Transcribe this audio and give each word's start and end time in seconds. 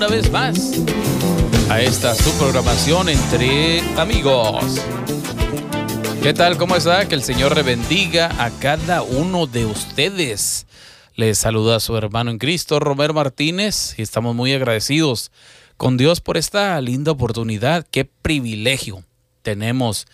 una 0.00 0.08
vez 0.08 0.32
más 0.32 0.72
a 1.68 1.78
esta 1.82 2.14
su 2.14 2.32
programación 2.38 3.10
entre 3.10 3.80
amigos. 3.98 4.80
¿Qué 6.22 6.32
tal? 6.32 6.56
¿Cómo 6.56 6.74
está? 6.74 7.06
Que 7.06 7.14
el 7.14 7.22
Señor 7.22 7.54
le 7.54 7.62
bendiga 7.62 8.30
a 8.42 8.48
cada 8.48 9.02
uno 9.02 9.46
de 9.46 9.66
ustedes. 9.66 10.66
Les 11.16 11.36
saluda 11.36 11.76
a 11.76 11.80
su 11.80 11.98
hermano 11.98 12.30
en 12.30 12.38
Cristo, 12.38 12.80
Romero 12.80 13.12
Martínez, 13.12 13.94
y 13.98 14.00
estamos 14.00 14.34
muy 14.34 14.54
agradecidos 14.54 15.32
con 15.76 15.98
Dios 15.98 16.22
por 16.22 16.38
esta 16.38 16.80
linda 16.80 17.12
oportunidad. 17.12 17.86
Qué 17.90 18.06
privilegio 18.06 19.04
tenemos 19.42 20.06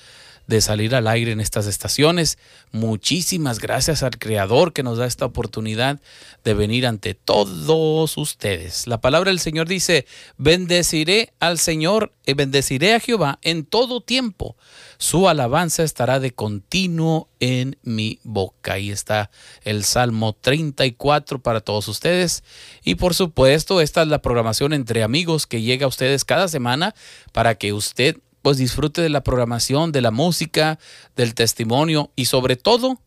de 0.46 0.60
salir 0.60 0.94
al 0.94 1.08
aire 1.08 1.32
en 1.32 1.40
estas 1.40 1.66
estaciones. 1.66 2.38
Muchísimas 2.72 3.58
gracias 3.58 4.02
al 4.02 4.18
Creador 4.18 4.72
que 4.72 4.82
nos 4.82 4.98
da 4.98 5.06
esta 5.06 5.24
oportunidad 5.24 6.00
de 6.44 6.54
venir 6.54 6.86
ante 6.86 7.14
todos 7.14 8.16
ustedes. 8.16 8.86
La 8.86 9.00
palabra 9.00 9.30
del 9.30 9.40
Señor 9.40 9.66
dice, 9.68 10.06
bendeciré 10.36 11.32
al 11.40 11.58
Señor 11.58 12.12
y 12.24 12.34
bendeciré 12.34 12.94
a 12.94 13.00
Jehová 13.00 13.38
en 13.42 13.64
todo 13.64 14.00
tiempo. 14.00 14.56
Su 14.98 15.28
alabanza 15.28 15.82
estará 15.82 16.20
de 16.20 16.32
continuo 16.32 17.28
en 17.40 17.76
mi 17.82 18.18
boca. 18.22 18.74
Ahí 18.74 18.90
está 18.90 19.30
el 19.62 19.84
Salmo 19.84 20.34
34 20.34 21.40
para 21.40 21.60
todos 21.60 21.88
ustedes. 21.88 22.44
Y 22.84 22.94
por 22.94 23.14
supuesto, 23.14 23.80
esta 23.80 24.02
es 24.02 24.08
la 24.08 24.22
programación 24.22 24.72
entre 24.72 25.02
amigos 25.02 25.46
que 25.46 25.62
llega 25.62 25.86
a 25.86 25.88
ustedes 25.88 26.24
cada 26.24 26.48
semana 26.48 26.94
para 27.32 27.56
que 27.56 27.72
usted 27.72 28.16
pues 28.46 28.58
disfrute 28.58 29.02
de 29.02 29.08
la 29.08 29.24
programación, 29.24 29.90
de 29.90 30.00
la 30.00 30.12
música, 30.12 30.78
del 31.16 31.34
testimonio 31.34 32.12
y 32.14 32.26
sobre 32.26 32.54
todo 32.54 33.00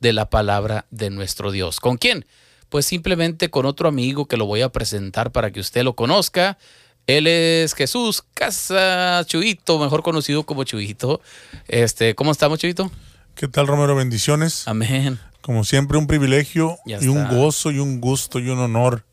de 0.00 0.12
la 0.12 0.28
palabra 0.28 0.84
de 0.90 1.08
nuestro 1.08 1.50
Dios. 1.50 1.80
¿Con 1.80 1.96
quién? 1.96 2.26
Pues 2.68 2.84
simplemente 2.84 3.48
con 3.48 3.64
otro 3.64 3.88
amigo 3.88 4.26
que 4.26 4.36
lo 4.36 4.44
voy 4.44 4.60
a 4.60 4.68
presentar 4.68 5.32
para 5.32 5.50
que 5.50 5.60
usted 5.60 5.82
lo 5.82 5.96
conozca. 5.96 6.58
Él 7.06 7.26
es 7.26 7.72
Jesús 7.72 8.22
Casa 8.34 9.24
Chuito, 9.24 9.78
mejor 9.78 10.02
conocido 10.02 10.42
como 10.42 10.62
Chuito. 10.64 11.22
Este, 11.68 12.14
¿cómo 12.14 12.30
estamos, 12.30 12.58
Chuito? 12.58 12.92
¿Qué 13.34 13.48
tal, 13.48 13.68
Romero? 13.68 13.96
Bendiciones. 13.96 14.68
Amén. 14.68 15.18
Como 15.42 15.64
siempre, 15.64 15.98
un 15.98 16.06
privilegio 16.06 16.78
y 16.86 17.08
un 17.08 17.28
gozo 17.28 17.72
y 17.72 17.80
un 17.80 18.00
gusto 18.00 18.38
y 18.38 18.48
un 18.48 18.60
honor 18.60 19.04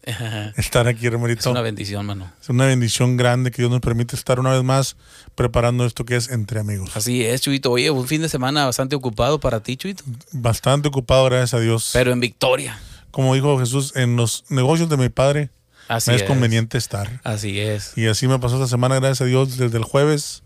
estar 0.56 0.88
aquí, 0.88 1.10
Romerito. 1.10 1.42
Es 1.42 1.46
una 1.48 1.62
bendición, 1.62 2.06
mano. 2.06 2.32
Es 2.40 2.50
una 2.50 2.68
bendición 2.68 3.18
grande 3.18 3.50
que 3.50 3.64
Dios 3.64 3.72
nos 3.72 3.82
permite 3.82 4.16
estar 4.16 4.40
una 4.40 4.52
vez 4.52 4.64
más 4.64 4.96
preparando 5.34 5.86
esto 5.86 6.06
que 6.06 6.16
es 6.16 6.30
entre 6.30 6.60
amigos. 6.60 6.92
Así 6.96 7.26
es, 7.26 7.42
Chuito. 7.42 7.72
Oye, 7.72 7.90
un 7.90 8.08
fin 8.08 8.22
de 8.22 8.30
semana 8.30 8.66
bastante 8.66 8.96
ocupado 8.96 9.40
para 9.40 9.62
ti, 9.62 9.76
Chuito. 9.76 10.04
Bastante 10.32 10.88
ocupado, 10.88 11.26
gracias 11.26 11.56
a 11.56 11.60
Dios. 11.60 11.90
Pero 11.94 12.12
en 12.12 12.20
victoria. 12.20 12.80
Como 13.10 13.34
dijo 13.34 13.60
Jesús, 13.60 13.94
en 13.96 14.16
los 14.16 14.46
negocios 14.50 14.88
de 14.88 14.98
mi 14.98 15.10
padre 15.10 15.50
así 15.88 16.12
es, 16.12 16.22
conveniente 16.24 16.78
estar. 16.78 17.22
Así 17.24 17.60
es. 17.60 17.98
Y 17.98 18.06
así 18.06 18.28
me 18.28 18.38
pasó 18.38 18.58
esta 18.58 18.68
semana, 18.68 18.96
gracias 18.96 19.22
a 19.22 19.26
Dios, 19.26 19.58
desde 19.58 19.78
el 19.78 19.84
jueves 19.84 20.44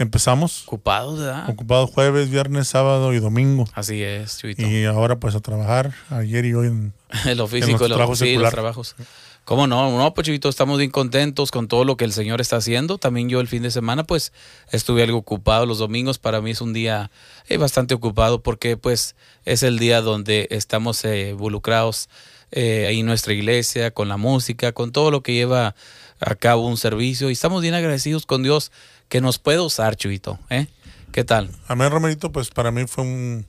empezamos. 0.00 0.64
Ocupados, 0.66 1.18
¿verdad? 1.18 1.48
Ocupados 1.48 1.90
jueves, 1.90 2.30
viernes, 2.30 2.68
sábado 2.68 3.12
y 3.12 3.20
domingo. 3.20 3.68
Así 3.74 4.02
es, 4.02 4.38
Chuito. 4.38 4.66
Y 4.66 4.84
ahora 4.86 5.20
pues 5.20 5.34
a 5.34 5.40
trabajar, 5.40 5.92
ayer 6.08 6.44
y 6.46 6.54
hoy 6.54 6.68
en, 6.68 6.92
lo 7.36 7.46
físico, 7.46 7.72
en 7.72 7.78
los, 7.78 7.88
trabajos, 7.88 8.18
sí, 8.18 8.36
los 8.36 8.50
trabajos. 8.50 8.96
¿Cómo 9.44 9.66
no? 9.66 9.98
No, 9.98 10.14
pues 10.14 10.26
Chuito, 10.26 10.48
estamos 10.48 10.78
bien 10.78 10.90
contentos 10.90 11.50
con 11.50 11.66
todo 11.66 11.84
lo 11.84 11.96
que 11.96 12.04
el 12.04 12.12
Señor 12.12 12.40
está 12.40 12.56
haciendo. 12.56 12.98
También 12.98 13.28
yo 13.28 13.40
el 13.40 13.48
fin 13.48 13.62
de 13.62 13.70
semana 13.70 14.04
pues 14.04 14.32
estuve 14.70 15.02
algo 15.02 15.18
ocupado. 15.18 15.66
Los 15.66 15.78
domingos 15.78 16.18
para 16.18 16.40
mí 16.40 16.52
es 16.52 16.60
un 16.60 16.72
día 16.72 17.10
eh, 17.48 17.56
bastante 17.56 17.94
ocupado 17.94 18.42
porque 18.42 18.76
pues 18.76 19.16
es 19.44 19.62
el 19.62 19.78
día 19.78 20.02
donde 20.02 20.46
estamos 20.50 21.04
eh, 21.04 21.30
involucrados 21.30 22.08
eh, 22.52 22.86
ahí 22.88 23.00
en 23.00 23.06
nuestra 23.06 23.32
iglesia, 23.32 23.90
con 23.90 24.08
la 24.08 24.16
música, 24.16 24.72
con 24.72 24.92
todo 24.92 25.10
lo 25.10 25.22
que 25.22 25.34
lleva 25.34 25.74
a 26.20 26.34
cabo 26.36 26.66
un 26.66 26.76
servicio. 26.76 27.28
Y 27.28 27.32
estamos 27.32 27.62
bien 27.62 27.74
agradecidos 27.74 28.26
con 28.26 28.42
Dios 28.42 28.70
que 29.10 29.20
nos 29.20 29.38
puede 29.38 29.60
usar, 29.60 29.96
Chuito. 29.96 30.38
¿eh? 30.48 30.68
¿Qué 31.12 31.24
tal? 31.24 31.50
Amén, 31.66 31.90
Romerito, 31.90 32.32
pues 32.32 32.48
para 32.48 32.70
mí 32.70 32.86
fue 32.86 33.04
un, 33.04 33.44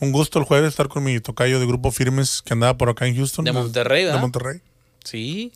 gusto 0.00 0.40
el 0.40 0.44
jueves 0.44 0.68
estar 0.68 0.88
con 0.88 1.04
mi 1.04 1.20
tocayo 1.20 1.60
de 1.60 1.66
Grupo 1.66 1.92
Firmes 1.92 2.42
que 2.42 2.52
andaba 2.52 2.76
por 2.76 2.90
acá 2.90 3.06
en 3.06 3.16
Houston. 3.16 3.44
De 3.44 3.52
Monterrey, 3.52 4.04
¿verdad? 4.04 4.18
De 4.18 4.22
Monterrey. 4.22 4.60
Sí. 5.04 5.52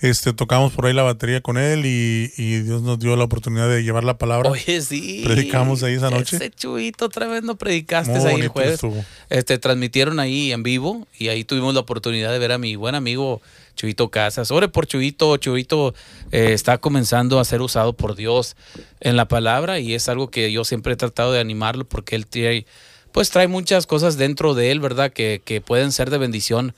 Este, 0.00 0.32
tocamos 0.32 0.72
por 0.72 0.86
ahí 0.86 0.94
la 0.94 1.02
batería 1.02 1.40
con 1.40 1.58
él 1.58 1.84
y, 1.84 2.28
Dios 2.62 2.82
nos 2.82 2.98
dio 3.00 3.16
la 3.16 3.24
oportunidad 3.24 3.68
de 3.68 3.82
llevar 3.82 4.04
la 4.04 4.16
palabra. 4.16 4.48
Oye, 4.48 4.80
sí. 4.80 5.22
Predicamos 5.24 5.82
ahí 5.82 5.94
esa 5.94 6.08
noche. 6.08 6.36
Ese 6.36 6.50
chuito 6.50 7.06
otra 7.06 7.26
vez 7.26 7.42
no 7.42 7.56
predicaste 7.56 8.16
ahí 8.16 8.40
el 8.40 8.48
jueves. 8.48 8.80
Este, 9.28 9.58
transmitieron 9.58 10.20
ahí 10.20 10.52
en 10.52 10.62
vivo 10.62 11.08
y 11.18 11.28
ahí 11.28 11.42
tuvimos 11.42 11.74
la 11.74 11.80
oportunidad 11.80 12.30
de 12.30 12.38
ver 12.38 12.52
a 12.52 12.58
mi 12.58 12.76
buen 12.76 12.94
amigo 12.94 13.42
Chuito 13.76 14.10
Casas. 14.10 14.50
Ore 14.50 14.68
por 14.68 14.86
Chuito. 14.86 15.36
Chuito 15.36 15.94
eh, 16.32 16.52
está 16.52 16.78
comenzando 16.78 17.38
a 17.38 17.44
ser 17.44 17.60
usado 17.60 17.92
por 17.92 18.16
Dios 18.16 18.56
en 19.00 19.16
la 19.16 19.28
palabra 19.28 19.78
y 19.78 19.94
es 19.94 20.08
algo 20.08 20.30
que 20.30 20.50
yo 20.50 20.64
siempre 20.64 20.94
he 20.94 20.96
tratado 20.96 21.32
de 21.32 21.38
animarlo 21.40 21.84
porque 21.84 22.16
él 22.16 22.26
trae, 22.26 22.66
pues 23.12 23.30
trae 23.30 23.46
muchas 23.46 23.86
cosas 23.86 24.16
dentro 24.16 24.54
de 24.54 24.72
él, 24.72 24.80
¿verdad? 24.80 25.12
Que, 25.12 25.40
que 25.44 25.60
pueden 25.60 25.92
ser 25.92 26.10
de 26.10 26.18
bendición 26.18 26.74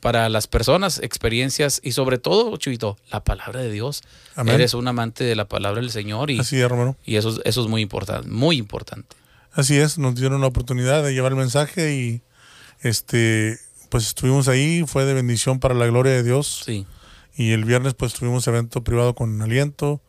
para 0.00 0.28
las 0.28 0.46
personas, 0.46 0.98
experiencias 0.98 1.80
y 1.84 1.92
sobre 1.92 2.18
todo, 2.18 2.56
Chuito, 2.56 2.96
la 3.12 3.22
palabra 3.22 3.60
de 3.60 3.70
Dios. 3.70 4.02
Eres 4.46 4.74
un 4.74 4.88
amante 4.88 5.24
de 5.24 5.36
la 5.36 5.46
palabra 5.46 5.80
del 5.80 5.90
Señor 5.90 6.30
y, 6.30 6.40
Así 6.40 6.56
es, 6.56 6.62
hermano. 6.62 6.96
y 7.04 7.16
eso, 7.16 7.38
eso 7.44 7.62
es 7.62 7.68
muy 7.68 7.82
importante, 7.82 8.28
muy 8.28 8.56
importante. 8.56 9.16
Así 9.52 9.76
es, 9.76 9.98
nos 9.98 10.14
dieron 10.14 10.40
la 10.40 10.46
oportunidad 10.46 11.04
de 11.04 11.12
llevar 11.12 11.32
el 11.32 11.38
mensaje 11.38 11.94
y 11.94 12.22
este 12.80 13.58
pues 13.90 14.06
estuvimos 14.06 14.48
ahí, 14.48 14.84
fue 14.86 15.04
de 15.04 15.12
bendición 15.12 15.60
para 15.60 15.74
la 15.74 15.86
gloria 15.86 16.12
de 16.12 16.22
Dios. 16.22 16.62
Sí. 16.64 16.86
Y 17.36 17.52
el 17.52 17.64
viernes 17.64 17.94
pues 17.94 18.14
tuvimos 18.14 18.46
evento 18.46 18.82
privado 18.82 19.14
con 19.14 19.42
aliento. 19.42 20.00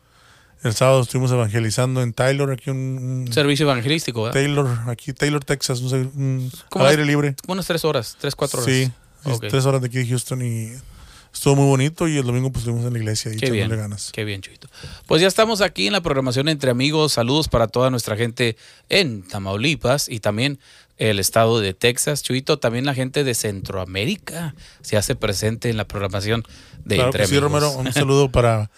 El 0.62 0.74
sábado 0.74 1.02
estuvimos 1.02 1.32
evangelizando 1.32 2.02
en 2.02 2.12
Taylor, 2.12 2.52
aquí 2.52 2.70
un, 2.70 3.28
servicio 3.32 3.64
evangelístico, 3.64 4.22
¿verdad? 4.22 4.40
Taylor, 4.40 4.78
aquí 4.86 5.12
Taylor, 5.12 5.44
Texas, 5.44 5.80
un, 5.80 6.52
al 6.70 6.86
aire 6.86 7.04
libre. 7.04 7.34
Unas 7.48 7.66
tres 7.66 7.84
horas, 7.84 8.16
tres, 8.20 8.36
cuatro 8.36 8.62
horas. 8.62 8.72
Sí, 8.72 8.92
tres 9.40 9.66
horas 9.66 9.80
de 9.80 9.88
aquí 9.88 9.98
de 9.98 10.06
Houston 10.06 10.40
y 10.42 10.72
estuvo 11.34 11.56
muy 11.56 11.66
bonito 11.66 12.06
y 12.06 12.16
el 12.16 12.24
domingo 12.24 12.52
pues 12.52 12.62
estuvimos 12.62 12.86
en 12.86 12.92
la 12.92 12.98
iglesia 13.00 13.32
y 13.32 13.38
qué 13.38 13.50
bien, 13.50 13.70
ganas. 13.70 14.12
Qué 14.12 14.24
bien, 14.24 14.40
Chuito. 14.40 14.68
Pues 15.06 15.20
ya 15.20 15.26
estamos 15.26 15.62
aquí 15.62 15.88
en 15.88 15.94
la 15.94 16.00
programación 16.00 16.48
Entre 16.48 16.70
Amigos. 16.70 17.14
Saludos 17.14 17.48
para 17.48 17.66
toda 17.66 17.90
nuestra 17.90 18.16
gente 18.16 18.56
en 18.88 19.22
Tamaulipas 19.22 20.08
y 20.08 20.20
también 20.20 20.60
el 20.98 21.18
estado 21.18 21.60
de 21.60 21.74
Texas, 21.74 22.22
Chuito, 22.22 22.58
también 22.58 22.84
la 22.84 22.94
gente 22.94 23.24
de 23.24 23.34
Centroamérica 23.34 24.54
se 24.82 24.96
hace 24.96 25.16
presente 25.16 25.70
en 25.70 25.76
la 25.76 25.86
programación 25.86 26.44
de 26.84 26.96
claro 26.96 27.10
Entre 27.10 27.26
sí, 27.26 27.38
Romero, 27.38 27.70
un 27.72 27.92
saludo 27.92 28.30
para 28.30 28.70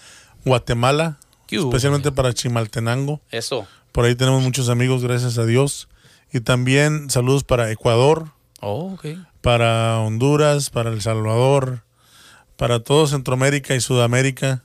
Guatemala, 0.45 1.19
especialmente 1.49 2.13
para 2.13 2.33
Chimaltenango. 2.33 3.21
Eso. 3.31 3.67
Por 3.93 4.05
ahí 4.05 4.15
tenemos 4.15 4.43
muchos 4.43 4.69
amigos, 4.69 5.03
gracias 5.03 5.39
a 5.39 5.47
Dios. 5.47 5.89
Y 6.33 6.41
también 6.41 7.11
saludos 7.11 7.45
para 7.45 7.71
Ecuador, 7.71 8.31
oh, 8.61 8.99
para 9.41 10.01
Honduras, 10.01 10.71
para 10.71 10.91
El 10.91 11.01
Salvador, 11.01 11.85
para 12.57 12.81
todo 12.81 13.07
Centroamérica 13.07 13.75
y 13.75 13.81
Sudamérica, 13.81 14.65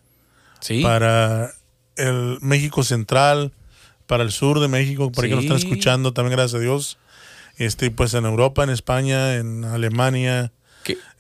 ¿Sí? 0.61 0.81
para 0.81 1.51
el 1.95 2.39
México 2.41 2.83
Central, 2.83 3.53
para 4.07 4.23
el 4.23 4.31
sur 4.31 4.59
de 4.59 4.67
México, 4.67 5.11
por 5.11 5.23
ahí 5.23 5.29
que 5.29 5.35
nos 5.35 5.45
están 5.45 5.57
escuchando, 5.57 6.13
también 6.13 6.37
gracias 6.37 6.59
a 6.59 6.63
Dios. 6.63 6.97
Este, 7.59 7.91
pues 7.91 8.13
en 8.15 8.25
Europa, 8.25 8.63
en 8.63 8.71
España, 8.71 9.35
en 9.35 9.63
Alemania, 9.65 10.51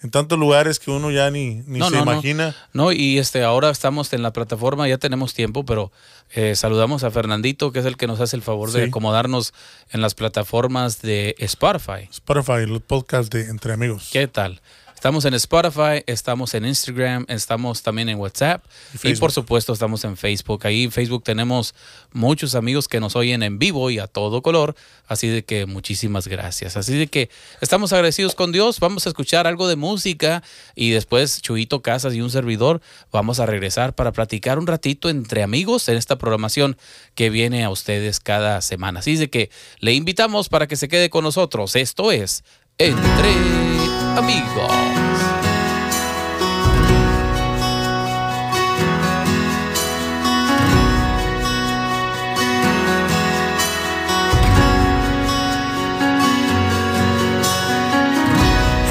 en 0.01 0.11
tantos 0.11 0.39
lugares 0.39 0.79
que 0.79 0.91
uno 0.91 1.11
ya 1.11 1.29
ni, 1.29 1.61
ni 1.67 1.81
se 1.81 1.97
imagina. 1.97 2.55
No. 2.73 2.91
y 2.91 3.19
este, 3.19 3.43
ahora 3.43 3.69
estamos 3.69 4.13
en 4.13 4.23
la 4.23 4.31
plataforma, 4.31 4.87
ya 4.87 4.97
tenemos 4.97 5.33
tiempo, 5.33 5.65
pero 5.65 5.91
eh, 6.33 6.55
saludamos 6.55 7.03
a 7.03 7.11
Fernandito, 7.11 7.71
que 7.71 7.79
es 7.79 7.85
el 7.85 7.97
que 7.97 8.07
nos 8.07 8.21
hace 8.21 8.35
el 8.35 8.41
favor 8.41 8.71
de 8.71 8.85
acomodarnos 8.85 9.53
en 9.91 10.01
las 10.01 10.15
plataformas 10.15 11.01
de 11.01 11.35
Spotify. 11.39 12.07
Spotify, 12.09 12.65
los 12.65 12.81
podcasts 12.81 13.29
de 13.29 13.49
Entre 13.49 13.73
Amigos. 13.73 14.09
¿Qué 14.11 14.27
tal? 14.27 14.61
Estamos 14.99 15.23
en 15.23 15.33
Spotify, 15.35 16.03
estamos 16.07 16.53
en 16.55 16.65
Instagram, 16.65 17.25
estamos 17.29 17.81
también 17.81 18.09
en 18.09 18.17
WhatsApp 18.17 18.65
y, 19.01 19.15
por 19.15 19.31
supuesto 19.31 19.71
estamos 19.71 20.03
en 20.03 20.17
Facebook. 20.17 20.67
Ahí 20.67 20.83
en 20.83 20.91
Facebook 20.91 21.23
tenemos 21.23 21.73
muchos 22.11 22.53
amigos 22.53 22.89
que 22.89 22.99
nos 22.99 23.15
oyen 23.15 23.41
en 23.41 23.59
vivo 23.59 23.89
y 23.91 23.99
a 23.99 24.07
todo 24.07 24.41
color. 24.41 24.75
Así 25.07 25.29
de 25.29 25.45
que 25.45 25.65
muchísimas 25.65 26.27
gracias. 26.27 26.75
Así 26.75 26.97
de 26.97 27.07
que 27.07 27.29
estamos 27.61 27.93
agradecidos 27.93 28.35
con 28.35 28.51
Dios. 28.51 28.81
Vamos 28.81 29.05
a 29.05 29.09
escuchar 29.11 29.47
algo 29.47 29.69
de 29.69 29.77
música 29.77 30.43
y 30.75 30.89
después 30.89 31.41
Chuito 31.41 31.81
Casas 31.81 32.13
y 32.13 32.19
un 32.19 32.29
servidor 32.29 32.81
vamos 33.09 33.39
a 33.39 33.45
regresar 33.45 33.95
para 33.95 34.11
platicar 34.11 34.59
un 34.59 34.67
ratito 34.67 35.09
entre 35.09 35.43
amigos 35.43 35.87
en 35.87 35.95
esta 35.95 36.17
programación 36.17 36.75
que 37.15 37.29
viene 37.29 37.63
a 37.63 37.69
ustedes 37.69 38.19
cada 38.19 38.59
semana. 38.59 38.99
Así 38.99 39.15
de 39.15 39.29
que 39.29 39.49
le 39.79 39.93
invitamos 39.93 40.49
para 40.49 40.67
que 40.67 40.75
se 40.75 40.89
quede 40.89 41.09
con 41.09 41.23
nosotros. 41.23 41.77
Esto 41.77 42.11
es 42.11 42.43
Entre 42.77 43.88
amigos. 44.17 44.71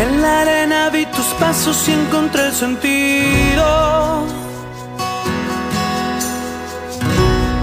En 0.01 0.23
la 0.23 0.41
arena 0.43 0.91
vi 0.91 1.07
tus 1.07 1.27
pasos 1.41 1.89
y 1.89 1.93
encontré 1.93 2.47
el 2.47 2.53
sentido. 2.53 4.25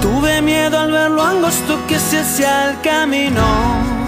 Tuve 0.02 0.42
miedo 0.42 0.80
al 0.80 0.92
ver 0.92 1.12
lo 1.12 1.24
angosto 1.24 1.80
que 1.88 1.98
se 1.98 2.20
hacía 2.20 2.70
el 2.70 2.82
camino. 2.82 4.05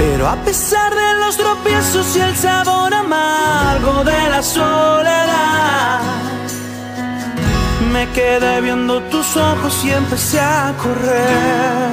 Pero 0.00 0.26
a 0.26 0.36
pesar 0.36 0.94
de 0.94 1.10
los 1.20 1.36
tropiezos 1.36 2.16
y 2.16 2.20
el 2.20 2.34
sabor 2.34 2.94
amargo 2.94 4.02
de 4.02 4.30
la 4.30 4.42
soledad, 4.42 6.00
me 7.92 8.08
quedé 8.12 8.62
viendo 8.62 9.02
tus 9.12 9.36
ojos 9.36 9.84
y 9.84 9.90
empecé 9.90 10.40
a 10.40 10.72
correr. 10.82 11.90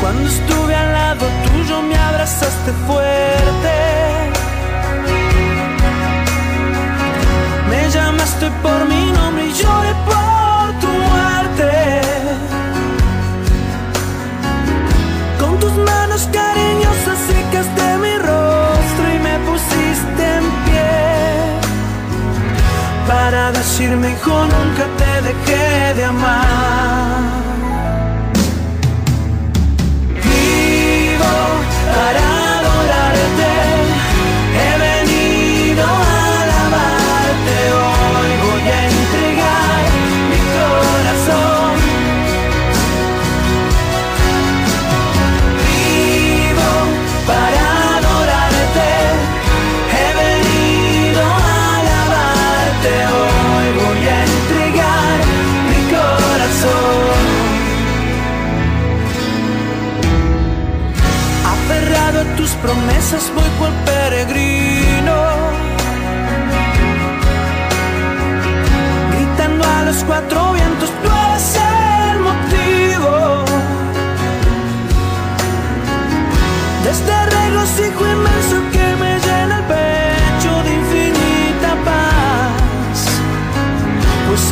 Cuando 0.00 0.28
estuve 0.28 0.74
al 0.74 0.92
lado 0.92 1.24
tuyo 1.44 1.80
me 1.82 1.96
abrazaste 1.96 2.72
fuerte. 2.88 3.74
Me 7.70 7.90
llamaste 7.90 8.50
por 8.60 8.88
mi 8.88 9.12
nombre 9.12 9.46
y 9.46 9.52
lloré 9.52 9.94
por 10.04 10.41
manos 16.12 16.28
cariñosas 16.32 17.18
secaste 17.26 17.98
mi 17.98 18.16
rostro 18.18 19.14
y 19.14 19.18
me 19.18 19.38
pusiste 19.46 20.24
en 20.38 20.44
pie. 20.64 21.60
Para 23.06 23.52
decirme, 23.52 24.10
hijo, 24.10 24.30
nunca 24.30 24.86
te 24.98 25.22
dejé 25.28 25.94
de 25.94 26.04
amar. 26.04 27.51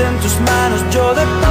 En 0.06 0.18
tus 0.20 0.34
manos. 0.40 0.80
Yo 0.90 1.14
deposité 1.14 1.49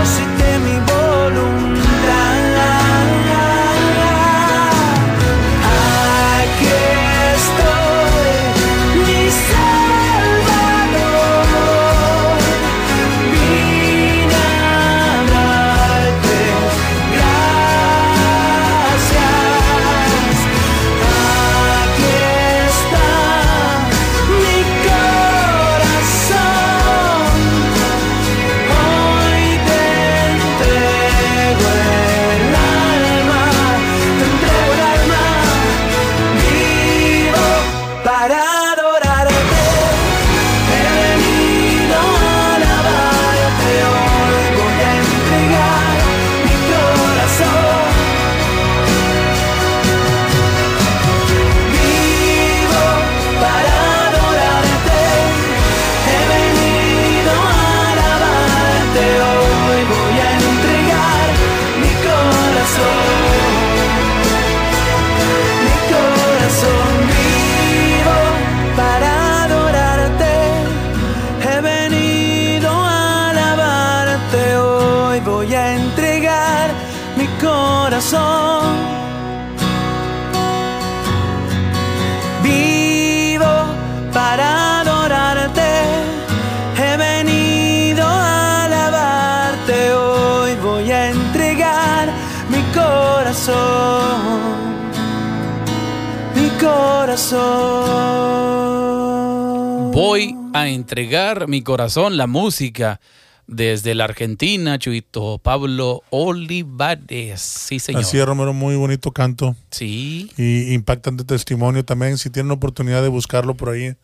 mi 101.47 101.61
corazón, 101.61 102.17
la 102.17 102.27
música 102.27 102.99
desde 103.47 103.95
la 103.95 104.03
Argentina, 104.03 104.77
Chuito 104.77 105.39
Pablo 105.39 106.03
Olivares. 106.11 107.41
Sí, 107.41 107.79
señor. 107.79 108.01
Así 108.01 108.17
es, 108.19 108.25
Romero, 108.25 108.53
muy 108.53 108.75
bonito 108.75 109.11
canto 109.11 109.55
Sí, 109.71 110.31
y 110.37 110.73
impactante 110.73 111.23
testimonio 111.23 111.83
también. 111.83 112.17
Si 112.17 112.29
tienen 112.29 112.51
oportunidad 112.51 113.01
de 113.01 113.07
buscarlo 113.07 113.55
por 113.55 113.69
ahí 113.69 113.95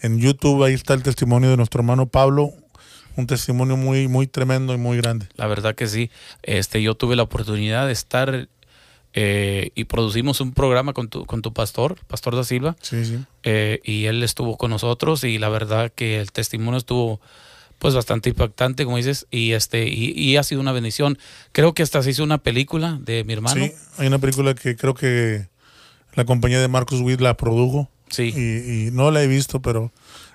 en 0.00 0.18
YouTube, 0.18 0.64
ahí 0.64 0.74
está 0.74 0.94
el 0.94 1.02
testimonio 1.02 1.50
de 1.50 1.56
nuestro 1.56 1.80
hermano 1.80 2.06
Pablo. 2.06 2.52
Un 3.16 3.26
testimonio 3.26 3.76
muy, 3.76 4.06
muy 4.06 4.26
tremendo 4.26 4.72
y 4.74 4.78
muy 4.78 4.96
grande. 4.98 5.26
la 5.34 5.46
verdad 5.46 5.74
que 5.74 5.86
sí. 5.86 6.10
Este, 6.42 6.80
yo 6.82 6.94
tuve 6.94 7.16
la 7.16 7.22
oportunidad 7.24 7.86
de 7.86 7.92
estar 7.92 8.48
eh, 9.14 9.70
y 9.74 9.84
producimos 9.84 10.40
un 10.40 10.52
programa 10.52 10.92
con 10.92 11.08
tu, 11.08 11.26
con 11.26 11.42
tu 11.42 11.52
pastor, 11.52 11.98
Pastor 12.06 12.36
da 12.36 12.44
Silva, 12.44 12.76
Sí, 12.80 13.04
sí. 13.04 13.18
eh, 13.42 13.80
y 13.84 14.04
él 14.04 14.22
estuvo 14.22 14.56
con 14.56 14.70
nosotros 14.70 15.24
y 15.24 15.38
la 15.38 15.48
verdad 15.48 15.92
que 15.94 16.20
el 16.20 16.30
testimonio 16.32 16.78
estuvo 16.78 17.20
pues 17.78 17.94
bastante 17.94 18.28
impactante, 18.28 18.84
como 18.84 18.98
dices, 18.98 19.26
y 19.30 19.52
este 19.52 19.88
y, 19.88 20.10
y 20.12 20.36
ha 20.36 20.42
sido 20.42 20.60
una 20.60 20.72
bendición. 20.72 21.18
Creo 21.52 21.72
que 21.72 21.82
hasta 21.82 22.02
se 22.02 22.10
hizo 22.10 22.22
una 22.22 22.36
película 22.38 22.98
de 23.00 23.24
mi 23.24 23.32
hermano. 23.32 23.64
Sí, 23.64 23.72
hay 23.96 24.06
una 24.06 24.18
película 24.18 24.54
que 24.54 24.76
creo 24.76 24.92
que 24.94 25.48
la 26.14 26.24
compañía 26.26 26.60
de 26.60 26.68
Marcus 26.68 27.00
Witt 27.00 27.20
la 27.20 27.36
produjo. 27.38 27.88
Sí. 28.10 28.32
Y, 28.36 28.88
y 28.88 28.90
no 28.90 29.10
la 29.10 29.22
he 29.22 29.26
visto, 29.28 29.62
pero 29.62 29.92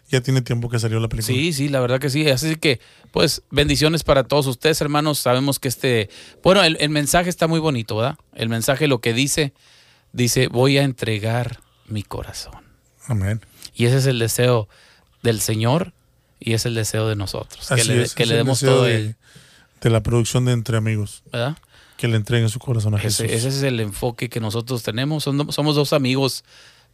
ya 0.10 0.22
tiene 0.22 0.42
tiempo 0.42 0.70
que 0.70 0.78
salió 0.80 1.00
la 1.00 1.08
película. 1.08 1.36
Sí, 1.36 1.52
sí, 1.54 1.68
la 1.70 1.80
verdad 1.80 2.00
que 2.00 2.10
sí. 2.10 2.30
Así 2.30 2.56
que, 2.58 2.80
pues, 3.12 3.42
bendiciones 3.50 4.04
para 4.04 4.24
todos 4.24 4.46
ustedes, 4.48 4.80
hermanos. 4.82 5.20
Sabemos 5.20 5.60
que 5.60 5.68
este, 5.68 6.10
bueno, 6.44 6.64
el, 6.64 6.78
el 6.80 6.90
mensaje 6.90 7.30
está 7.30 7.48
muy 7.48 7.60
bonito, 7.60 7.96
¿verdad? 7.98 8.18
El 8.34 8.50
mensaje 8.50 8.88
lo 8.88 9.02
que 9.02 9.14
dice, 9.14 9.54
dice, 10.14 10.48
voy 10.48 10.78
a 10.78 10.84
entregar 10.84 11.60
mi 11.88 12.04
corazón. 12.04 12.54
Amén. 13.08 13.42
Y 13.74 13.86
ese 13.86 13.98
es 13.98 14.06
el 14.06 14.20
deseo 14.20 14.70
del 15.24 15.42
Señor 15.42 15.94
y 16.40 16.54
es 16.54 16.66
el 16.66 16.76
deseo 16.76 17.08
de 17.08 17.16
nosotros. 17.16 17.72
Así 17.72 17.88
que 17.88 17.96
le, 17.96 18.02
es, 18.04 18.14
que 18.14 18.24
es 18.24 18.30
le 18.30 18.36
el 18.36 18.40
demos 18.46 18.60
todo 18.60 18.84
de, 18.84 18.96
el, 18.96 19.16
de 19.82 19.90
la 19.90 20.02
producción 20.04 20.46
de 20.46 20.52
Entre 20.54 20.78
Amigos. 20.78 21.24
¿verdad? 21.32 21.58
Que 21.98 22.08
le 22.08 22.16
entreguen 22.18 22.50
su 22.50 22.60
corazón 22.60 22.94
a 22.94 23.00
Jesús. 23.00 23.22
Ese, 23.26 23.36
ese 23.36 23.48
es 23.48 23.64
el 23.64 23.80
enfoque 23.80 24.30
que 24.30 24.40
nosotros 24.40 24.84
tenemos. 24.84 25.24
Son- 25.24 25.52
somos 25.52 25.76
dos 25.76 25.94
amigos 25.94 26.44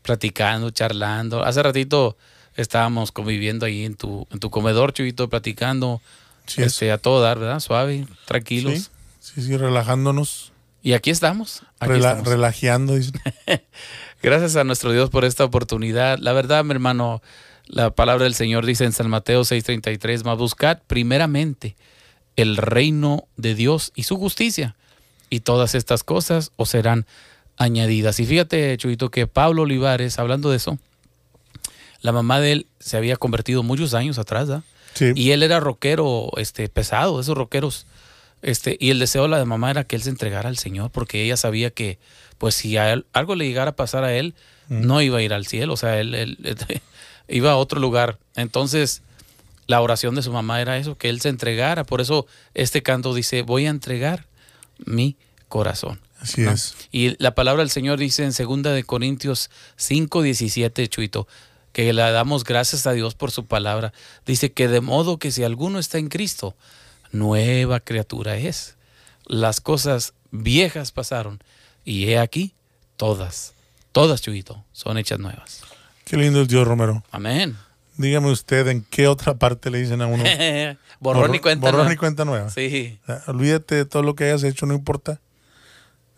platicando, 0.02 0.70
charlando. 0.72 1.44
Hace 1.44 1.62
ratito 1.64 2.18
estábamos 2.56 3.12
conviviendo 3.12 3.66
ahí 3.66 3.86
en 3.86 3.96
tu, 3.96 4.28
en 4.32 4.40
tu 4.40 4.50
comedor, 4.50 4.94
Chuyito, 4.94 5.30
platicando. 5.30 6.02
Sí, 6.48 6.62
es. 6.62 6.74
este, 6.74 6.92
a 6.92 6.98
todo 6.98 7.22
dar, 7.22 7.40
¿verdad? 7.40 7.60
Suave, 7.60 8.08
tranquilos. 8.26 8.90
Sí, 9.20 9.36
sí, 9.36 9.42
sí, 9.44 9.58
relajándonos. 9.58 10.52
Y 10.84 10.94
aquí 10.94 11.10
estamos. 11.12 11.62
Aquí 11.80 11.94
rela- 11.94 12.10
estamos. 12.12 12.28
relajeando. 12.28 12.96
Gracias 14.24 14.56
a 14.56 14.64
nuestro 14.64 14.92
Dios 14.92 15.10
por 15.10 15.26
esta 15.26 15.44
oportunidad. 15.46 16.18
La 16.20 16.34
verdad, 16.34 16.64
mi 16.64 16.72
hermano, 16.72 17.22
La 17.68 17.92
palabra 17.92 18.24
del 18.26 18.34
Señor 18.34 18.66
dice 18.66 18.84
en 18.86 18.92
San 18.92 19.10
Mateo 19.10 19.42
6:33, 19.44 20.24
más 20.26 20.38
buscad 20.38 20.80
primeramente 20.88 21.76
el 22.36 22.58
reino 22.58 23.26
de 23.38 23.56
Dios 23.56 23.92
y 23.96 24.04
su 24.04 24.18
justicia, 24.18 24.76
y 25.30 25.42
todas 25.42 25.76
estas 25.76 26.04
cosas 26.04 26.52
os 26.58 26.70
serán 26.70 27.06
añadidas. 27.58 28.20
Y 28.20 28.26
fíjate, 28.26 28.76
Chuito, 28.78 29.10
que 29.12 29.28
Pablo 29.28 29.62
Olivares, 29.62 30.18
hablando 30.20 30.50
de 30.50 30.58
eso, 30.58 30.80
la 32.02 32.12
mamá 32.12 32.40
de 32.40 32.52
él 32.52 32.68
se 32.80 32.98
había 32.98 33.16
convertido 33.16 33.64
muchos 33.64 33.94
años 33.94 34.18
atrás, 34.18 34.50
¿ah? 34.50 34.64
Y 35.16 35.32
él 35.32 35.42
era 35.42 35.60
rockero 35.60 36.32
este, 36.38 36.68
pesado, 36.68 37.20
esos 37.22 37.38
rockeros. 37.38 37.86
Este, 38.42 38.76
y 38.80 38.90
el 38.90 39.00
deseo 39.00 39.24
de 39.24 39.30
la 39.30 39.46
mamá 39.46 39.72
era 39.72 39.84
que 39.84 39.96
él 39.96 40.02
se 40.02 40.10
entregara 40.10 40.50
al 40.50 40.58
Señor, 40.58 40.92
porque 40.92 41.24
ella 41.24 41.38
sabía 41.38 41.70
que, 41.72 41.98
pues, 42.38 42.56
si 42.56 42.76
algo 42.78 43.36
le 43.36 43.48
llegara 43.48 43.72
a 43.72 43.76
pasar 43.76 44.04
a 44.04 44.14
él, 44.14 44.34
no 44.68 45.02
iba 45.02 45.18
a 45.18 45.22
ir 45.22 45.34
al 45.34 45.46
cielo, 45.46 45.74
o 45.74 45.78
sea, 45.78 46.00
él, 46.00 46.16
él, 46.16 46.38
iba 47.28 47.52
a 47.52 47.56
otro 47.56 47.80
lugar. 47.80 48.20
Entonces, 48.36 49.02
la 49.68 49.82
oración 49.82 50.16
de 50.16 50.22
su 50.22 50.32
mamá 50.32 50.62
era 50.62 50.78
eso, 50.78 50.98
que 50.98 51.10
él 51.10 51.22
se 51.22 51.30
entregara. 51.30 51.84
Por 51.84 52.02
eso 52.02 52.26
este 52.54 52.84
canto 52.84 53.14
dice, 53.14 53.42
voy 53.42 53.66
a 53.66 53.70
entregar 53.70 54.26
mi 54.86 55.16
corazón. 55.48 56.00
Así 56.20 56.44
es. 56.44 56.76
Y 56.92 57.22
la 57.22 57.34
palabra 57.34 57.64
del 57.64 57.72
Señor 57.72 57.98
dice 57.98 58.24
en 58.24 58.32
2 58.32 58.74
de 58.74 58.84
Corintios 58.84 59.50
5, 59.78 60.22
17, 60.22 60.88
Chuito, 60.88 61.28
que 61.72 61.94
le 61.94 62.02
damos 62.02 62.44
gracias 62.44 62.88
a 62.88 62.92
Dios 62.92 63.16
por 63.16 63.32
su 63.32 63.46
palabra. 63.46 63.94
Dice 64.26 64.52
que 64.52 64.68
de 64.68 64.82
modo 64.82 65.18
que 65.18 65.32
si 65.32 65.44
alguno 65.44 65.80
está 65.80 65.98
en 65.98 66.10
Cristo, 66.10 66.56
nueva 67.12 67.80
criatura 67.80 68.38
es. 68.38 68.76
Las 69.26 69.62
cosas 69.62 70.14
viejas 70.32 70.92
pasaron 70.92 71.40
y 71.86 72.10
he 72.10 72.20
aquí 72.20 72.54
todas, 72.98 73.54
todas, 73.92 74.22
Chuito, 74.22 74.64
son 74.72 74.98
hechas 74.98 75.20
nuevas. 75.20 75.62
Qué 76.06 76.18
lindo 76.18 76.42
es 76.42 76.48
Dios, 76.48 76.68
Romero. 76.68 77.04
Amén. 77.12 77.58
Dígame 77.98 78.32
usted 78.32 78.68
en 78.68 78.84
qué 78.90 79.08
otra 79.08 79.36
parte 79.36 79.70
le 79.70 79.80
dicen 79.80 80.02
a 80.02 80.08
uno. 80.08 80.24
borrón, 81.00 81.36
y 81.36 81.40
cuenta 81.40 81.72
borrón 81.72 81.92
y 81.92 81.96
cuenta 81.96 82.26
nueva. 82.26 82.50
Sí. 82.50 83.00
olvídate 83.28 83.76
de 83.76 83.86
todo 83.86 84.04
lo 84.04 84.16
que 84.16 84.26
hayas 84.26 84.44
hecho, 84.44 84.66
no 84.66 84.74
importa. 84.74 85.22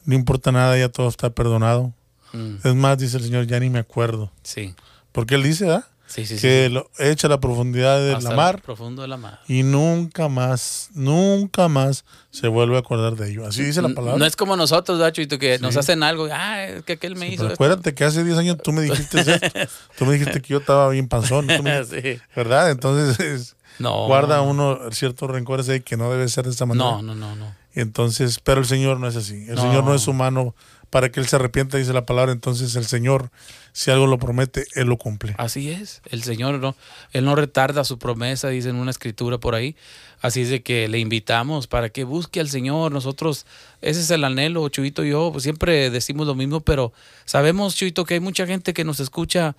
No 0.05 0.15
importa 0.15 0.51
nada, 0.51 0.77
ya 0.77 0.89
todo 0.89 1.07
está 1.07 1.29
perdonado. 1.29 1.93
Mm. 2.33 2.55
Es 2.63 2.75
más, 2.75 2.97
dice 2.97 3.17
el 3.17 3.23
Señor, 3.23 3.47
ya 3.47 3.59
ni 3.59 3.69
me 3.69 3.79
acuerdo. 3.79 4.31
Sí. 4.43 4.75
Porque 5.13 5.35
Él 5.35 5.43
dice, 5.43 5.71
¿ah? 5.71 5.87
Sí, 6.05 6.27
sí, 6.27 6.37
que 6.37 6.69
lo 6.69 6.91
echa 6.99 7.27
la 7.27 7.39
profundidad 7.39 7.97
de 7.99 8.21
la 8.21 8.35
mar. 8.35 8.61
Profundo 8.61 9.01
de 9.01 9.07
la 9.07 9.17
mar. 9.17 9.39
Y 9.47 9.63
nunca 9.63 10.27
más, 10.27 10.89
nunca 10.93 11.67
más 11.69 12.05
se 12.29 12.47
vuelve 12.49 12.75
a 12.75 12.79
acordar 12.79 13.15
de 13.15 13.31
ello. 13.31 13.47
Así 13.47 13.63
dice 13.63 13.81
la 13.81 13.89
palabra. 13.89 14.19
No 14.19 14.25
es 14.25 14.35
como 14.35 14.55
nosotros, 14.55 14.99
Dacho, 14.99 15.21
y 15.21 15.27
tú 15.27 15.39
que 15.39 15.57
nos 15.57 15.75
hacen 15.75 16.03
algo. 16.03 16.27
Ah, 16.31 16.65
es 16.65 16.83
que 16.83 16.93
aquel 16.93 17.15
me 17.15 17.29
hizo. 17.29 17.47
acuérdate 17.47 17.95
que 17.95 18.03
hace 18.03 18.23
10 18.23 18.37
años 18.37 18.57
tú 18.61 18.73
me 18.73 18.81
dijiste 18.81 19.21
esto. 19.21 19.49
tú 19.97 20.05
me 20.05 20.13
dijiste 20.13 20.41
que 20.41 20.49
yo 20.49 20.59
estaba 20.59 20.89
bien 20.89 21.07
panzón. 21.07 21.47
¿Verdad? 22.35 22.69
Entonces, 22.69 23.55
no, 23.79 24.05
guarda 24.05 24.41
uno 24.41 24.91
ciertos 24.91 25.31
rencores 25.31 25.67
ahí 25.69 25.79
que 25.79 25.97
no 25.97 26.11
debe 26.11 26.27
ser 26.27 26.45
de 26.45 26.51
esta 26.51 26.67
manera. 26.67 26.91
No, 26.91 27.01
no, 27.01 27.15
no, 27.15 27.35
no. 27.35 27.55
Entonces, 27.73 28.39
pero 28.43 28.59
el 28.59 28.67
Señor 28.67 28.99
no 28.99 29.07
es 29.07 29.15
así. 29.15 29.45
El 29.47 29.57
Señor 29.57 29.83
no 29.83 29.95
es 29.95 30.07
humano 30.07 30.53
para 30.91 31.11
que 31.11 31.19
Él 31.19 31.27
se 31.27 31.37
arrepienta, 31.37 31.77
dice 31.77 31.91
la 31.91 32.05
palabra. 32.05 32.31
Entonces, 32.31 32.75
el 32.75 32.85
Señor 32.85 33.31
si 33.73 33.89
algo 33.89 34.05
lo 34.05 34.19
promete, 34.19 34.65
Él 34.75 34.87
lo 34.87 34.97
cumple. 34.97 35.35
Así 35.37 35.71
es, 35.71 36.01
el 36.09 36.23
Señor 36.23 36.59
no, 36.59 36.75
Él 37.11 37.25
no 37.25 37.35
retarda 37.35 37.83
su 37.83 37.97
promesa, 37.97 38.49
dice 38.49 38.69
en 38.69 38.75
una 38.75 38.91
escritura 38.91 39.39
por 39.39 39.55
ahí. 39.55 39.75
Así 40.21 40.41
es 40.41 40.49
de 40.49 40.61
que 40.61 40.87
le 40.87 40.99
invitamos 40.99 41.67
para 41.67 41.89
que 41.89 42.05
busque 42.05 42.39
al 42.39 42.47
Señor. 42.47 42.91
Nosotros, 42.91 43.45
ese 43.81 43.99
es 43.99 44.11
el 44.11 44.23
anhelo, 44.23 44.69
Chuito 44.69 45.03
y 45.03 45.09
yo, 45.09 45.31
pues 45.31 45.43
siempre 45.43 45.89
decimos 45.89 46.27
lo 46.27 46.35
mismo, 46.35 46.61
pero 46.61 46.93
sabemos, 47.25 47.75
Chuito, 47.75 48.05
que 48.05 48.13
hay 48.13 48.19
mucha 48.19 48.45
gente 48.45 48.73
que 48.73 48.85
nos 48.85 48.99
escucha 48.99 49.55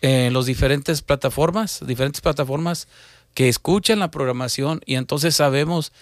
en 0.00 0.32
las 0.32 0.46
diferentes 0.46 1.02
plataformas, 1.02 1.80
diferentes 1.86 2.20
plataformas 2.20 2.86
que 3.34 3.48
escuchan 3.48 3.98
la 3.98 4.10
programación 4.10 4.80
y 4.86 4.94
entonces 4.94 5.34
sabemos 5.34 5.92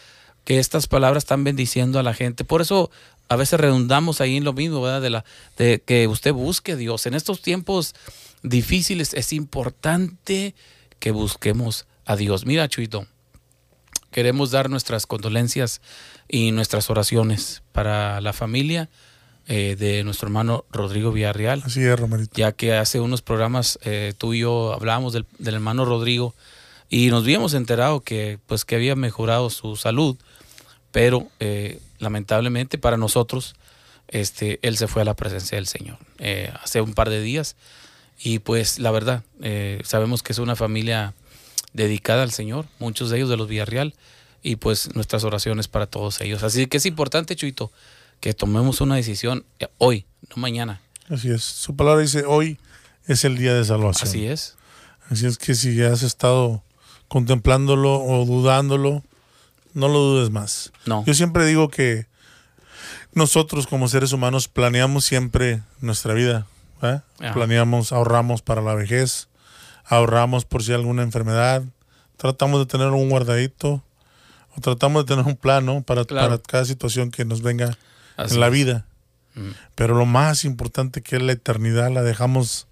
que 0.44 0.59
estas 0.59 0.87
palabras 0.87 1.25
están 1.25 1.42
bendiciendo 1.42 1.99
a 1.99 2.02
la 2.02 2.14
gente. 2.14 2.44
Por 2.44 2.61
eso 2.61 2.90
a 3.28 3.36
veces 3.36 3.58
redundamos 3.58 4.20
ahí 4.20 4.36
en 4.36 4.44
lo 4.44 4.52
mismo, 4.52 4.82
¿verdad? 4.82 5.02
De, 5.02 5.10
la, 5.10 5.24
de 5.56 5.82
que 5.84 6.06
usted 6.08 6.32
busque 6.32 6.72
a 6.72 6.76
Dios. 6.76 7.06
En 7.06 7.14
estos 7.14 7.40
tiempos 7.40 7.94
difíciles 8.42 9.14
es 9.14 9.32
importante 9.32 10.54
que 10.98 11.10
busquemos 11.10 11.86
a 12.04 12.16
Dios. 12.16 12.46
Mira, 12.46 12.68
Chuito, 12.68 13.06
queremos 14.10 14.50
dar 14.50 14.70
nuestras 14.70 15.06
condolencias 15.06 15.80
y 16.28 16.52
nuestras 16.52 16.90
oraciones 16.90 17.62
para 17.72 18.20
la 18.20 18.32
familia 18.32 18.88
eh, 19.46 19.76
de 19.78 20.04
nuestro 20.04 20.28
hermano 20.28 20.64
Rodrigo 20.70 21.12
Villarreal. 21.12 21.62
Así 21.66 21.82
es, 21.82 21.98
Romerito. 21.98 22.32
Ya 22.34 22.52
que 22.52 22.74
hace 22.74 23.00
unos 23.00 23.22
programas 23.22 23.78
eh, 23.82 24.14
tú 24.16 24.32
y 24.32 24.40
yo 24.40 24.72
hablábamos 24.72 25.12
del, 25.12 25.26
del, 25.38 25.54
hermano 25.54 25.84
Rodrigo 25.84 26.34
y 26.88 27.08
nos 27.08 27.24
habíamos 27.24 27.52
enterado 27.54 28.00
que, 28.00 28.38
pues, 28.46 28.64
que 28.64 28.76
había 28.76 28.96
mejorado 28.96 29.50
su 29.50 29.76
salud, 29.76 30.16
pero 30.92 31.28
eh, 31.40 31.80
lamentablemente 31.98 32.78
para 32.78 32.96
nosotros, 32.96 33.54
este, 34.08 34.58
él 34.62 34.76
se 34.76 34.86
fue 34.86 35.02
a 35.02 35.04
la 35.04 35.14
presencia 35.14 35.56
del 35.56 35.66
Señor 35.66 35.98
eh, 36.18 36.52
hace 36.62 36.80
un 36.80 36.94
par 36.94 37.10
de 37.10 37.20
días. 37.20 37.56
Y 38.18 38.38
pues 38.38 38.78
la 38.78 38.90
verdad, 38.90 39.22
eh, 39.42 39.80
sabemos 39.84 40.22
que 40.22 40.32
es 40.32 40.38
una 40.38 40.56
familia 40.56 41.14
dedicada 41.72 42.22
al 42.22 42.30
Señor, 42.30 42.66
muchos 42.78 43.10
de 43.10 43.16
ellos 43.16 43.28
de 43.28 43.36
los 43.36 43.48
Villarreal, 43.48 43.94
y 44.42 44.56
pues 44.56 44.94
nuestras 44.94 45.24
oraciones 45.24 45.68
para 45.68 45.86
todos 45.86 46.20
ellos. 46.20 46.42
Así 46.42 46.66
que 46.66 46.76
es 46.76 46.86
importante, 46.86 47.34
Chuito, 47.34 47.72
que 48.20 48.34
tomemos 48.34 48.80
una 48.80 48.96
decisión 48.96 49.44
eh, 49.58 49.66
hoy, 49.78 50.06
no 50.30 50.40
mañana. 50.40 50.80
Así 51.08 51.30
es. 51.30 51.42
Su 51.42 51.76
palabra 51.76 52.02
dice, 52.02 52.24
hoy 52.24 52.58
es 53.06 53.24
el 53.24 53.36
día 53.36 53.54
de 53.54 53.64
salvación. 53.64 54.08
Así 54.08 54.26
es. 54.26 54.56
Así 55.10 55.26
es 55.26 55.36
que 55.36 55.54
si 55.54 55.82
has 55.82 56.02
estado 56.02 56.62
contemplándolo 57.08 58.02
o 58.02 58.24
dudándolo, 58.24 59.02
no 59.74 59.88
lo 59.88 59.98
dudes 59.98 60.30
más. 60.30 60.72
No. 60.86 61.04
Yo 61.04 61.14
siempre 61.14 61.44
digo 61.44 61.68
que 61.68 62.06
nosotros 63.12 63.66
como 63.66 63.88
seres 63.88 64.12
humanos 64.12 64.48
planeamos 64.48 65.04
siempre 65.04 65.62
nuestra 65.80 66.14
vida. 66.14 66.46
Planeamos, 67.32 67.92
ahorramos 67.92 68.42
para 68.42 68.60
la 68.60 68.74
vejez, 68.74 69.28
ahorramos 69.86 70.44
por 70.44 70.62
si 70.62 70.72
hay 70.72 70.76
alguna 70.76 71.02
enfermedad, 71.02 71.62
tratamos 72.18 72.60
de 72.60 72.66
tener 72.66 72.88
un 72.88 73.08
guardadito 73.08 73.82
o 74.54 74.60
tratamos 74.60 75.04
de 75.04 75.14
tener 75.14 75.26
un 75.26 75.36
plano 75.36 75.82
para, 75.82 76.04
para 76.04 76.36
cada 76.38 76.66
situación 76.66 77.10
que 77.10 77.24
nos 77.24 77.40
venga 77.40 77.78
en 78.18 78.40
la 78.40 78.50
vida. 78.50 78.84
Mm. 79.34 79.50
Pero 79.74 79.94
lo 79.94 80.04
más 80.04 80.44
importante 80.44 81.00
que 81.00 81.16
es 81.16 81.22
la 81.22 81.32
eternidad 81.32 81.90
la 81.90 82.02
dejamos 82.02 82.66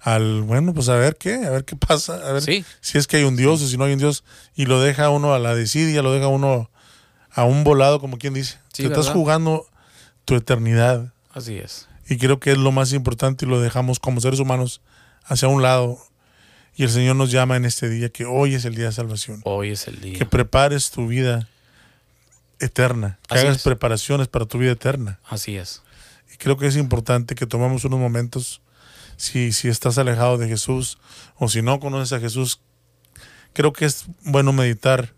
al, 0.00 0.42
bueno, 0.42 0.72
pues 0.72 0.88
a 0.88 0.96
ver 0.96 1.16
qué, 1.16 1.34
a 1.34 1.50
ver 1.50 1.64
qué 1.64 1.76
pasa, 1.76 2.14
a 2.14 2.32
ver 2.32 2.42
si 2.42 2.64
es 2.98 3.06
que 3.06 3.18
hay 3.18 3.24
un 3.24 3.36
Dios 3.36 3.62
o 3.62 3.68
si 3.68 3.76
no 3.76 3.84
hay 3.84 3.92
un 3.92 3.98
Dios, 3.98 4.24
y 4.54 4.66
lo 4.66 4.80
deja 4.80 5.10
uno 5.10 5.34
a 5.34 5.38
la 5.38 5.54
desidia, 5.54 6.02
lo 6.02 6.12
deja 6.12 6.28
uno 6.28 6.70
a 7.30 7.44
un 7.44 7.64
volado, 7.64 8.00
como 8.00 8.18
quien 8.18 8.34
dice. 8.34 8.58
Te 8.72 8.86
estás 8.86 9.08
jugando 9.10 9.66
tu 10.24 10.34
eternidad. 10.34 11.12
Así 11.32 11.56
es. 11.56 11.86
Y 12.08 12.16
creo 12.16 12.40
que 12.40 12.52
es 12.52 12.58
lo 12.58 12.72
más 12.72 12.92
importante 12.92 13.44
y 13.44 13.48
lo 13.48 13.60
dejamos 13.60 14.00
como 14.00 14.20
seres 14.20 14.40
humanos 14.40 14.80
hacia 15.24 15.48
un 15.48 15.62
lado. 15.62 15.98
Y 16.74 16.84
el 16.84 16.90
Señor 16.90 17.16
nos 17.16 17.30
llama 17.30 17.56
en 17.56 17.64
este 17.64 17.88
día 17.88 18.08
que 18.08 18.24
hoy 18.24 18.54
es 18.54 18.64
el 18.64 18.74
día 18.74 18.86
de 18.86 18.92
salvación. 18.92 19.40
Hoy 19.44 19.70
es 19.70 19.86
el 19.86 20.00
día. 20.00 20.18
Que 20.18 20.24
prepares 20.24 20.90
tu 20.90 21.06
vida 21.06 21.48
eterna, 22.58 23.18
que 23.28 23.38
hagas 23.38 23.62
preparaciones 23.62 24.28
para 24.28 24.46
tu 24.46 24.58
vida 24.58 24.72
eterna. 24.72 25.18
Así 25.28 25.56
es. 25.56 25.82
Y 26.32 26.36
creo 26.36 26.56
que 26.56 26.66
es 26.66 26.76
importante 26.76 27.34
que 27.34 27.46
tomemos 27.46 27.84
unos 27.84 28.00
momentos 28.00 28.60
si, 29.20 29.52
si 29.52 29.68
estás 29.68 29.98
alejado 29.98 30.38
de 30.38 30.48
Jesús 30.48 30.98
o 31.36 31.48
si 31.48 31.60
no 31.60 31.78
conoces 31.78 32.14
a 32.14 32.20
Jesús, 32.20 32.60
creo 33.52 33.72
que 33.72 33.84
es 33.84 34.06
bueno 34.22 34.52
meditar 34.52 35.12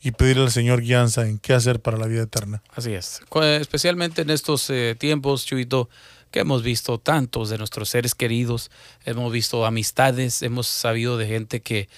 y 0.00 0.12
pedirle 0.12 0.44
al 0.44 0.52
Señor 0.52 0.80
guianza 0.80 1.26
en 1.26 1.38
qué 1.38 1.52
hacer 1.52 1.80
para 1.80 1.98
la 1.98 2.06
vida 2.06 2.22
eterna. 2.22 2.62
Así 2.74 2.92
es. 2.92 3.20
Especialmente 3.60 4.22
en 4.22 4.30
estos 4.30 4.70
eh, 4.70 4.94
tiempos, 4.96 5.44
Chuito, 5.44 5.90
que 6.30 6.40
hemos 6.40 6.62
visto 6.62 6.98
tantos 6.98 7.50
de 7.50 7.58
nuestros 7.58 7.88
seres 7.88 8.14
queridos, 8.14 8.70
hemos 9.04 9.32
visto 9.32 9.66
amistades, 9.66 10.42
hemos 10.42 10.68
sabido 10.68 11.18
de 11.18 11.26
gente 11.26 11.60
que 11.60 11.88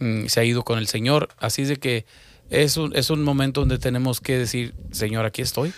mm, 0.00 0.26
se 0.26 0.40
ha 0.40 0.44
ido 0.44 0.64
con 0.64 0.78
el 0.78 0.88
Señor. 0.88 1.28
Así 1.38 1.64
de 1.64 1.76
que 1.76 2.04
es 2.50 2.76
un, 2.76 2.94
es 2.96 3.10
un 3.10 3.22
momento 3.22 3.60
donde 3.60 3.78
tenemos 3.78 4.20
que 4.20 4.38
decir, 4.38 4.74
Señor, 4.90 5.24
aquí 5.24 5.40
estoy. 5.40 5.72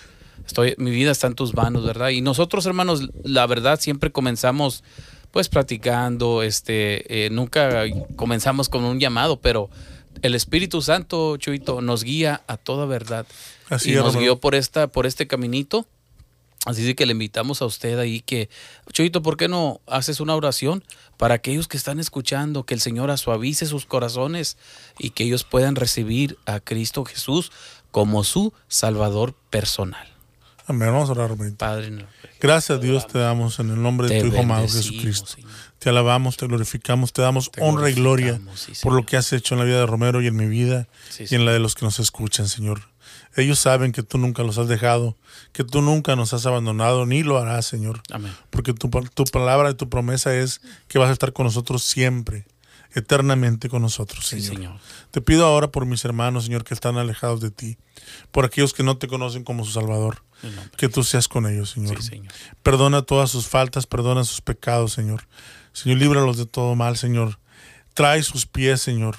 Estoy, 0.46 0.74
mi 0.78 0.90
vida 0.90 1.10
está 1.10 1.26
en 1.26 1.34
tus 1.34 1.54
manos, 1.54 1.84
¿verdad? 1.84 2.08
Y 2.08 2.22
nosotros, 2.22 2.64
hermanos, 2.64 3.10
la 3.22 3.46
verdad, 3.46 3.78
siempre 3.78 4.10
comenzamos 4.10 4.82
pues 5.30 5.48
platicando, 5.48 6.42
este, 6.42 7.26
eh, 7.26 7.30
nunca 7.30 7.84
comenzamos 8.16 8.68
con 8.68 8.84
un 8.84 8.98
llamado, 8.98 9.40
pero 9.40 9.70
el 10.22 10.34
Espíritu 10.34 10.82
Santo, 10.82 11.36
Chuito, 11.36 11.80
nos 11.80 12.04
guía 12.04 12.42
a 12.46 12.56
toda 12.56 12.86
verdad. 12.86 13.26
Así 13.68 13.92
y 13.92 13.94
nos 13.94 14.16
guió 14.16 14.40
por 14.40 14.54
esta, 14.54 14.88
por 14.88 15.06
este 15.06 15.26
caminito. 15.26 15.86
Así 16.64 16.94
que 16.94 17.06
le 17.06 17.12
invitamos 17.12 17.62
a 17.62 17.66
usted 17.66 17.98
ahí 17.98 18.20
que, 18.20 18.50
Chuito, 18.92 19.22
¿por 19.22 19.36
qué 19.36 19.48
no 19.48 19.80
haces 19.86 20.20
una 20.20 20.34
oración 20.34 20.82
para 21.16 21.34
aquellos 21.34 21.68
que 21.68 21.76
están 21.76 22.00
escuchando, 22.00 22.64
que 22.64 22.74
el 22.74 22.80
Señor 22.80 23.16
suavice 23.16 23.66
sus 23.66 23.86
corazones 23.86 24.56
y 24.98 25.10
que 25.10 25.24
ellos 25.24 25.44
puedan 25.44 25.76
recibir 25.76 26.36
a 26.46 26.60
Cristo 26.60 27.04
Jesús 27.04 27.52
como 27.90 28.24
su 28.24 28.52
Salvador 28.66 29.34
personal? 29.50 30.17
Amén. 30.68 30.92
Vamos 30.92 31.08
a 31.08 31.12
orar, 31.12 31.34
Padre, 31.56 32.06
Gracias 32.40 32.78
a 32.78 32.80
Dios 32.80 33.06
te 33.06 33.18
damos 33.18 33.58
en 33.58 33.70
el 33.70 33.82
nombre 33.82 34.06
de 34.06 34.20
tu 34.20 34.26
Hijo 34.26 34.40
amado 34.40 34.68
Jesucristo. 34.68 35.36
Te 35.78 35.88
alabamos, 35.88 36.36
te 36.36 36.46
glorificamos, 36.46 37.14
te 37.14 37.22
damos 37.22 37.50
honra 37.58 37.88
y 37.88 37.94
gloria 37.94 38.38
por 38.82 38.92
lo 38.92 39.06
que 39.06 39.16
has 39.16 39.32
hecho 39.32 39.54
en 39.54 39.60
la 39.60 39.64
vida 39.64 39.78
de 39.78 39.86
Romero 39.86 40.20
y 40.20 40.26
en 40.26 40.36
mi 40.36 40.46
vida 40.46 40.86
y 41.18 41.34
en 41.34 41.46
la 41.46 41.52
de 41.52 41.58
los 41.58 41.74
que 41.74 41.86
nos 41.86 41.98
escuchan, 42.00 42.48
Señor. 42.48 42.82
Ellos 43.34 43.58
saben 43.58 43.92
que 43.92 44.02
tú 44.02 44.18
nunca 44.18 44.42
los 44.42 44.58
has 44.58 44.68
dejado, 44.68 45.16
que 45.52 45.64
tú 45.64 45.80
nunca 45.80 46.16
nos 46.16 46.34
has 46.34 46.44
abandonado, 46.44 47.06
ni 47.06 47.22
lo 47.22 47.38
harás, 47.38 47.64
Señor. 47.64 48.02
Amén. 48.10 48.34
Porque 48.50 48.74
tu, 48.74 48.90
tu 48.90 49.24
palabra 49.24 49.70
y 49.70 49.74
tu 49.74 49.88
promesa 49.88 50.34
es 50.34 50.60
que 50.86 50.98
vas 50.98 51.08
a 51.08 51.12
estar 51.12 51.32
con 51.32 51.44
nosotros 51.44 51.82
siempre 51.82 52.44
eternamente 52.94 53.68
con 53.68 53.82
nosotros, 53.82 54.26
Señor. 54.26 54.78
Te 55.10 55.20
pido 55.20 55.44
ahora 55.44 55.70
por 55.70 55.86
mis 55.86 56.04
hermanos, 56.04 56.44
Señor, 56.44 56.64
que 56.64 56.74
están 56.74 56.96
alejados 56.96 57.40
de 57.40 57.50
ti, 57.50 57.78
por 58.30 58.44
aquellos 58.44 58.72
que 58.72 58.82
no 58.82 58.98
te 58.98 59.08
conocen 59.08 59.44
como 59.44 59.64
su 59.64 59.72
Salvador, 59.72 60.22
que 60.76 60.88
tú 60.88 61.04
seas 61.04 61.28
con 61.28 61.46
ellos, 61.46 61.70
señor. 61.70 62.02
señor. 62.02 62.32
Perdona 62.62 63.02
todas 63.02 63.30
sus 63.30 63.48
faltas, 63.48 63.86
perdona 63.86 64.24
sus 64.24 64.40
pecados, 64.40 64.92
Señor. 64.92 65.26
Señor, 65.72 65.98
líbralos 65.98 66.36
de 66.36 66.46
todo 66.46 66.74
mal, 66.74 66.96
Señor. 66.96 67.38
Trae 67.94 68.22
sus 68.22 68.46
pies, 68.46 68.80
Señor, 68.80 69.16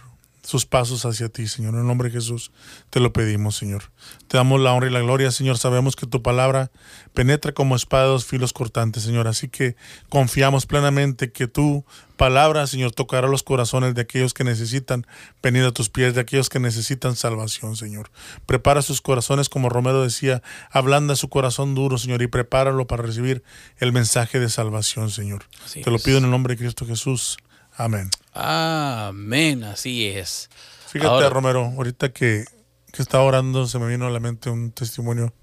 sus 0.50 0.66
pasos 0.66 1.06
hacia 1.06 1.30
ti, 1.30 1.48
Señor. 1.48 1.76
En 1.76 1.82
el 1.82 1.86
nombre 1.86 2.10
de 2.10 2.16
Jesús 2.16 2.52
te 2.90 3.00
lo 3.00 3.14
pedimos, 3.14 3.56
Señor. 3.56 3.92
Te 4.28 4.38
damos 4.38 4.60
la 4.60 4.74
honra 4.74 4.88
y 4.88 4.92
la 4.92 5.00
gloria, 5.00 5.30
Señor. 5.30 5.60
Sabemos 5.60 5.96
que 5.96 6.08
tu 6.08 6.24
palabra 6.24 6.72
penetra 7.14 7.52
como 7.52 7.76
espada 7.76 8.06
de 8.06 8.10
dos 8.10 8.26
filos 8.26 8.52
cortantes, 8.52 9.04
Señor. 9.04 9.28
Así 9.28 9.48
que 9.48 9.76
confiamos 10.10 10.66
plenamente 10.66 11.32
que 11.32 11.48
tu 11.48 11.86
palabra, 12.18 12.66
Señor, 12.66 12.94
tocará 12.94 13.28
los 13.28 13.44
corazones 13.44 13.94
de 13.94 14.02
aquellos 14.02 14.34
que 14.34 14.44
necesitan 14.44 15.06
venir 15.44 15.66
a 15.66 15.72
tus 15.72 15.90
pies, 15.90 16.16
de 16.16 16.22
aquellos 16.22 16.50
que 16.50 16.60
necesitan 16.60 17.16
salvación, 17.16 17.76
Señor. 17.76 18.10
Prepara 18.48 18.82
sus 18.82 19.02
corazones, 19.02 19.50
como 19.50 19.70
Romero 19.70 20.02
decía, 20.02 20.42
ablanda 20.72 21.16
su 21.16 21.30
corazón 21.30 21.76
duro, 21.76 22.00
Señor, 22.00 22.24
y 22.24 22.28
prepáralo 22.28 22.88
para 22.88 23.04
recibir 23.04 23.44
el 23.78 23.94
mensaje 23.94 24.40
de 24.40 24.50
salvación, 24.50 25.12
Señor. 25.12 25.44
te 25.72 25.92
lo 25.92 26.00
pido 26.00 26.18
en 26.18 26.24
el 26.24 26.32
nombre 26.32 26.56
de 26.56 26.58
Cristo 26.58 26.88
Jesús. 26.88 27.38
Amén. 27.80 28.10
Amén, 28.34 29.64
así 29.64 30.06
es. 30.06 30.50
Fíjate, 30.88 31.30
Romero, 31.30 31.64
ahorita 31.64 32.10
que, 32.10 32.44
que 32.92 33.02
estaba 33.02 33.24
orando 33.24 33.68
se 33.68 33.80
me 33.80 33.88
vino 33.88 34.06
a 34.06 34.10
la 34.10 34.20
mente 34.20 34.50
un 34.50 34.74
testimonio 34.74 35.34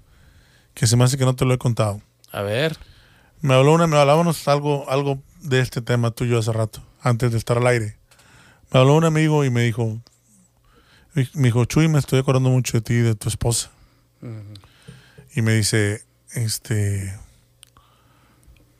que 0.75 0.85
se 0.85 0.95
me 0.97 1.03
hace 1.03 1.17
que 1.17 1.25
no 1.25 1.35
te 1.35 1.45
lo 1.45 1.55
he 1.55 1.57
contado. 1.57 1.99
A 2.31 2.43
ver. 2.43 2.77
Me 3.41 3.55
habló 3.55 3.73
una, 3.73 3.87
me 3.87 3.97
hablábamos 3.97 4.47
algo, 4.47 4.87
algo 4.87 5.19
de 5.41 5.61
este 5.61 5.81
tema 5.81 6.11
tuyo 6.11 6.37
hace 6.37 6.53
rato, 6.53 6.83
antes 7.01 7.31
de 7.31 7.39
estar 7.39 7.57
al 7.57 7.65
aire. 7.65 7.97
Me 8.71 8.81
habló 8.81 8.93
un 8.93 9.05
amigo 9.05 9.43
y 9.43 9.49
me 9.49 9.63
dijo, 9.63 9.97
me 11.15 11.47
dijo, 11.47 11.65
Chuy, 11.65 11.87
me 11.87 11.97
estoy 11.97 12.19
acordando 12.19 12.51
mucho 12.51 12.77
de 12.77 12.81
ti 12.81 12.93
y 12.93 13.01
de 13.01 13.15
tu 13.15 13.29
esposa. 13.29 13.71
Y 15.33 15.41
me 15.41 15.55
dice, 15.55 16.03
este, 16.33 17.17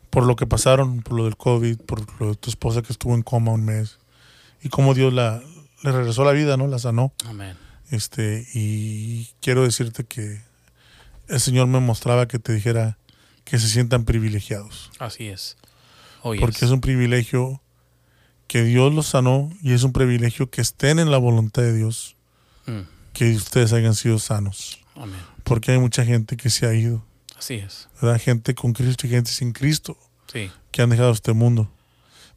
por 0.09 0.25
lo 0.25 0.35
que 0.35 0.47
pasaron, 0.47 1.01
por 1.01 1.17
lo 1.17 1.25
del 1.25 1.37
COVID, 1.37 1.79
por 1.79 2.05
lo 2.19 2.29
de 2.29 2.35
tu 2.35 2.49
esposa 2.49 2.81
que 2.81 2.91
estuvo 2.91 3.13
en 3.13 3.21
coma 3.21 3.51
un 3.51 3.65
mes, 3.65 3.99
y 4.61 4.69
cómo 4.69 4.93
Dios 4.93 5.13
la, 5.13 5.41
le 5.83 5.91
regresó 5.91 6.23
la 6.23 6.31
vida, 6.31 6.57
¿no? 6.57 6.67
La 6.67 6.79
sanó. 6.79 7.13
Amén. 7.25 7.55
Este, 7.89 8.45
y 8.53 9.29
quiero 9.41 9.63
decirte 9.63 10.03
que 10.03 10.41
el 11.27 11.39
Señor 11.39 11.67
me 11.67 11.79
mostraba 11.79 12.27
que 12.27 12.39
te 12.39 12.53
dijera 12.53 12.97
que 13.43 13.59
se 13.59 13.67
sientan 13.67 14.03
privilegiados. 14.03 14.91
Así 14.99 15.27
es. 15.27 15.57
Porque 16.21 16.65
es 16.65 16.71
un 16.71 16.81
privilegio 16.81 17.61
que 18.47 18.63
Dios 18.63 18.93
los 18.93 19.07
sanó 19.07 19.49
y 19.61 19.73
es 19.73 19.83
un 19.83 19.93
privilegio 19.93 20.49
que 20.49 20.61
estén 20.61 20.99
en 20.99 21.11
la 21.11 21.17
voluntad 21.17 21.61
de 21.61 21.73
Dios, 21.73 22.15
mm. 22.65 22.81
que 23.13 23.33
ustedes 23.35 23.71
hayan 23.71 23.95
sido 23.95 24.19
sanos. 24.19 24.79
Amén. 24.95 25.19
Porque 25.43 25.71
hay 25.71 25.79
mucha 25.79 26.03
gente 26.03 26.35
que 26.35 26.49
se 26.49 26.65
ha 26.65 26.73
ido. 26.73 27.05
Así 27.37 27.55
es. 27.55 27.87
¿verdad? 28.01 28.19
Gente 28.19 28.55
con 28.55 28.73
Cristo 28.73 29.07
y 29.07 29.09
gente 29.09 29.31
sin 29.31 29.53
Cristo 29.53 29.97
que 30.71 30.81
han 30.81 30.89
dejado 30.89 31.11
este 31.11 31.33
mundo. 31.33 31.69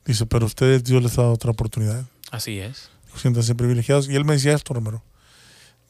Dice, 0.04 0.26
pero 0.26 0.46
ustedes 0.46 0.84
Dios 0.84 1.02
les 1.02 1.18
ha 1.18 1.22
dado 1.22 1.34
otra 1.34 1.50
oportunidad. 1.50 2.04
Así 2.30 2.58
es. 2.58 2.90
Siéntanse 3.16 3.54
privilegiados. 3.54 4.08
Y 4.08 4.16
él 4.16 4.24
me 4.24 4.34
decía 4.34 4.54
esto, 4.54 4.72
Romero. 4.72 5.02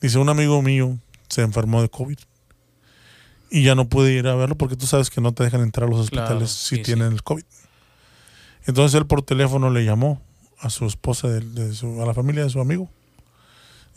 Dice, 0.01 0.18
un 0.18 0.29
amigo 0.29 0.61
mío 0.62 0.99
se 1.29 1.42
enfermó 1.42 1.83
de 1.83 1.88
COVID 1.88 2.18
y 3.51 3.64
ya 3.64 3.75
no 3.75 3.88
pude 3.88 4.12
ir 4.12 4.29
a 4.29 4.35
verlo 4.35 4.57
porque 4.57 4.77
tú 4.77 4.87
sabes 4.87 5.11
que 5.11 5.20
no 5.20 5.33
te 5.33 5.44
dejan 5.44 5.61
entrar 5.61 5.88
a 5.88 5.90
los 5.90 6.01
hospitales 6.01 6.51
si 6.51 6.83
tienen 6.83 7.12
el 7.12 7.23
COVID. 7.23 7.44
Entonces 8.66 8.99
él 8.99 9.07
por 9.07 9.23
teléfono 9.23 9.70
le 9.70 9.85
llamó 9.85 10.23
a 10.59 10.70
su 10.70 10.87
esposa, 10.87 11.29
de, 11.29 12.03
a 12.03 12.07
la 12.07 12.14
familia 12.14 12.44
de 12.44 12.51
su 12.51 12.61
amigo. 12.61 12.88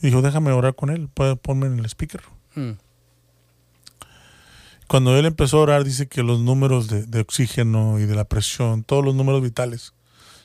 Y 0.01 0.07
dijo, 0.07 0.21
déjame 0.21 0.51
orar 0.51 0.75
con 0.75 0.89
él, 0.89 1.07
puede 1.13 1.35
ponme 1.35 1.67
en 1.67 1.79
el 1.79 1.85
speaker. 1.85 2.21
Hmm. 2.55 2.71
Cuando 4.87 5.17
él 5.17 5.25
empezó 5.25 5.57
a 5.57 5.61
orar, 5.61 5.83
dice 5.83 6.07
que 6.07 6.23
los 6.23 6.39
números 6.39 6.87
de, 6.87 7.19
oxígeno 7.19 7.99
y 7.99 8.05
de 8.05 8.15
la 8.15 8.25
presión, 8.25 8.83
todos 8.83 9.03
los 9.03 9.15
números 9.15 9.41
vitales, 9.41 9.93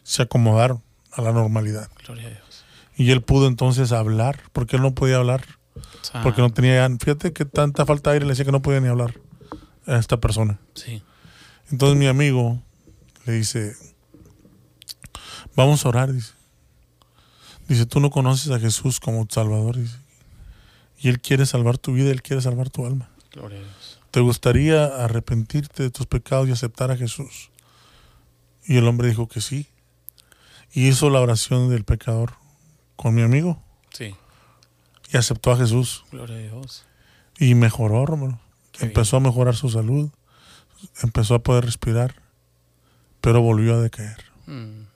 se 0.02 0.22
acomodaron 0.22 0.82
a 1.12 1.22
la 1.22 1.32
normalidad. 1.32 1.88
Gloria 2.04 2.26
a 2.28 2.30
Dios. 2.30 2.64
Y 2.96 3.10
él 3.10 3.22
pudo 3.22 3.46
entonces 3.46 3.92
hablar, 3.92 4.40
porque 4.52 4.76
él 4.76 4.82
no 4.82 4.94
podía 4.94 5.16
hablar. 5.16 5.44
Porque 6.22 6.40
no 6.40 6.50
tenía, 6.50 6.88
fíjate 6.98 7.32
que 7.32 7.44
tanta 7.44 7.86
falta 7.86 8.10
de 8.10 8.14
aire 8.14 8.26
le 8.26 8.32
decía 8.32 8.44
que 8.44 8.52
no 8.52 8.62
podía 8.62 8.80
ni 8.80 8.88
hablar 8.88 9.14
a 9.86 9.96
esta 9.96 10.18
persona. 10.18 10.58
Sí. 10.74 11.02
Entonces 11.70 11.98
mi 11.98 12.06
amigo 12.06 12.60
le 13.26 13.34
dice, 13.34 13.76
vamos 15.54 15.84
a 15.84 15.88
orar, 15.88 16.12
dice. 16.12 16.32
Dice, 17.68 17.84
tú 17.84 18.00
no 18.00 18.10
conoces 18.10 18.50
a 18.50 18.58
Jesús 18.58 18.98
como 18.98 19.26
Salvador, 19.28 19.76
dice. 19.76 19.98
Y 21.00 21.08
Él 21.08 21.20
quiere 21.20 21.44
salvar 21.46 21.78
tu 21.78 21.92
vida, 21.92 22.10
Él 22.10 22.22
quiere 22.22 22.40
salvar 22.40 22.70
tu 22.70 22.86
alma. 22.86 23.10
Gloria 23.32 23.58
a 23.58 23.62
Dios. 23.62 23.97
¿Te 24.10 24.20
gustaría 24.20 24.86
arrepentirte 24.86 25.82
de 25.82 25.90
tus 25.90 26.06
pecados 26.06 26.48
y 26.48 26.52
aceptar 26.52 26.90
a 26.90 26.96
Jesús? 26.96 27.50
Y 28.64 28.76
el 28.76 28.86
hombre 28.86 29.08
dijo 29.08 29.28
que 29.28 29.40
sí. 29.40 29.66
Y 30.72 30.88
hizo 30.88 31.10
la 31.10 31.20
oración 31.20 31.68
del 31.70 31.84
pecador 31.84 32.34
con 32.96 33.14
mi 33.14 33.22
amigo. 33.22 33.62
Sí. 33.92 34.14
Y 35.10 35.16
aceptó 35.16 35.52
a 35.52 35.56
Jesús. 35.56 36.04
Gloria 36.10 36.36
a 36.36 36.40
Dios. 36.40 36.86
Y 37.38 37.54
mejoró, 37.54 38.02
hermano. 38.02 38.40
Empezó 38.80 39.18
a 39.18 39.20
mejorar 39.20 39.56
su 39.56 39.68
salud. 39.70 40.10
Empezó 41.02 41.34
a 41.34 41.42
poder 41.42 41.64
respirar. 41.64 42.14
Pero 43.20 43.40
volvió 43.40 43.74
a 43.74 43.80
decaer. 43.80 44.24
Mm. 44.46 44.86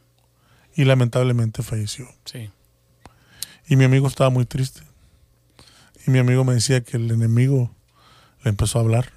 Y 0.74 0.84
lamentablemente 0.84 1.62
falleció. 1.62 2.08
Sí. 2.24 2.50
Y 3.68 3.76
mi 3.76 3.84
amigo 3.84 4.06
estaba 4.06 4.30
muy 4.30 4.46
triste. 4.46 4.82
Y 6.06 6.10
mi 6.10 6.18
amigo 6.18 6.44
me 6.44 6.54
decía 6.54 6.82
que 6.82 6.96
el 6.96 7.10
enemigo 7.10 7.70
le 8.42 8.50
empezó 8.50 8.78
a 8.78 8.82
hablar. 8.82 9.12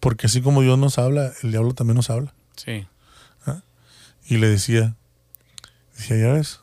Porque 0.00 0.26
así 0.26 0.42
como 0.42 0.62
Dios 0.62 0.78
nos 0.78 0.98
habla, 0.98 1.32
el 1.42 1.50
diablo 1.50 1.74
también 1.74 1.96
nos 1.96 2.10
habla. 2.10 2.34
Sí. 2.56 2.86
¿Ah? 3.46 3.62
Y 4.26 4.36
le 4.36 4.48
decía, 4.48 4.96
decía, 5.96 6.16
ya 6.18 6.32
ves, 6.32 6.60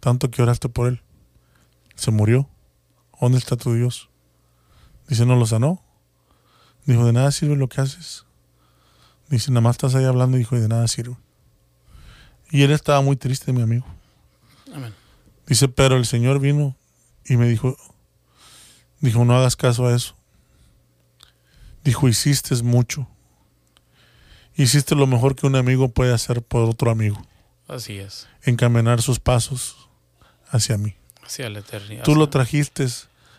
tanto 0.00 0.30
que 0.30 0.42
oraste 0.42 0.68
por 0.68 0.88
él. 0.88 1.02
Se 1.94 2.10
murió. 2.10 2.48
¿Dónde 3.20 3.38
está 3.38 3.56
tu 3.56 3.74
Dios? 3.74 4.08
Dice, 5.08 5.26
no 5.26 5.36
lo 5.36 5.46
sanó. 5.46 5.82
Dijo, 6.86 7.04
de 7.04 7.12
nada 7.12 7.32
sirve 7.32 7.56
lo 7.56 7.68
que 7.68 7.80
haces. 7.80 8.24
Dice, 9.28 9.50
nada 9.50 9.62
más 9.62 9.74
estás 9.74 9.94
ahí 9.94 10.04
hablando. 10.04 10.38
Dijo, 10.38 10.56
y 10.56 10.60
de 10.60 10.68
nada 10.68 10.86
sirve. 10.88 11.16
Y 12.50 12.62
él 12.62 12.70
estaba 12.70 13.00
muy 13.02 13.16
triste, 13.16 13.52
mi 13.52 13.62
amigo. 13.62 13.86
Amén. 14.74 14.94
Dice, 15.46 15.68
pero 15.68 15.96
el 15.96 16.06
Señor 16.06 16.40
vino 16.40 16.76
y 17.24 17.36
me 17.36 17.48
dijo, 17.48 17.76
dijo, 19.00 19.24
no 19.24 19.36
hagas 19.36 19.56
caso 19.56 19.86
a 19.86 19.94
eso. 19.94 20.17
Dijo, 21.84 22.08
hiciste 22.08 22.54
mucho. 22.62 23.08
Hiciste 24.54 24.94
lo 24.94 25.06
mejor 25.06 25.36
que 25.36 25.46
un 25.46 25.56
amigo 25.56 25.88
puede 25.88 26.12
hacer 26.12 26.42
por 26.42 26.68
otro 26.68 26.90
amigo. 26.90 27.22
Así 27.68 27.98
es. 27.98 28.26
Encaminar 28.42 29.02
sus 29.02 29.20
pasos 29.20 29.88
hacia 30.50 30.76
mí. 30.78 30.96
Hacia 31.22 31.48
la 31.50 31.60
eternidad. 31.60 32.02
Tú 32.02 32.16
lo 32.16 32.28
trajiste 32.28 32.86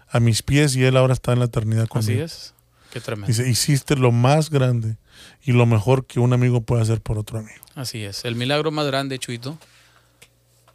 a 0.08 0.20
mis 0.20 0.42
pies 0.42 0.76
y 0.76 0.86
él 0.86 0.98
ahora 0.98 1.14
está 1.14 1.34
en 1.34 1.40
la 1.40 1.46
eternidad 1.46 1.88
conmigo. 1.88 2.24
Así 2.24 2.36
es. 2.36 2.54
Qué 2.92 3.02
tremendo. 3.02 3.28
Dice, 3.28 3.48
hiciste 3.48 3.96
lo 3.96 4.12
más 4.12 4.50
grande 4.50 4.98
y 5.44 5.52
lo 5.52 5.66
mejor 5.66 6.06
que 6.06 6.20
un 6.20 6.34
amigo 6.34 6.62
puede 6.62 6.82
hacer 6.82 7.02
por 7.02 7.18
otro 7.18 7.40
amigo. 7.40 7.64
Así 7.76 8.04
es. 8.04 8.26
El 8.26 8.36
milagro 8.36 8.72
más 8.72 8.88
grande, 8.88 9.20
Chuito, 9.20 9.58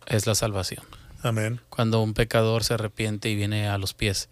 es 0.07 0.27
la 0.27 0.35
salvación. 0.35 0.85
Amén. 1.23 1.61
Cuando 1.71 2.03
un 2.03 2.15
pecador 2.15 2.65
se 2.65 2.75
arrepiente 2.75 3.31
y 3.31 3.35
viene 3.35 3.69
a 3.69 3.79
los 3.79 3.95
pies 3.95 4.29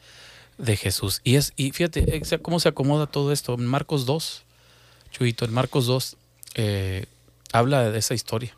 de 0.58 0.76
Jesús. 0.76 1.20
Y 1.24 1.36
es, 1.36 1.52
y 1.56 1.72
fíjate 1.72 2.22
cómo 2.42 2.60
se 2.60 2.68
acomoda 2.68 3.06
todo 3.06 3.32
esto. 3.32 3.54
En 3.54 3.66
Marcos 3.66 4.06
2, 4.06 4.42
Chuito, 5.10 5.44
en 5.44 5.52
Marcos 5.52 5.86
2 5.86 6.16
eh, 6.54 7.06
habla 7.52 7.90
de 7.90 7.98
esa 7.98 8.14
historia. 8.14 8.56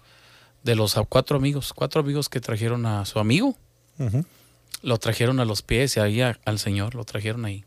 De 0.62 0.74
los 0.74 0.94
cuatro 1.08 1.36
amigos, 1.36 1.72
cuatro 1.74 2.00
amigos 2.00 2.28
que 2.28 2.40
trajeron 2.40 2.86
a 2.86 3.04
su 3.04 3.18
amigo, 3.18 3.54
lo 4.82 4.98
trajeron 4.98 5.38
a 5.38 5.44
los 5.44 5.60
pies 5.60 5.96
y 5.96 6.00
ahí 6.00 6.22
al 6.22 6.58
Señor, 6.58 6.94
lo 6.94 7.04
trajeron 7.04 7.44
ahí. 7.44 7.64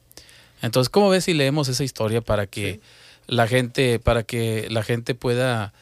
Entonces, 0.63 0.90
¿cómo 0.90 1.10
ves 1.10 1.26
si 1.26 1.36
leemos 1.36 1.68
esa 1.68 1.84
historia 1.84 2.22
para 2.22 2.48
que 2.48 2.82
la 3.28 3.48
gente, 3.48 4.00
para 4.00 4.24
que 4.24 4.68
la 4.72 4.82
gente 4.82 5.13
pueda 5.13 5.74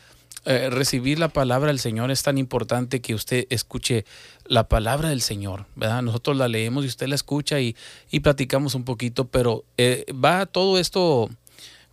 eh, 0.48 0.70
recibir 0.70 1.18
la 1.18 1.30
palabra 1.30 1.70
del 1.70 1.80
Señor 1.80 2.12
es 2.12 2.22
tan 2.22 2.38
importante 2.38 3.02
que 3.02 3.16
usted 3.16 3.48
escuche 3.50 4.06
la 4.46 4.70
palabra 4.70 5.10
del 5.10 5.22
Señor, 5.22 5.66
¿verdad? 5.76 6.04
Nosotros 6.04 6.38
la 6.38 6.48
leemos 6.48 6.86
y 6.86 6.88
usted 6.88 7.08
la 7.08 7.16
escucha 7.16 7.60
y, 7.60 7.76
platicamos 8.22 8.76
un 8.76 8.84
poquito, 8.84 9.26
pero 9.26 9.66
eh, 9.78 10.06
va 10.14 10.46
todo 10.46 10.78
esto 10.78 11.32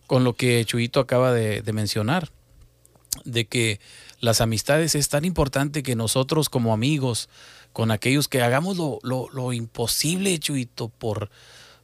con 0.05 0.23
lo 0.23 0.33
que 0.33 0.63
Chuito 0.65 0.99
acaba 0.99 1.33
de, 1.33 1.63
mencionar, 1.73 2.29
de 3.25 3.45
que 3.45 3.79
las 4.19 4.39
amistades 4.39 4.93
es 4.93 5.09
tan 5.09 5.25
importante 5.25 5.81
que 5.81 5.95
nosotros 5.95 6.47
como 6.47 6.73
amigos, 6.73 7.29
con 7.71 7.89
aquellos 7.89 8.27
que 8.27 8.43
hagamos 8.43 8.77
lo, 8.77 8.99
lo, 9.01 9.53
imposible, 9.53 10.37
Chuito, 10.37 10.89
por, 10.89 11.31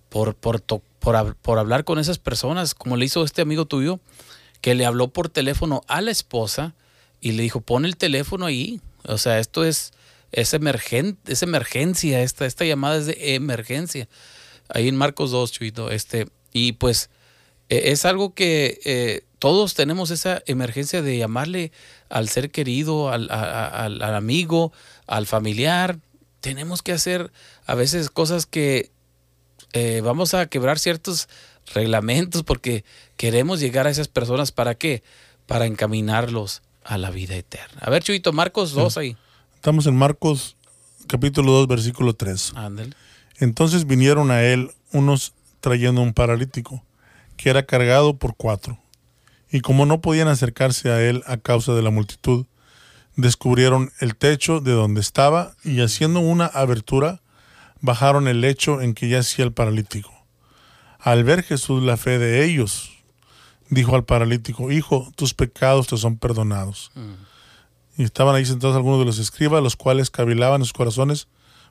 por, 0.10 0.36
por, 0.36 0.62
por, 0.62 1.36
por 1.36 1.58
hablar 1.58 1.84
con 1.84 1.98
esas 1.98 2.20
personas, 2.20 2.76
como 2.76 2.96
le 2.96 3.06
hizo 3.06 3.24
este 3.24 3.42
amigo 3.42 3.66
tuyo, 3.66 4.00
que 4.62 4.76
le 4.76 4.86
habló 4.86 5.10
por 5.10 5.30
teléfono 5.30 5.82
a 5.88 6.02
la 6.02 6.12
esposa 6.12 6.76
y 7.22 7.34
le 7.34 7.43
dijo, 7.43 7.62
pon 7.62 7.86
el 7.86 7.98
teléfono 7.98 8.45
ahí. 8.45 8.82
O 9.04 9.17
sea, 9.17 9.39
esto 9.39 9.63
es, 9.63 9.91
es, 10.32 10.54
es 10.54 11.43
emergencia, 11.43 12.22
esta, 12.22 12.45
esta 12.45 12.65
llamada 12.65 12.98
es 12.98 13.06
de 13.06 13.36
emergencia. 13.36 14.08
Ahí 14.69 14.88
en 14.88 14.95
Marcos 14.95 15.32
2, 15.32 15.52
Chuito. 15.52 15.91
Este, 15.91 16.28
y 16.54 16.74
pues 16.74 17.10
e, 17.69 17.91
es 17.91 18.06
algo 18.06 18.34
que 18.34 18.80
eh, 18.84 19.24
todos 19.39 19.74
tenemos 19.74 20.12
esa 20.12 20.43
emergencia 20.45 21.02
de 21.02 21.17
llamarle 21.17 21.72
al 22.10 22.28
ser 22.30 22.52
querido, 22.52 23.10
al, 23.10 23.30
al, 23.32 24.02
amigo, 24.04 24.74
al 25.08 25.26
familiar. 25.26 26.00
Tenemos 26.41 26.82
que 26.82 26.91
hacer 26.91 27.32
a 27.65 27.76
veces 27.76 28.10
cosas 28.10 28.45
que 28.45 28.91
eh, 29.74 30.02
vamos 30.04 30.34
a 30.34 30.48
quebrar 30.48 30.80
ciertos 30.80 31.30
reglamentos 31.74 32.44
porque 32.44 32.84
queremos 33.18 33.60
llegar 33.60 33.88
a 33.88 33.90
esas 33.90 34.08
personas. 34.08 34.52
¿Para 34.52 34.76
qué? 34.76 35.04
Para 35.46 35.66
encaminarlos 35.66 36.62
a 36.84 36.98
la 36.98 37.10
vida 37.12 37.36
eterna. 37.36 37.80
A 37.82 37.90
ver, 37.90 38.04
Chuito, 38.04 38.34
Marcos 38.34 38.74
2 38.74 38.98
ahí. 38.98 39.18
Estamos 39.56 39.86
en 39.88 39.96
Marcos 39.96 40.56
capítulo 41.08 41.52
2, 41.54 41.68
versículo 41.68 42.14
3. 42.14 42.54
Ándale. 42.56 42.96
Entonces 43.40 43.86
vinieron 43.86 44.32
a 44.32 44.44
él 44.44 44.72
unos 44.92 45.34
trayendo 45.60 46.02
un 46.02 46.14
paralítico, 46.14 46.84
que 47.38 47.50
era 47.50 47.64
cargado 47.64 48.18
por 48.18 48.36
cuatro. 48.36 48.80
Y 49.52 49.62
como 49.62 49.86
no 49.86 50.02
podían 50.02 50.28
acercarse 50.28 50.90
a 50.92 51.02
él 51.02 51.24
a 51.26 51.38
causa 51.38 51.74
de 51.74 51.82
la 51.82 51.90
multitud, 51.90 52.46
descubrieron 53.16 53.92
el 54.00 54.16
techo 54.16 54.60
de 54.60 54.72
donde 54.72 55.02
estaba 55.02 55.56
y 55.64 55.82
haciendo 55.82 56.20
una 56.20 56.46
abertura, 56.46 57.22
bajaron 57.82 58.28
el 58.28 58.42
lecho 58.42 58.82
en 58.82 58.94
que 58.94 59.10
yacía 59.10 59.46
el 59.46 59.52
paralítico. 59.52 60.19
Al 61.00 61.24
ver 61.24 61.44
Jesús 61.44 61.84
la 61.84 61.98
fe 61.98 62.20
de 62.20 62.46
ellos, 62.46 62.92
dijo 63.70 63.96
al 63.96 64.04
paralítico, 64.04 64.72
Hijo, 64.72 65.12
tus 65.16 65.34
pecados 65.34 65.88
te 65.88 65.98
son 65.98 66.18
perdonados. 66.18 66.92
Mm. 66.96 68.02
Y 68.02 68.04
estaban 68.04 68.36
ahí 68.36 68.46
sentados 68.46 68.76
algunos 68.76 69.00
de 69.00 69.06
los 69.06 69.18
escribas, 69.20 69.64
los 69.64 69.76
cuales 69.76 70.10
cavilaban 70.10 70.62
en 70.62 70.66
sus 70.66 70.74
corazones, 70.74 71.28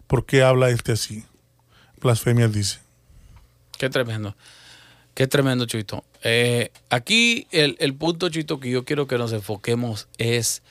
¿por 0.07 0.27
qué 0.27 0.43
habla 0.43 0.71
este 0.71 0.93
así? 0.93 1.25
Blasfemia 2.01 2.49
dice. 2.49 2.81
Qué 3.79 3.89
tremendo. 3.89 4.35
Qué 5.15 5.27
tremendo, 5.27 5.67
Chuito. 5.67 6.05
Eh, 6.23 6.71
aquí 6.91 7.47
el, 7.51 7.77
el, 7.81 7.95
punto, 7.95 8.29
Chuito, 8.29 8.61
que 8.61 8.71
yo 8.71 8.85
quiero 8.85 9.07
que 9.07 9.19
nos 9.19 9.33
enfoquemos 9.33 10.09
es 10.19 10.63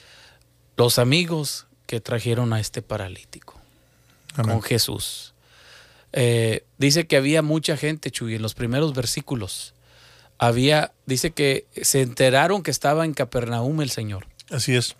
los 0.78 1.00
amigos 1.00 1.68
que 1.86 2.00
trajeron 2.00 2.54
a 2.54 2.60
este 2.60 2.82
paralítico 2.82 3.56
con 4.36 4.62
Jesús. 4.62 5.34
Eh, 6.14 6.64
dice 6.78 7.08
que 7.08 7.18
había 7.18 7.42
mucha 7.42 7.78
gente, 7.78 8.12
Chuy, 8.12 8.36
en 8.36 8.42
los 8.42 8.54
primeros 8.54 8.94
versículos. 8.94 9.74
Había, 10.38 10.94
dice 11.06 11.32
que 11.32 11.66
se 11.82 12.02
enteraron 12.02 12.64
que 12.64 12.72
estaba 12.72 13.06
en 13.06 13.14
Capernaum 13.14 13.82
el 13.82 13.90
Señor. 13.90 14.28
Así 14.50 14.76
es. 14.76 14.96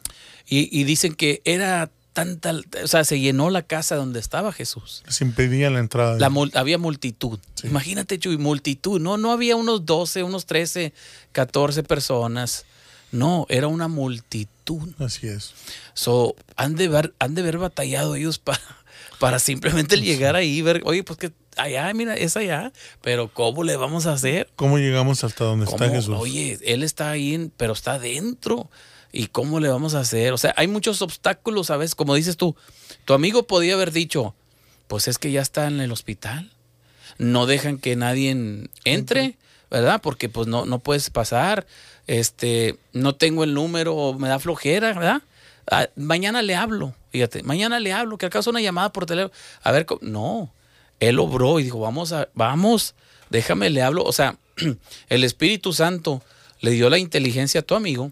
Y, 0.48 0.70
y 0.78 0.84
dicen 0.84 1.14
que 1.14 1.42
era 1.46 1.90
tanta, 2.18 2.56
o 2.84 2.88
sea, 2.88 3.04
se 3.04 3.20
llenó 3.20 3.52
la 3.52 3.62
casa 3.62 3.96
donde 3.96 4.20
estaba 4.20 4.52
Jesús. 4.52 5.04
Se 5.08 5.24
impedía 5.24 5.70
la 5.70 5.78
entrada. 5.78 6.18
La, 6.18 6.32
había 6.56 6.80
multitud. 6.80 7.38
Imagínate, 7.64 8.18
Chuy, 8.18 8.38
multitud. 8.38 9.00
No, 9.00 9.18
no 9.18 9.32
había 9.32 9.56
unos 9.56 9.86
12, 9.86 10.24
unos 10.24 10.48
13, 10.48 10.94
14 11.32 11.84
personas. 11.84 12.66
No, 13.12 13.46
era 13.50 13.68
una 13.68 13.88
multitud. 13.88 14.90
Así 14.98 15.28
es. 15.28 15.54
So, 15.94 16.36
han 16.56 16.76
de 16.76 16.88
ver, 16.88 17.14
han 17.20 17.36
de 17.36 17.42
haber 17.42 17.60
batallado 17.60 18.16
ellos 18.16 18.40
para, 18.40 18.60
para 19.20 19.40
simplemente 19.40 20.00
llegar 20.00 20.36
ahí 20.36 20.58
y 20.58 20.62
ver, 20.62 20.82
oye, 20.86 21.04
pues 21.04 21.18
que 21.20 21.32
allá, 21.58 21.92
mira, 21.94 22.16
es 22.16 22.38
allá, 22.38 22.72
pero 23.02 23.30
¿cómo 23.34 23.64
le 23.64 23.76
vamos 23.78 24.06
a 24.06 24.14
hacer? 24.14 24.50
¿Cómo 24.56 24.78
llegamos 24.78 25.24
hasta 25.24 25.44
donde 25.44 25.66
está 25.66 25.90
Jesús? 25.90 26.16
Oye, 26.18 26.60
él 26.64 26.84
está 26.84 27.10
ahí, 27.10 27.52
pero 27.58 27.74
está 27.74 28.00
dentro. 28.00 28.70
¿Y 29.12 29.28
cómo 29.28 29.60
le 29.60 29.70
vamos 29.70 29.96
a 29.96 30.02
hacer? 30.02 30.34
O 30.34 30.38
sea, 30.38 30.54
hay 30.58 30.68
muchos 30.68 31.02
obstáculos, 31.02 31.68
¿sabes? 31.68 31.96
Como 31.96 32.14
dices 32.14 32.38
tú, 32.38 32.56
tu 33.06 33.14
amigo 33.14 33.48
podía 33.48 33.74
haber 33.74 33.92
dicho, 33.92 34.36
pues 34.88 35.08
es 35.08 35.18
que 35.18 35.32
ya 35.32 35.42
está 35.42 35.68
en 35.68 35.80
el 35.80 35.92
hospital. 35.92 36.52
No 37.18 37.46
dejan 37.46 37.80
que 37.80 37.96
nadie 37.96 38.68
entre, 38.84 39.38
¿verdad? 39.72 40.02
Porque 40.02 40.30
pues 40.30 40.48
no, 40.48 40.66
no 40.66 40.80
puedes 40.80 41.10
pasar. 41.10 41.66
Este, 42.06 42.78
no 42.94 43.16
tengo 43.16 43.44
el 43.44 43.54
número, 43.54 44.14
me 44.20 44.28
da 44.28 44.40
flojera, 44.40 44.94
¿verdad? 44.94 45.22
Ah, 45.70 45.88
mañana 45.96 46.42
le 46.42 46.56
hablo, 46.56 46.96
fíjate, 47.12 47.44
mañana 47.44 47.80
le 47.80 47.92
hablo, 47.92 48.18
que 48.18 48.26
acaso 48.26 48.50
una 48.50 48.62
llamada 48.62 48.92
por 48.94 49.06
teléfono. 49.06 49.34
A 49.64 49.72
ver, 49.72 49.86
no, 50.02 50.54
él 51.00 51.20
obró 51.20 51.60
y 51.60 51.64
dijo, 51.64 51.80
vamos 51.80 52.14
a, 52.14 52.30
vamos, 52.34 52.96
déjame 53.30 53.70
le 53.70 53.82
hablo. 53.82 54.04
O 54.04 54.14
sea, 54.14 54.38
el 55.10 55.24
Espíritu 55.24 55.74
Santo 55.74 56.22
le 56.62 56.72
dio 56.72 56.90
la 56.90 56.98
inteligencia 56.98 57.62
a 57.62 57.64
tu 57.64 57.76
amigo 57.76 58.12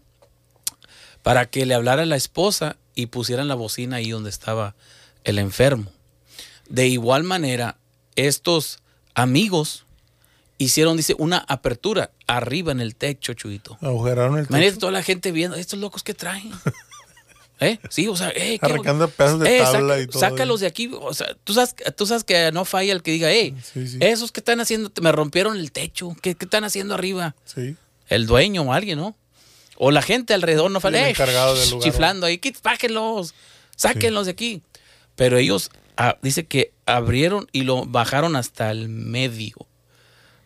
para 1.23 1.45
que 1.45 1.65
le 1.65 1.73
hablara 1.73 2.03
a 2.03 2.05
la 2.05 2.17
esposa 2.17 2.77
y 2.93 3.07
pusieran 3.07 3.47
la 3.47 3.55
bocina 3.55 3.97
ahí 3.97 4.11
donde 4.11 4.29
estaba 4.29 4.75
el 5.23 5.39
enfermo. 5.39 5.91
De 6.69 6.87
igual 6.87 7.23
manera, 7.23 7.77
estos 8.15 8.79
amigos 9.13 9.85
hicieron, 10.57 10.97
dice, 10.97 11.15
una 11.17 11.37
apertura 11.47 12.11
arriba 12.27 12.71
en 12.71 12.79
el 12.79 12.95
techo, 12.95 13.33
Chuito. 13.33 13.77
Agujeraron 13.81 14.37
el 14.37 14.47
techo. 14.47 14.79
toda 14.79 14.91
la 14.91 15.03
gente 15.03 15.31
viendo, 15.31 15.57
estos 15.57 15.79
locos 15.79 16.03
que 16.03 16.13
traen. 16.13 16.51
¿Eh? 17.59 17.79
Sí, 17.89 18.07
o 18.07 18.15
sea, 18.17 18.29
eh, 18.35 18.57
Arrancando 18.61 19.07
pedazos 19.07 19.39
de 19.39 19.57
eh, 19.57 19.61
tabla 19.61 19.99
y 20.01 20.07
todo. 20.07 20.19
Sácalos 20.19 20.59
de 20.59 20.67
aquí. 20.67 20.91
O 20.93 21.13
sea, 21.13 21.35
tú 21.43 21.53
sabes, 21.53 21.75
tú 21.95 22.05
sabes 22.05 22.23
que 22.25 22.51
no 22.51 22.65
falla 22.65 22.91
el 22.91 23.01
que 23.01 23.11
diga, 23.11 23.31
hey, 23.31 23.55
esos 24.01 24.31
que 24.31 24.41
están 24.41 24.59
haciendo, 24.59 24.91
me 25.01 25.11
rompieron 25.11 25.57
el 25.57 25.71
techo. 25.71 26.15
¿Qué, 26.21 26.35
¿Qué, 26.35 26.45
están 26.45 26.65
haciendo 26.65 26.93
arriba? 26.93 27.35
Sí. 27.45 27.77
El 28.07 28.25
dueño 28.25 28.63
o 28.63 28.73
alguien, 28.73 28.99
¿no? 28.99 29.15
O 29.77 29.91
la 29.91 30.01
gente 30.01 30.33
alrededor 30.33 30.69
no 30.71 30.79
falla, 30.79 31.09
lugar, 31.09 31.55
chiflando 31.79 32.25
ahí, 32.25 32.39
bájenlos, 32.63 33.33
sáquenlos 33.75 34.25
de 34.25 34.31
aquí. 34.31 34.61
Pero 35.15 35.37
ellos, 35.37 35.69
ah, 35.97 36.17
dice 36.21 36.45
que 36.45 36.73
abrieron 36.85 37.47
y 37.51 37.63
lo 37.63 37.85
bajaron 37.85 38.35
hasta 38.35 38.71
el 38.71 38.89
medio. 38.89 39.55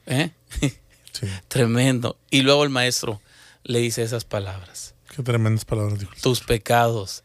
¿Eh? 0.06 0.32
Sí. 1.12 1.28
Tremendo. 1.50 2.18
Y 2.30 2.44
luego 2.44 2.64
el 2.64 2.70
maestro 2.70 3.20
le 3.64 3.80
dice 3.80 4.04
esas 4.04 4.24
palabras. 4.24 4.94
Qué 5.16 5.24
tremendas 5.24 5.66
palabras 5.66 6.00
dijo. 6.00 6.12
Tus 6.22 6.42
pecados 6.42 7.24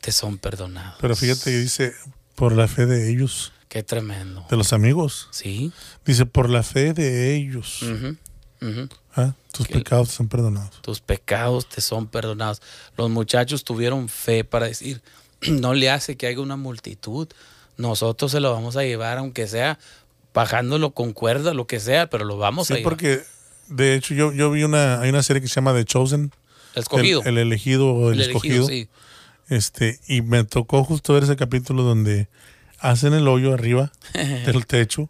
te 0.00 0.12
son 0.12 0.38
perdonados. 0.38 0.96
Pero 1.00 1.14
fíjate 1.14 1.44
que 1.44 1.58
dice, 1.58 1.94
por 2.34 2.52
la 2.52 2.68
fe 2.68 2.86
de 2.86 3.10
ellos. 3.10 3.52
Qué 3.68 3.82
tremendo. 3.82 4.46
De 4.50 4.56
los 4.56 4.72
amigos. 4.72 5.28
Sí. 5.30 5.72
Dice, 6.04 6.26
por 6.26 6.50
la 6.50 6.62
fe 6.62 6.92
de 6.92 7.36
ellos. 7.36 7.84
Ah, 9.14 9.34
tus 9.52 9.68
pecados 9.68 10.08
te 10.08 10.14
son 10.14 10.28
perdonados. 10.28 10.82
Tus 10.82 11.00
pecados 11.00 11.68
te 11.68 11.80
son 11.80 12.06
perdonados. 12.06 12.62
Los 12.96 13.10
muchachos 13.10 13.64
tuvieron 13.64 14.08
fe 14.08 14.44
para 14.44 14.66
decir, 14.66 15.02
no 15.42 15.74
le 15.74 15.90
hace 15.90 16.16
que 16.16 16.26
haya 16.26 16.40
una 16.40 16.56
multitud. 16.56 17.28
Nosotros 17.76 18.32
se 18.32 18.40
lo 18.40 18.52
vamos 18.52 18.76
a 18.76 18.82
llevar, 18.82 19.18
aunque 19.18 19.46
sea 19.46 19.78
bajándolo 20.32 20.92
con 20.92 21.12
cuerda, 21.12 21.54
lo 21.54 21.66
que 21.66 21.80
sea, 21.80 22.08
pero 22.08 22.24
lo 22.24 22.36
vamos 22.36 22.70
a 22.70 22.74
llevar. 22.74 22.90
porque 22.90 23.22
de 23.68 23.94
hecho 23.94 24.14
yo, 24.14 24.32
yo 24.32 24.50
vi 24.50 24.62
una, 24.62 25.00
hay 25.00 25.10
una 25.10 25.22
serie 25.22 25.40
que 25.40 25.48
se 25.48 25.56
llama 25.56 25.74
The 25.74 25.84
Chosen. 25.84 26.32
El 26.74 26.82
escogido. 26.82 27.22
El, 27.24 27.38
elegido 27.38 27.92
o 27.92 28.12
el, 28.12 28.20
escogido. 28.20 28.68
Este, 29.48 29.98
y 30.06 30.22
me 30.22 30.44
tocó 30.44 30.84
justo 30.84 31.14
ver 31.14 31.24
ese 31.24 31.36
capítulo 31.36 31.82
donde 31.82 32.28
hacen 32.78 33.12
el 33.14 33.28
hoyo 33.28 33.52
arriba 33.52 33.92
del 34.14 34.66
techo 34.66 35.08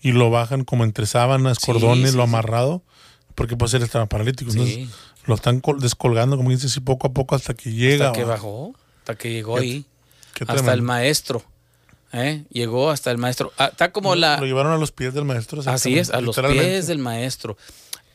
y 0.00 0.12
lo 0.12 0.30
bajan 0.30 0.64
como 0.64 0.84
entre 0.84 1.06
sábanas, 1.06 1.58
cordones, 1.58 2.14
lo 2.14 2.22
amarrado, 2.22 2.82
porque 3.34 3.56
pues 3.56 3.74
él 3.74 3.82
estaba 3.82 4.06
paralítico. 4.06 4.50
Entonces, 4.50 4.88
lo 5.26 5.34
están 5.34 5.62
descolgando, 5.78 6.36
como 6.36 6.50
dices, 6.50 6.76
y 6.76 6.80
poco 6.80 7.08
a 7.08 7.12
poco 7.12 7.34
hasta 7.34 7.54
que 7.54 7.72
llega. 7.72 8.08
Hasta 8.08 8.18
que 8.18 8.24
bajó, 8.24 8.74
hasta 9.00 9.14
que 9.16 9.32
llegó 9.32 9.56
ahí. 9.56 9.84
hasta 10.46 10.72
el 10.72 10.82
maestro. 10.82 11.42
¿eh? 12.12 12.44
Llegó 12.50 12.90
hasta 12.90 13.10
el 13.10 13.18
maestro. 13.18 13.52
Ah, 13.58 13.68
está 13.72 13.92
como 13.92 14.14
la. 14.14 14.38
Lo 14.38 14.46
llevaron 14.46 14.72
a 14.72 14.78
los 14.78 14.92
pies 14.92 15.14
del 15.14 15.24
maestro. 15.24 15.62
Así 15.66 15.98
es, 15.98 16.10
a 16.10 16.20
los 16.20 16.36
pies 16.38 16.86
del 16.86 16.98
maestro. 16.98 17.56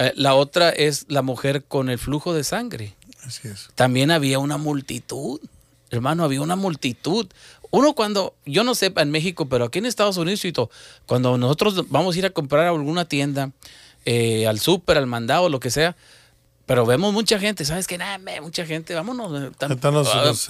Eh, 0.01 0.13
la 0.15 0.33
otra 0.33 0.69
es 0.71 1.05
la 1.09 1.21
mujer 1.21 1.63
con 1.63 1.89
el 1.89 1.99
flujo 1.99 2.33
de 2.33 2.43
sangre. 2.43 2.95
Así 3.23 3.47
es. 3.47 3.69
También 3.75 4.09
había 4.09 4.39
una 4.39 4.57
multitud. 4.57 5.39
Hermano, 5.91 6.23
había 6.23 6.41
una 6.41 6.55
multitud. 6.55 7.27
Uno 7.69 7.93
cuando, 7.93 8.33
yo 8.45 8.63
no 8.63 8.73
sé 8.73 8.91
en 8.95 9.11
México, 9.11 9.47
pero 9.47 9.65
aquí 9.65 9.77
en 9.77 9.85
Estados 9.85 10.17
Unidos, 10.17 10.41
cuando 11.05 11.37
nosotros 11.37 11.89
vamos 11.89 12.15
a 12.15 12.19
ir 12.19 12.25
a 12.25 12.31
comprar 12.31 12.65
a 12.65 12.69
alguna 12.69 13.05
tienda, 13.05 13.51
eh, 14.05 14.47
al 14.47 14.59
súper, 14.59 14.97
al 14.97 15.05
mandado, 15.05 15.49
lo 15.49 15.59
que 15.59 15.69
sea, 15.69 15.95
pero 16.65 16.85
vemos 16.85 17.13
mucha 17.13 17.37
gente, 17.37 17.63
¿sabes 17.63 17.85
qué? 17.85 17.99
Nada, 17.99 18.19
mucha 18.41 18.65
gente, 18.65 18.95
vámonos. 18.95 19.31
Los, 19.31 19.51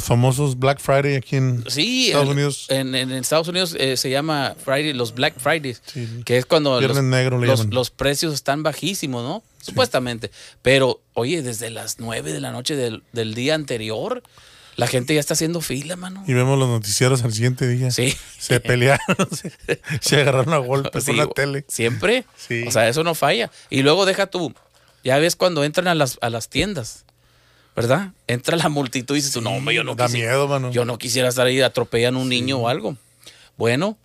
famosos 0.00 0.58
Black 0.58 0.80
Friday 0.80 1.16
aquí 1.16 1.36
en 1.36 1.64
Estados 1.66 2.28
Unidos. 2.28 2.66
En, 2.70 2.94
Estados 2.94 3.48
Unidos 3.48 3.76
eh, 3.78 3.96
se 3.96 4.10
llama 4.10 4.56
Friday, 4.62 4.94
los 4.94 5.14
Black 5.14 5.38
Fridays, 5.38 5.82
que 6.24 6.38
es 6.38 6.46
cuando 6.46 6.80
los, 6.80 7.02
negro 7.02 7.38
los, 7.38 7.90
precios 7.90 8.32
están 8.32 8.62
bajísimos, 8.62 9.22
¿no? 9.22 9.42
Supuestamente. 9.60 10.30
Pero, 10.62 11.00
oye, 11.12 11.42
desde 11.42 11.70
las 11.70 12.00
9 12.00 12.32
de 12.32 12.40
la 12.40 12.52
noche 12.52 12.74
del, 12.74 13.34
día 13.34 13.54
anterior, 13.54 14.22
la 14.76 14.86
gente 14.86 15.14
ya 15.14 15.20
está 15.20 15.34
haciendo 15.34 15.60
fila, 15.60 15.96
mano. 15.96 16.24
Y 16.26 16.32
vemos 16.32 16.58
los 16.58 16.68
noticieros 16.68 17.22
al 17.22 17.32
siguiente 17.34 17.68
día. 17.68 17.90
Sí. 17.90 18.16
Se 18.38 18.60
pelearon, 18.60 19.28
se, 20.00 20.20
agarraron 20.20 20.54
a 20.54 20.58
golpes 20.58 21.06
en 21.08 21.18
la 21.18 21.26
tele. 21.26 21.66
Siempre. 21.68 22.24
Sí. 22.36 22.64
O 22.66 22.70
sea, 22.70 22.88
eso 22.88 23.04
no 23.04 23.14
falla. 23.14 23.50
Y 23.68 23.82
luego 23.82 24.06
deja 24.06 24.26
tú, 24.26 24.54
ya 25.04 25.18
ves 25.18 25.36
cuando 25.36 25.64
entran 25.64 25.86
a 25.88 25.94
las, 25.94 26.18
a 26.22 26.30
las 26.30 26.48
tiendas 26.48 27.04
¿verdad? 27.74 28.12
Entra 28.26 28.56
la 28.56 28.68
multitud 28.68 29.14
y 29.16 29.20
dices, 29.20 29.40
no, 29.42 29.70
yo 29.70 29.84
no 29.84 29.94
da 29.94 30.08
miedo, 30.08 30.48
mano. 30.48 30.70
Yo 30.70 30.84
no 30.84 30.98
quisiera 30.98 31.28
estar 31.28 31.46
ahí 31.46 31.60
atropellan 31.60 32.16
a 32.16 32.18
un 32.18 32.28
niño 32.28 32.58
o 32.58 32.68
algo. 32.68 32.96
Bueno, 33.56 33.96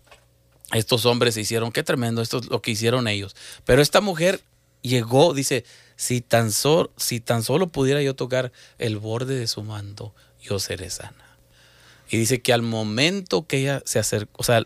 estos 0.74 1.06
hombres 1.06 1.34
se 1.34 1.42
hicieron, 1.42 1.72
qué 1.72 1.84
tremendo, 1.84 2.22
esto 2.22 2.40
es 2.40 2.48
lo 2.48 2.62
que 2.62 2.72
hicieron 2.72 3.08
ellos. 3.08 3.36
Pero 3.66 3.82
esta 3.82 4.02
mujer 4.02 4.42
llegó, 4.82 5.34
dice, 5.34 5.66
si 5.96 6.22
tan, 6.22 6.52
si 6.52 7.20
tan 7.20 7.44
solo 7.44 7.68
pudiera 7.68 8.02
yo 8.02 8.16
tocar 8.16 8.52
el 8.78 8.98
borde 8.98 9.38
de 9.38 9.48
su 9.48 9.64
manto, 9.64 10.14
yo 10.42 10.60
seré 10.60 10.90
sana. 10.90 11.38
Y 12.10 12.18
dice 12.18 12.42
que 12.42 12.54
al 12.54 12.62
momento 12.62 13.46
que 13.48 13.58
ella 13.58 13.82
se 13.86 14.00
acercó, 14.00 14.34
o 14.38 14.44
sea, 14.44 14.64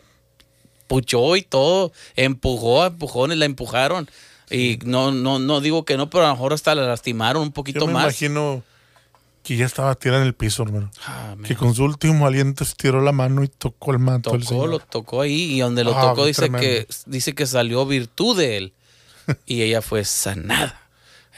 puchó 0.87 1.35
y 1.37 1.41
todo, 1.41 1.91
empujó, 2.15 2.85
empujones, 2.85 3.37
la 3.37 3.45
empujaron. 3.45 4.09
Y 4.49 4.77
no, 4.83 5.11
no, 5.11 5.39
no 5.39 5.61
digo 5.61 5.85
que 5.85 5.97
no, 5.97 6.09
pero 6.09 6.25
a 6.25 6.27
lo 6.27 6.33
mejor 6.33 6.53
hasta 6.53 6.75
la 6.75 6.83
lastimaron 6.83 7.41
un 7.41 7.51
poquito 7.51 7.79
yo 7.81 7.87
me 7.87 7.93
más. 7.93 8.03
imagino 8.03 8.63
que 9.43 9.55
ya 9.57 9.65
estaba 9.65 9.95
tirada 9.95 10.21
en 10.21 10.27
el 10.27 10.33
piso, 10.33 10.63
hermano. 10.63 10.91
Ah, 11.05 11.35
que 11.43 11.55
con 11.55 11.73
su 11.73 11.83
último 11.83 12.27
aliento 12.27 12.63
estiró 12.63 13.01
la 13.01 13.11
mano 13.11 13.43
y 13.43 13.47
tocó 13.47 13.91
el 13.91 13.99
manto. 13.99 14.37
Tocó, 14.37 14.67
lo 14.67 14.79
tocó 14.79 15.21
ahí 15.21 15.53
y 15.53 15.59
donde 15.59 15.83
lo 15.83 15.97
ah, 15.97 16.01
tocó 16.01 16.25
dice 16.25 16.51
que, 16.51 16.87
dice 17.05 17.33
que 17.33 17.45
salió 17.47 17.85
virtud 17.85 18.37
de 18.37 18.57
él. 18.57 18.73
y 19.45 19.61
ella 19.61 19.81
fue 19.81 20.05
sanada 20.05 20.89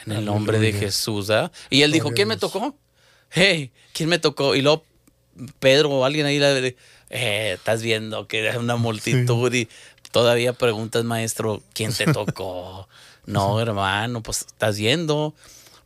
en 0.04 0.12
el 0.12 0.24
nombre 0.24 0.58
de 0.58 0.72
Jesús. 0.72 1.30
¿ah? 1.30 1.50
Y 1.70 1.82
él 1.82 1.92
dijo, 1.92 2.12
¿quién 2.12 2.28
me 2.28 2.36
tocó? 2.36 2.76
Hey, 3.30 3.72
¿quién 3.92 4.08
me 4.08 4.18
tocó? 4.18 4.54
Y 4.54 4.62
luego 4.62 4.84
Pedro 5.58 5.90
o 5.90 6.04
alguien 6.04 6.26
ahí 6.26 6.38
le 6.38 6.76
eh, 7.10 7.52
estás 7.54 7.82
viendo 7.82 8.28
que 8.28 8.48
es 8.48 8.56
una 8.56 8.76
multitud 8.76 9.52
y 9.52 9.68
todavía 10.10 10.52
preguntas, 10.52 11.04
maestro, 11.04 11.62
¿quién 11.72 11.92
te 11.92 12.04
tocó? 12.12 12.88
no, 13.26 13.60
hermano, 13.60 14.22
pues 14.22 14.42
estás 14.42 14.78
viendo. 14.78 15.34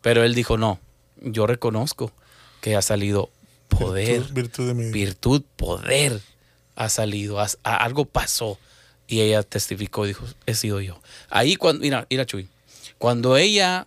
Pero 0.00 0.22
él 0.24 0.34
dijo, 0.34 0.58
no, 0.58 0.80
yo 1.20 1.46
reconozco 1.46 2.12
que 2.60 2.76
ha 2.76 2.82
salido 2.82 3.30
poder, 3.68 4.22
virtud, 4.32 4.74
virtud, 4.92 5.42
poder 5.56 6.20
ha 6.78 6.88
salido, 6.88 7.44
algo 7.62 8.04
pasó. 8.04 8.58
Y 9.08 9.20
ella 9.20 9.42
testificó 9.42 10.04
y 10.04 10.08
dijo, 10.08 10.24
he 10.46 10.54
sido 10.54 10.80
yo. 10.80 11.00
Ahí 11.30 11.56
cuando, 11.56 11.80
mira, 11.80 12.06
mira 12.10 12.26
Chuy, 12.26 12.48
cuando 12.98 13.36
ella 13.36 13.86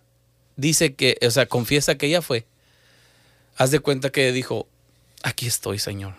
dice 0.55 0.95
que, 0.95 1.17
o 1.25 1.29
sea, 1.29 1.45
confiesa 1.45 1.95
que 1.95 2.07
ella 2.07 2.21
fue, 2.21 2.45
haz 3.55 3.71
de 3.71 3.79
cuenta 3.79 4.09
que 4.09 4.31
dijo, 4.31 4.67
aquí 5.23 5.47
estoy, 5.47 5.79
Señor. 5.79 6.15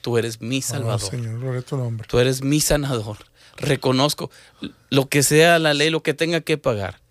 Tú 0.00 0.18
eres 0.18 0.40
mi 0.40 0.62
salvador. 0.62 1.10
Señor, 1.10 1.62
tu 1.62 1.76
nombre. 1.76 2.06
Tú 2.08 2.18
eres 2.18 2.42
mi 2.42 2.60
sanador. 2.60 3.18
Reconozco 3.56 4.30
lo 4.90 5.08
que 5.08 5.22
sea 5.22 5.58
la 5.58 5.74
ley, 5.74 5.90
lo 5.90 6.02
que 6.02 6.14
tenga 6.14 6.40
que 6.40 6.58
pagar 6.58 7.03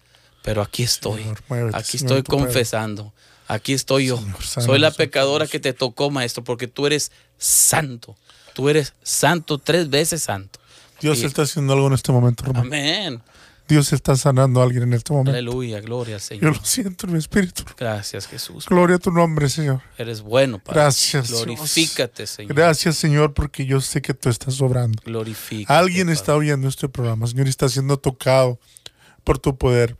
pero 0.43 0.61
aquí 0.61 0.83
estoy. 0.83 1.25
aquí 1.73 1.97
estoy 1.97 2.21
confesando. 2.21 3.11
Aquí 3.47 3.73
estoy 3.73 4.07
yo. 4.07 4.23
Soy 4.41 4.79
la 4.79 4.91
pecadora 4.91 5.47
que 5.47 5.59
te 5.59 5.73
tocó, 5.73 6.11
maestro, 6.11 6.43
porque 6.43 6.67
tú 6.67 6.85
eres 6.85 7.11
santo. 7.37 8.15
Tú 8.53 8.69
eres 8.69 8.93
santo, 9.01 9.57
tres 9.57 9.89
veces 9.89 10.23
santo. 10.23 10.59
Dios 11.01 11.23
está 11.23 11.41
haciendo 11.41 11.73
algo 11.73 11.87
en 11.87 11.93
este 11.93 12.11
momento, 12.11 12.45
hermano. 12.45 12.67
Amén. 12.67 13.21
Dios 13.67 13.93
está 13.93 14.15
sanando 14.17 14.59
a 14.59 14.63
alguien 14.63 14.83
en 14.83 14.93
este 14.93 15.13
momento. 15.13 15.31
Aleluya, 15.31 15.79
gloria 15.79 16.15
al 16.15 16.21
Señor. 16.21 16.43
Yo 16.43 16.59
lo 16.59 16.65
siento 16.65 17.07
en 17.07 17.13
mi 17.13 17.19
espíritu. 17.19 17.63
Gracias, 17.77 18.27
Jesús. 18.27 18.65
Gloria 18.67 18.97
a 18.97 18.99
tu 18.99 19.11
nombre, 19.11 19.47
Señor. 19.47 19.81
Eres 19.97 20.21
bueno, 20.21 20.59
Padre. 20.59 20.81
Gracias. 20.81 21.31
Glorifícate, 21.31 22.27
Señor. 22.27 22.53
Gracias, 22.53 22.97
Señor, 22.97 23.33
porque 23.33 23.65
yo 23.65 23.79
sé 23.79 24.01
que 24.01 24.13
tú 24.13 24.29
estás 24.29 24.59
obrando. 24.61 25.01
Glorifícate. 25.05 25.73
Alguien 25.73 26.09
está 26.09 26.35
oyendo 26.35 26.67
este 26.67 26.89
programa, 26.89 27.25
Señor, 27.27 27.47
y 27.47 27.51
está 27.51 27.69
siendo 27.69 27.97
tocado 27.97 28.59
por 29.23 29.39
tu 29.39 29.57
poder. 29.57 29.95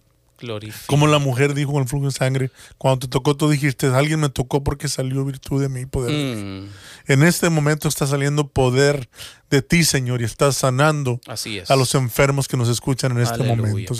Como 0.85 1.07
la 1.07 1.19
mujer 1.19 1.53
dijo 1.53 1.71
con 1.71 1.81
el 1.81 1.87
flujo 1.87 2.05
de 2.05 2.11
sangre, 2.11 2.51
cuando 2.77 2.99
te 2.99 3.07
tocó 3.07 3.35
tú 3.35 3.49
dijiste, 3.49 3.87
alguien 3.87 4.19
me 4.19 4.29
tocó 4.29 4.63
porque 4.63 4.87
salió 4.87 5.23
virtud 5.25 5.61
de 5.61 5.69
mí, 5.69 5.85
poder. 5.85 6.11
Mm. 6.11 6.69
En 7.07 7.23
este 7.23 7.49
momento 7.49 7.87
está 7.87 8.05
saliendo 8.07 8.47
poder 8.47 9.09
de 9.53 9.61
ti, 9.61 9.83
Señor, 9.83 10.21
y 10.21 10.23
estás 10.23 10.57
sanando 10.57 11.21
a 11.67 11.75
los 11.75 11.93
enfermos 11.93 12.47
que 12.47 12.57
nos 12.57 12.69
escuchan 12.69 13.11
en 13.11 13.19
este 13.19 13.43
momento. 13.43 13.93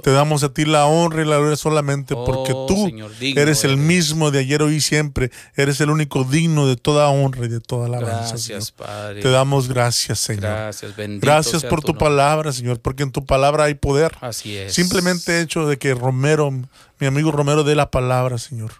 Te 0.00 0.12
damos 0.12 0.44
a 0.44 0.54
ti 0.54 0.64
la 0.64 0.86
honra 0.86 1.22
y 1.22 1.24
la 1.24 1.38
gloria 1.38 1.56
solamente 1.56 2.14
porque 2.14 2.52
oh, 2.54 2.66
tú 2.66 2.88
eres 3.20 3.64
el 3.64 3.76
mismo 3.76 4.30
de 4.30 4.38
ayer, 4.38 4.62
hoy 4.62 4.76
y 4.76 4.80
siempre. 4.80 5.32
Eres 5.56 5.80
el 5.80 5.90
único 5.90 6.22
digno 6.22 6.68
de 6.68 6.76
toda 6.76 7.08
honra 7.08 7.46
y 7.46 7.48
de 7.48 7.60
toda 7.60 7.86
alabanza. 7.86 8.28
Gracias, 8.28 8.70
Padre. 8.70 9.22
Te 9.22 9.30
damos 9.30 9.68
gracias, 9.68 10.20
Señor. 10.20 10.42
Gracias, 10.42 10.94
bendito 10.94 11.26
Gracias 11.26 11.64
por 11.64 11.82
tu, 11.82 11.98
palabra, 11.98 12.52
Señor, 12.52 12.80
porque 12.80 13.02
en 13.02 13.10
tu 13.10 13.26
palabra 13.26 13.64
hay 13.64 13.74
poder. 13.74 14.12
Así 14.20 14.56
es. 14.56 14.72
Simplemente 14.72 15.40
hecho 15.40 15.66
de 15.66 15.78
que 15.78 15.94
Romero, 15.94 16.50
mi 16.50 17.06
amigo 17.08 17.32
Romero, 17.32 17.64
dé 17.64 17.74
la 17.74 17.90
palabra, 17.90 18.38
Señor. 18.38 18.70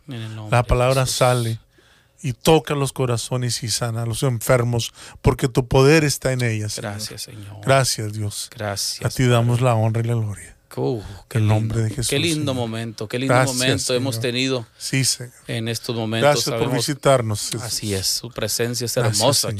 La 0.52 0.62
palabra 0.62 1.06
sale 1.06 1.58
y 2.22 2.32
toca 2.32 2.74
los 2.74 2.92
corazones 2.92 3.62
y 3.62 3.68
sana 3.68 4.02
a 4.02 4.06
los 4.06 4.22
enfermos, 4.22 4.92
porque 5.20 5.48
tu 5.48 5.66
poder 5.66 6.04
está 6.04 6.32
en 6.32 6.42
ellas. 6.42 6.76
Gracias, 6.76 7.22
Señor. 7.22 7.60
Gracias, 7.64 8.12
Dios. 8.12 8.48
Gracias. 8.54 9.04
A 9.04 9.10
ti 9.14 9.26
damos 9.26 9.60
la 9.60 9.74
honra 9.74 10.00
y 10.00 10.04
la 10.04 10.14
gloria. 10.14 10.56
Uh, 10.74 11.02
en 11.30 11.46
nombre 11.46 11.82
de 11.82 11.90
Jesús. 11.90 12.08
Qué 12.08 12.18
lindo 12.18 12.54
momento, 12.54 13.06
qué 13.06 13.18
lindo 13.18 13.44
momento 13.44 13.94
hemos 13.94 14.20
tenido 14.20 14.66
sí, 14.78 15.02
en 15.46 15.68
estos 15.68 15.94
momentos. 15.94 16.46
Gracias 16.46 16.56
por 16.56 16.72
visitarnos. 16.72 17.54
Así 17.56 17.92
es, 17.94 18.06
su 18.06 18.30
presencia 18.30 18.86
es 18.86 18.96
hermosa. 18.96 19.50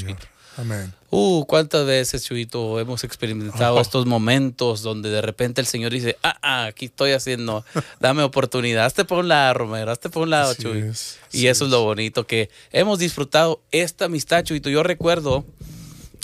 Amén. 0.57 0.93
Uh, 1.09 1.45
cuántas 1.45 1.85
veces, 1.85 2.23
Chuito, 2.23 2.79
hemos 2.79 3.03
experimentado 3.03 3.79
estos 3.79 4.05
momentos 4.05 4.81
donde 4.81 5.09
de 5.09 5.21
repente 5.21 5.61
el 5.61 5.67
Señor 5.67 5.91
dice, 5.91 6.17
ah, 6.23 6.37
ah, 6.41 6.65
aquí 6.65 6.85
estoy 6.85 7.11
haciendo, 7.11 7.63
dame 7.99 8.23
oportunidad, 8.23 8.85
hazte 8.85 9.05
por 9.05 9.19
un 9.19 9.27
lado, 9.27 9.53
Romero, 9.53 9.91
hazte 9.91 10.09
por 10.09 10.23
un 10.23 10.31
lado, 10.31 10.53
Chuy. 10.55 10.91
y 11.31 11.47
eso 11.47 11.65
es. 11.65 11.71
lo 11.71 11.83
bonito, 11.83 12.25
que 12.25 12.49
hemos 12.71 12.99
disfrutado 12.99 13.61
esta 13.71 14.05
amistad, 14.05 14.43
Chuito. 14.43 14.69
Yo 14.69 14.83
recuerdo, 14.83 15.45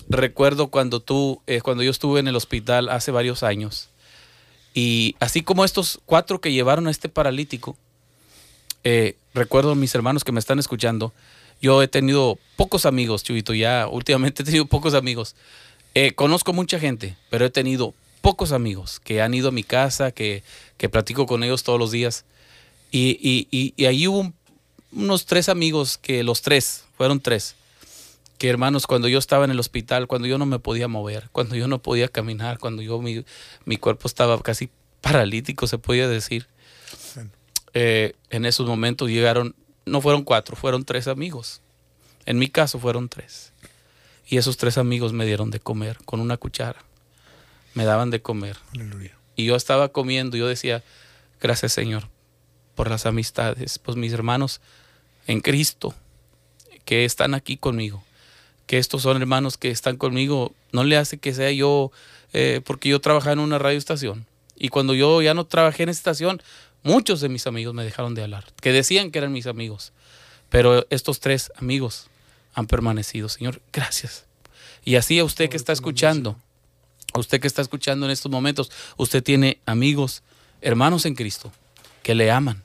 recuerdo 0.09 0.67
cuando 0.67 0.99
tú, 0.99 1.41
eh, 1.47 1.61
cuando 1.61 1.83
yo 1.83 1.91
estuve 1.91 2.19
en 2.19 2.27
el 2.27 2.35
hospital 2.35 2.89
hace 2.89 3.11
varios 3.11 3.43
años, 3.43 3.89
y 4.73 5.15
así 5.19 5.41
como 5.41 5.65
estos 5.65 5.99
cuatro 6.05 6.41
que 6.41 6.51
llevaron 6.51 6.87
a 6.87 6.91
este 6.91 7.09
paralítico, 7.09 7.77
eh, 8.83 9.17
recuerdo 9.33 9.71
a 9.71 9.75
mis 9.75 9.93
hermanos 9.93 10.23
que 10.23 10.31
me 10.31 10.39
están 10.39 10.59
escuchando, 10.59 11.13
yo 11.61 11.81
he 11.83 11.87
tenido 11.87 12.37
pocos 12.55 12.85
amigos, 12.85 13.23
Chubito, 13.23 13.53
ya 13.53 13.87
últimamente 13.87 14.43
he 14.43 14.45
tenido 14.45 14.65
pocos 14.65 14.93
amigos. 14.93 15.35
Eh, 15.95 16.13
conozco 16.13 16.53
mucha 16.53 16.79
gente, 16.79 17.17
pero 17.29 17.45
he 17.45 17.49
tenido 17.49 17.93
pocos 18.21 18.51
amigos 18.51 18.99
que 18.99 19.21
han 19.21 19.33
ido 19.33 19.49
a 19.49 19.51
mi 19.51 19.63
casa, 19.63 20.11
que, 20.11 20.43
que 20.77 20.89
platico 20.89 21.25
con 21.25 21.43
ellos 21.43 21.63
todos 21.63 21.79
los 21.79 21.91
días. 21.91 22.25
Y, 22.91 23.17
y, 23.21 23.73
y, 23.77 23.85
ahí 23.85 24.07
hubo 24.07 24.33
unos 24.91 25.25
tres 25.25 25.47
amigos 25.49 25.97
que 25.97 26.23
los 26.23 26.41
tres, 26.41 26.85
fueron 26.97 27.19
tres, 27.19 27.55
que 28.37 28.49
hermanos, 28.49 28.87
cuando 28.87 29.07
yo 29.07 29.19
estaba 29.19 29.45
en 29.45 29.51
el 29.51 29.59
hospital, 29.59 30.07
cuando 30.07 30.27
yo 30.27 30.37
no 30.37 30.45
me 30.45 30.59
podía 30.59 30.87
mover, 30.87 31.29
cuando 31.31 31.55
yo 31.55 31.67
no 31.67 31.79
podía 31.79 32.07
caminar, 32.07 32.57
cuando 32.57 32.81
yo 32.81 32.99
mi, 32.99 33.23
mi 33.65 33.77
cuerpo 33.77 34.07
estaba 34.07 34.41
casi 34.41 34.69
paralítico, 35.01 35.67
se 35.67 35.77
podía 35.77 36.07
decir, 36.07 36.47
eh, 37.73 38.13
en 38.29 38.45
esos 38.45 38.67
momentos 38.67 39.09
llegaron 39.09 39.55
no 39.89 40.01
fueron 40.01 40.23
cuatro, 40.23 40.55
fueron 40.55 40.85
tres 40.85 41.07
amigos. 41.07 41.61
En 42.25 42.37
mi 42.37 42.47
caso 42.47 42.79
fueron 42.79 43.09
tres. 43.09 43.51
Y 44.27 44.37
esos 44.37 44.57
tres 44.57 44.77
amigos 44.77 45.13
me 45.13 45.25
dieron 45.25 45.49
de 45.49 45.59
comer 45.59 45.97
con 46.05 46.19
una 46.19 46.37
cuchara. 46.37 46.83
Me 47.73 47.85
daban 47.85 48.11
de 48.11 48.21
comer. 48.21 48.57
Y 49.35 49.45
yo 49.45 49.55
estaba 49.55 49.89
comiendo 49.89 50.37
y 50.37 50.41
yo 50.41 50.47
decía, 50.47 50.83
gracias 51.41 51.73
Señor 51.73 52.07
por 52.79 52.89
las 52.89 53.05
amistades, 53.05 53.77
pues 53.77 53.97
mis 53.97 54.13
hermanos 54.13 54.61
en 55.27 55.41
Cristo 55.41 55.93
que 56.85 57.03
están 57.03 57.33
aquí 57.33 57.57
conmigo, 57.57 58.03
que 58.67 58.77
estos 58.77 59.01
son 59.01 59.17
hermanos 59.17 59.57
que 59.57 59.69
están 59.69 59.97
conmigo, 59.97 60.53
no 60.71 60.85
le 60.85 60.95
hace 60.95 61.17
que 61.17 61.33
sea 61.33 61.51
yo, 61.51 61.91
eh, 62.31 62.61
porque 62.63 62.87
yo 62.87 63.01
trabajaba 63.01 63.33
en 63.33 63.39
una 63.39 63.59
radio 63.59 63.77
estación. 63.77 64.25
Y 64.55 64.69
cuando 64.69 64.93
yo 64.93 65.21
ya 65.21 65.33
no 65.33 65.45
trabajé 65.45 65.83
en 65.83 65.89
estación, 65.89 66.41
Muchos 66.83 67.21
de 67.21 67.29
mis 67.29 67.45
amigos 67.47 67.73
me 67.73 67.83
dejaron 67.83 68.15
de 68.15 68.23
hablar, 68.23 68.45
que 68.61 68.71
decían 68.71 69.11
que 69.11 69.19
eran 69.19 69.31
mis 69.31 69.47
amigos, 69.47 69.91
pero 70.49 70.85
estos 70.89 71.19
tres 71.19 71.51
amigos 71.57 72.07
han 72.53 72.67
permanecido. 72.67 73.29
Señor, 73.29 73.61
gracias. 73.73 74.25
Y 74.85 74.95
así 74.95 75.19
a 75.19 75.23
usted 75.23 75.49
que 75.49 75.57
está 75.57 75.73
escuchando, 75.73 76.37
a 77.13 77.19
usted 77.19 77.41
que 77.41 77.47
está 77.47 77.61
escuchando 77.61 78.05
en 78.05 78.11
estos 78.11 78.31
momentos, 78.31 78.71
usted 78.97 79.21
tiene 79.21 79.59
amigos, 79.65 80.23
hermanos 80.61 81.05
en 81.05 81.15
Cristo, 81.15 81.51
que 82.01 82.15
le 82.15 82.31
aman 82.31 82.63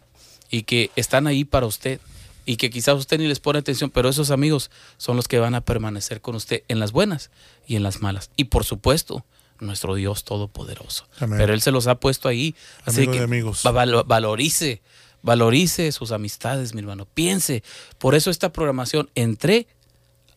y 0.50 0.62
que 0.62 0.90
están 0.94 1.26
ahí 1.26 1.44
para 1.44 1.66
usted, 1.66 2.00
y 2.46 2.56
que 2.56 2.70
quizás 2.70 2.98
usted 2.98 3.18
ni 3.18 3.26
les 3.26 3.40
pone 3.40 3.58
atención, 3.58 3.90
pero 3.90 4.08
esos 4.08 4.30
amigos 4.30 4.70
son 4.98 5.16
los 5.16 5.28
que 5.28 5.38
van 5.38 5.54
a 5.54 5.62
permanecer 5.62 6.20
con 6.20 6.34
usted 6.34 6.62
en 6.68 6.78
las 6.78 6.92
buenas 6.92 7.30
y 7.66 7.76
en 7.76 7.82
las 7.82 8.02
malas. 8.02 8.30
Y 8.36 8.44
por 8.44 8.64
supuesto, 8.64 9.24
nuestro 9.60 9.94
Dios 9.94 10.24
Todopoderoso. 10.24 11.06
Pero 11.18 11.54
Él 11.54 11.60
se 11.60 11.70
los 11.70 11.86
ha 11.86 11.96
puesto 11.96 12.28
ahí. 12.28 12.54
Así 12.84 13.06
que 13.06 13.20
amigos. 13.20 13.62
valorice, 13.62 14.82
valorice 15.22 15.92
sus 15.92 16.12
amistades, 16.12 16.74
mi 16.74 16.80
hermano. 16.80 17.06
Piense. 17.12 17.62
Por 17.98 18.14
eso 18.14 18.30
esta 18.30 18.52
programación 18.52 19.10
entre 19.14 19.66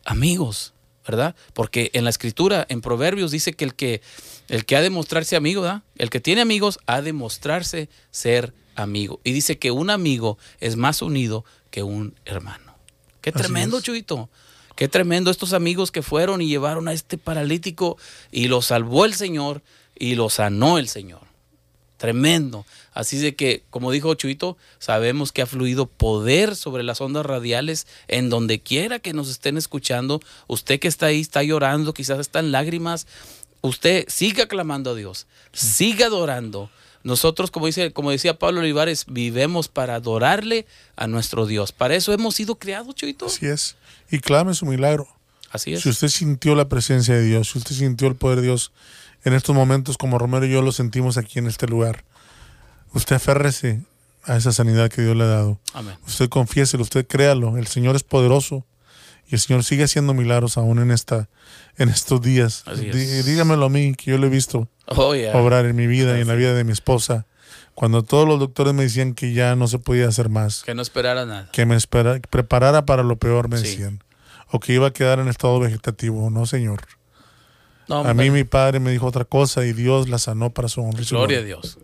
amigos, 0.04 0.72
¿verdad? 1.06 1.34
Porque 1.52 1.90
en 1.94 2.04
la 2.04 2.10
escritura, 2.10 2.66
en 2.68 2.80
Proverbios, 2.80 3.30
dice 3.30 3.52
que 3.52 3.64
el 3.64 3.74
que, 3.74 4.00
el 4.48 4.64
que 4.64 4.76
ha 4.76 4.80
de 4.80 4.90
mostrarse 4.90 5.36
amigo, 5.36 5.62
¿verdad? 5.62 5.82
El 5.96 6.10
que 6.10 6.20
tiene 6.20 6.40
amigos 6.40 6.78
ha 6.86 7.02
de 7.02 7.12
mostrarse 7.12 7.88
ser 8.10 8.54
amigo. 8.74 9.20
Y 9.24 9.32
dice 9.32 9.58
que 9.58 9.70
un 9.70 9.90
amigo 9.90 10.38
es 10.60 10.76
más 10.76 11.02
unido 11.02 11.44
que 11.70 11.82
un 11.82 12.14
hermano. 12.24 12.74
Qué 13.20 13.32
tremendo, 13.32 13.80
Chuito. 13.80 14.30
Qué 14.78 14.86
tremendo 14.86 15.32
estos 15.32 15.54
amigos 15.54 15.90
que 15.90 16.02
fueron 16.02 16.40
y 16.40 16.46
llevaron 16.46 16.86
a 16.86 16.92
este 16.92 17.18
paralítico 17.18 17.98
y 18.30 18.46
lo 18.46 18.62
salvó 18.62 19.06
el 19.06 19.14
Señor 19.14 19.60
y 19.98 20.14
lo 20.14 20.30
sanó 20.30 20.78
el 20.78 20.86
Señor. 20.86 21.22
Tremendo. 21.96 22.64
Así 22.92 23.18
de 23.18 23.34
que, 23.34 23.64
como 23.70 23.90
dijo 23.90 24.14
Chuito, 24.14 24.56
sabemos 24.78 25.32
que 25.32 25.42
ha 25.42 25.46
fluido 25.46 25.86
poder 25.86 26.54
sobre 26.54 26.84
las 26.84 27.00
ondas 27.00 27.26
radiales 27.26 27.88
en 28.06 28.30
donde 28.30 28.60
quiera 28.60 29.00
que 29.00 29.12
nos 29.12 29.28
estén 29.28 29.56
escuchando. 29.56 30.20
Usted 30.46 30.78
que 30.78 30.86
está 30.86 31.06
ahí, 31.06 31.22
está 31.22 31.42
llorando, 31.42 31.92
quizás 31.92 32.20
está 32.20 32.38
en 32.38 32.52
lágrimas. 32.52 33.08
Usted 33.62 34.04
siga 34.06 34.46
clamando 34.46 34.92
a 34.92 34.94
Dios, 34.94 35.26
siga 35.52 36.06
adorando. 36.06 36.70
Nosotros, 37.02 37.50
como, 37.50 37.66
dice, 37.66 37.92
como 37.92 38.12
decía 38.12 38.38
Pablo 38.38 38.60
Olivares, 38.60 39.06
vivemos 39.08 39.66
para 39.66 39.96
adorarle 39.96 40.66
a 40.94 41.08
nuestro 41.08 41.46
Dios. 41.46 41.72
Para 41.72 41.96
eso 41.96 42.12
hemos 42.12 42.36
sido 42.36 42.60
creados, 42.60 42.94
Chuito. 42.94 43.26
Así 43.26 43.46
es 43.46 43.74
y 44.10 44.18
clame 44.20 44.54
su 44.54 44.66
milagro. 44.66 45.08
Así 45.50 45.74
es. 45.74 45.82
Si 45.82 45.88
usted 45.88 46.08
sintió 46.08 46.54
la 46.54 46.68
presencia 46.68 47.14
de 47.14 47.22
Dios, 47.22 47.50
si 47.50 47.58
usted 47.58 47.74
sintió 47.74 48.08
el 48.08 48.16
poder 48.16 48.40
de 48.40 48.46
Dios 48.46 48.72
en 49.24 49.34
estos 49.34 49.54
momentos, 49.54 49.98
como 49.98 50.18
Romero 50.18 50.46
y 50.46 50.50
yo 50.50 50.62
lo 50.62 50.72
sentimos 50.72 51.16
aquí 51.16 51.38
en 51.38 51.46
este 51.46 51.66
lugar, 51.66 52.04
usted 52.92 53.16
aférrese 53.16 53.82
a 54.24 54.36
esa 54.36 54.52
sanidad 54.52 54.90
que 54.90 55.02
Dios 55.02 55.16
le 55.16 55.24
ha 55.24 55.28
dado. 55.28 55.60
Amén. 55.72 55.96
Usted 56.06 56.28
confiéselo, 56.28 56.82
usted 56.82 57.06
créalo. 57.06 57.56
El 57.56 57.66
Señor 57.66 57.96
es 57.96 58.02
poderoso 58.02 58.66
y 59.26 59.34
el 59.34 59.40
Señor 59.40 59.64
sigue 59.64 59.84
haciendo 59.84 60.14
milagros 60.14 60.56
aún 60.56 60.78
en 60.78 60.90
esta 60.90 61.28
en 61.76 61.88
estos 61.88 62.20
días. 62.20 62.64
dígamelo 63.24 63.66
a 63.66 63.68
mí, 63.68 63.94
que 63.94 64.10
yo 64.10 64.18
lo 64.18 64.26
he 64.26 64.30
visto 64.30 64.68
oh, 64.86 65.14
obrar 65.34 65.66
en 65.66 65.76
mi 65.76 65.86
vida 65.86 66.18
y 66.18 66.22
en 66.22 66.28
la 66.28 66.34
vida 66.34 66.54
de 66.54 66.64
mi 66.64 66.72
esposa. 66.72 67.26
Cuando 67.78 68.02
todos 68.02 68.26
los 68.26 68.40
doctores 68.40 68.74
me 68.74 68.82
decían 68.82 69.14
que 69.14 69.32
ya 69.32 69.54
no 69.54 69.68
se 69.68 69.78
podía 69.78 70.08
hacer 70.08 70.28
más. 70.28 70.64
Que 70.64 70.74
no 70.74 70.82
esperara 70.82 71.24
nada. 71.26 71.48
Que 71.52 71.64
me 71.64 71.76
espera, 71.76 72.18
preparara 72.28 72.84
para 72.84 73.04
lo 73.04 73.20
peor, 73.20 73.48
me 73.48 73.56
decían. 73.56 74.02
O 74.50 74.58
que 74.58 74.72
iba 74.72 74.88
a 74.88 74.92
quedar 74.92 75.20
en 75.20 75.28
estado 75.28 75.60
vegetativo. 75.60 76.28
No, 76.28 76.44
Señor. 76.44 76.88
a 77.88 78.12
mí 78.14 78.30
mi 78.30 78.42
padre 78.42 78.80
me 78.80 78.90
dijo 78.90 79.06
otra 79.06 79.24
cosa 79.24 79.64
y 79.64 79.72
Dios 79.72 80.08
la 80.08 80.18
sanó 80.18 80.50
para 80.50 80.66
su 80.66 80.82
honra. 80.82 81.04
Gloria 81.08 81.38
a 81.38 81.42
Dios. 81.42 81.78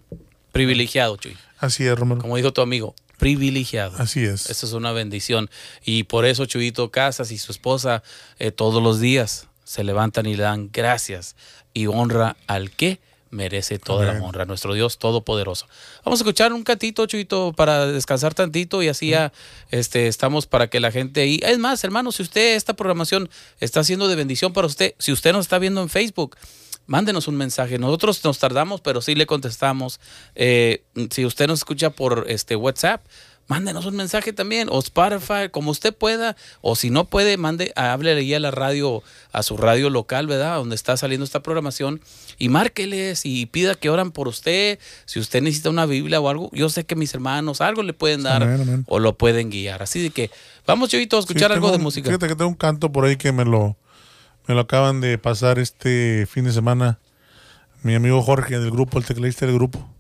Privilegiado, 0.51 1.17
Chuy. 1.17 1.37
Así 1.61 1.87
es, 1.87 1.97
Romero. 1.97 2.21
Como 2.21 2.37
dijo 2.37 2.53
tu 2.53 2.61
amigo, 2.61 2.97
privilegiado. 3.19 3.95
Así 3.97 4.25
es. 4.25 4.51
Eso 4.51 4.67
es 4.67 4.73
una 4.73 4.91
bendición. 4.91 5.49
Y 5.85 6.03
por 6.03 6.25
eso 6.25 6.45
Chuyito 6.45 6.91
Casas 6.91 7.31
y 7.31 7.39
su 7.39 7.53
esposa 7.53 8.03
eh, 8.41 8.51
todos 8.51 8.83
los 8.83 8.99
días 8.99 9.47
se 9.63 9.85
levantan 9.85 10.27
y 10.27 10.35
le 10.35 10.43
dan 10.43 10.71
gracias 10.73 11.37
y 11.73 11.87
honra 11.87 12.37
al 12.49 12.73
que 12.73 12.99
merece 13.35 13.79
toda 13.79 14.12
la 14.12 14.23
honra, 14.23 14.44
nuestro 14.44 14.73
Dios 14.75 14.99
todopoderoso. 14.99 15.66
Vamos 16.05 16.20
a 16.20 16.23
escuchar 16.23 16.53
un 16.53 16.62
catito, 16.62 17.05
Chuito, 17.07 17.53
para 17.53 17.87
descansar 17.87 18.33
tantito 18.33 18.83
y 18.83 18.88
así 18.88 19.11
ya 19.11 19.33
este, 19.70 20.07
estamos 20.07 20.47
para 20.47 20.68
que 20.68 20.81
la 20.81 20.92
gente 20.92 21.23
ahí. 21.23 21.40
Es 21.42 21.59
más, 21.59 21.83
hermano, 21.85 22.12
si 22.12 22.23
usted 22.23 22.55
esta 22.55 22.75
programación 22.75 23.29
está 23.61 23.83
siendo 23.85 24.09
de 24.09 24.14
bendición 24.14 24.53
para 24.53 24.66
usted, 24.66 24.94
si 24.99 25.12
usted 25.12 25.33
nos 25.33 25.47
está 25.47 25.59
viendo 25.59 25.83
en 25.83 25.88
Facebook, 25.88 26.37
mándenos 26.87 27.29
un 27.29 27.37
mensaje. 27.37 27.79
Nosotros 27.79 28.23
nos 28.25 28.38
tardamos, 28.38 28.81
pero 28.81 29.01
sí 29.01 29.14
le 29.14 29.27
contestamos. 29.27 30.01
Eh, 30.35 30.85
si 31.11 31.25
usted 31.27 31.47
nos 31.49 31.61
escucha 31.61 31.90
por 31.90 32.27
este 32.29 32.57
WhatsApp, 32.57 33.05
mándenos 33.47 33.87
un 33.87 33.97
mensaje 33.97 34.33
también, 34.33 34.68
o 34.70 34.79
Spotify, 34.79 35.49
como 35.51 35.70
usted 35.70 35.94
pueda, 35.94 36.37
o 36.61 36.77
si 36.77 36.90
no 36.90 37.07
puede, 37.07 37.37
mande, 37.37 37.73
háblele 37.77 38.20
ahí 38.20 38.35
a 38.35 38.40
la 38.40 38.51
radio, 38.51 39.03
a 39.33 39.42
su 39.42 39.57
radio 39.57 39.90
local, 39.90 40.27
¿verdad? 40.27 40.57
Donde 40.57 40.75
está 40.75 40.97
saliendo 40.97 41.25
esta 41.25 41.42
programación, 41.42 42.01
y 42.38 42.49
márqueles 42.49 43.25
y 43.25 43.47
pida 43.47 43.75
que 43.75 43.90
oran 43.90 44.12
por 44.12 44.29
usted. 44.29 44.79
Si 45.05 45.18
usted 45.18 45.42
necesita 45.42 45.70
una 45.70 45.87
Biblia 45.87 46.20
o 46.20 46.29
algo, 46.29 46.51
yo 46.53 46.68
sé 46.68 46.85
que 46.85 46.97
mis 46.97 47.14
hermanos 47.14 47.61
algo 47.61 47.83
le 47.83 47.92
pueden 47.92 48.23
dar 48.23 48.59
o 48.87 48.99
lo 48.99 49.16
pueden 49.16 49.51
guiar. 49.51 49.83
Así 49.83 50.03
de 50.03 50.11
que 50.11 50.31
vamos, 50.66 50.90
Chavito, 50.90 51.16
a 51.16 51.20
escuchar 51.20 51.53
algo 51.53 51.70
de 51.70 51.79
música. 51.79 52.09
Fíjate 52.09 52.29
que 52.29 52.37
tengo 52.37 52.49
un 52.49 52.57
canto 52.57 52.92
por 52.92 53.05
ahí 53.05 53.16
que 53.16 53.33
me 53.33 53.44
lo, 53.44 53.77
me 54.47 54.55
lo 54.55 54.61
acaban 54.61 55.01
de 55.01 55.18
pasar 55.18 55.59
este 55.59 56.27
fin 56.31 56.44
de 56.44 56.53
semana. 56.53 56.99
Mi 57.83 57.94
amigo 57.94 58.23
Jorge 58.23 58.59
del 58.59 58.70
grupo, 58.70 58.99
el 58.99 59.05
tecladista 59.05 59.47
del 59.47 59.55
grupo 59.57 59.94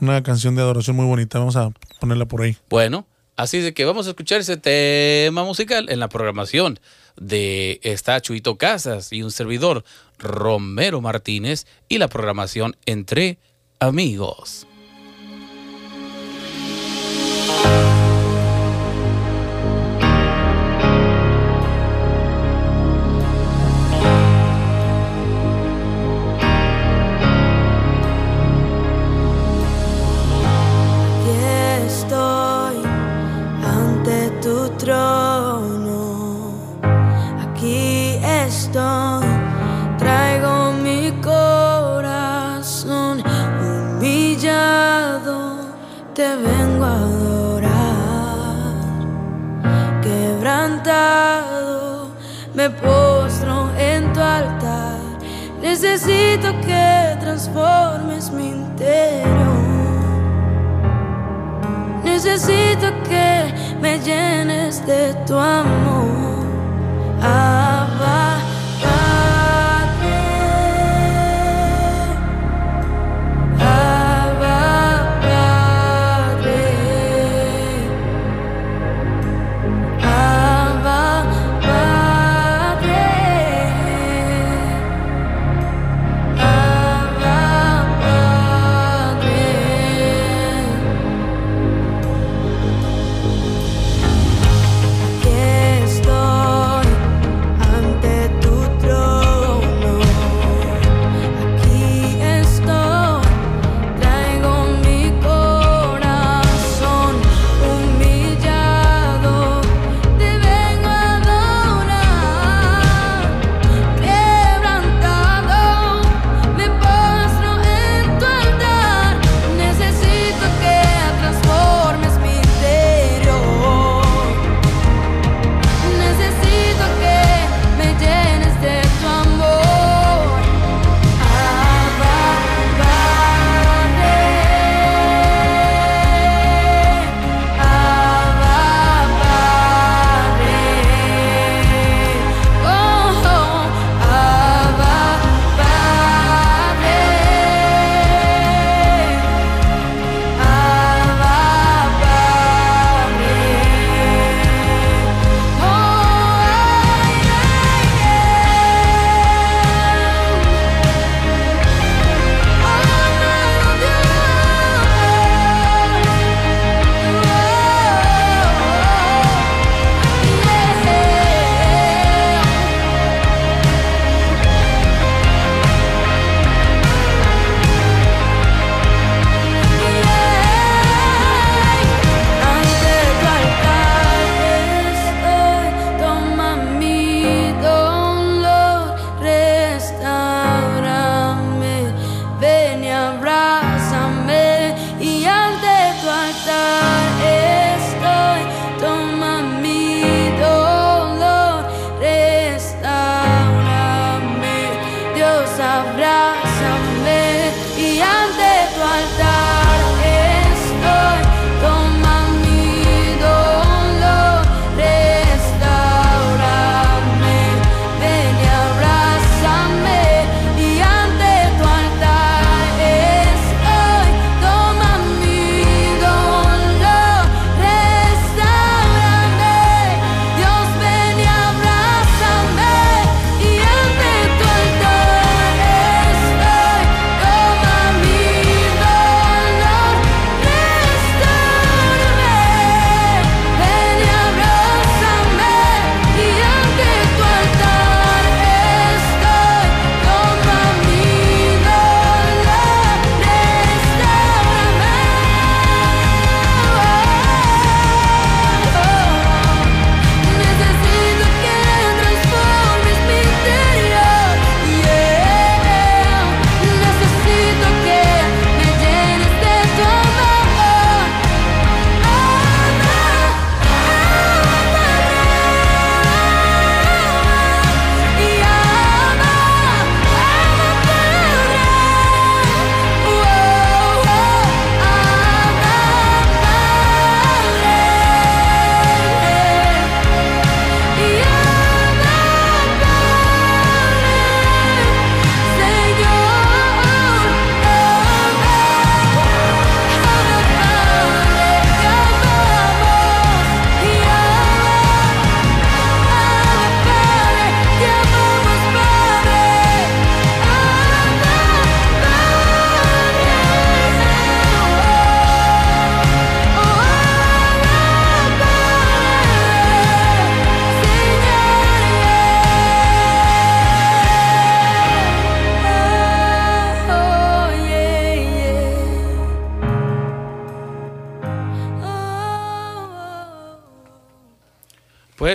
una 0.00 0.22
canción 0.22 0.54
de 0.54 0.62
adoración 0.62 0.96
muy 0.96 1.06
bonita. 1.06 1.38
Vamos 1.38 1.56
a 1.56 1.70
ponerla 2.00 2.26
por 2.26 2.42
ahí. 2.42 2.56
Bueno, 2.68 3.06
así 3.36 3.60
de 3.60 3.74
que 3.74 3.84
vamos 3.84 4.06
a 4.06 4.10
escuchar 4.10 4.40
ese 4.40 4.56
tema 4.56 5.44
musical 5.44 5.88
en 5.88 6.00
la 6.00 6.08
programación 6.08 6.78
de 7.16 7.80
esta 7.82 8.20
Chuito 8.20 8.58
Casas 8.58 9.12
y 9.12 9.22
un 9.22 9.30
servidor, 9.30 9.84
Romero 10.18 11.00
Martínez, 11.00 11.66
y 11.88 11.98
la 11.98 12.08
programación 12.08 12.76
entre 12.86 13.38
amigos. 13.80 14.66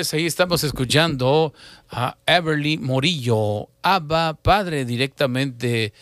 Pues 0.01 0.15
ahí 0.15 0.25
estamos 0.25 0.63
escuchando 0.63 1.53
a 1.91 2.17
Everly 2.25 2.79
Morillo, 2.79 3.69
Abba, 3.83 4.33
padre 4.33 4.83
directamente 4.83 5.93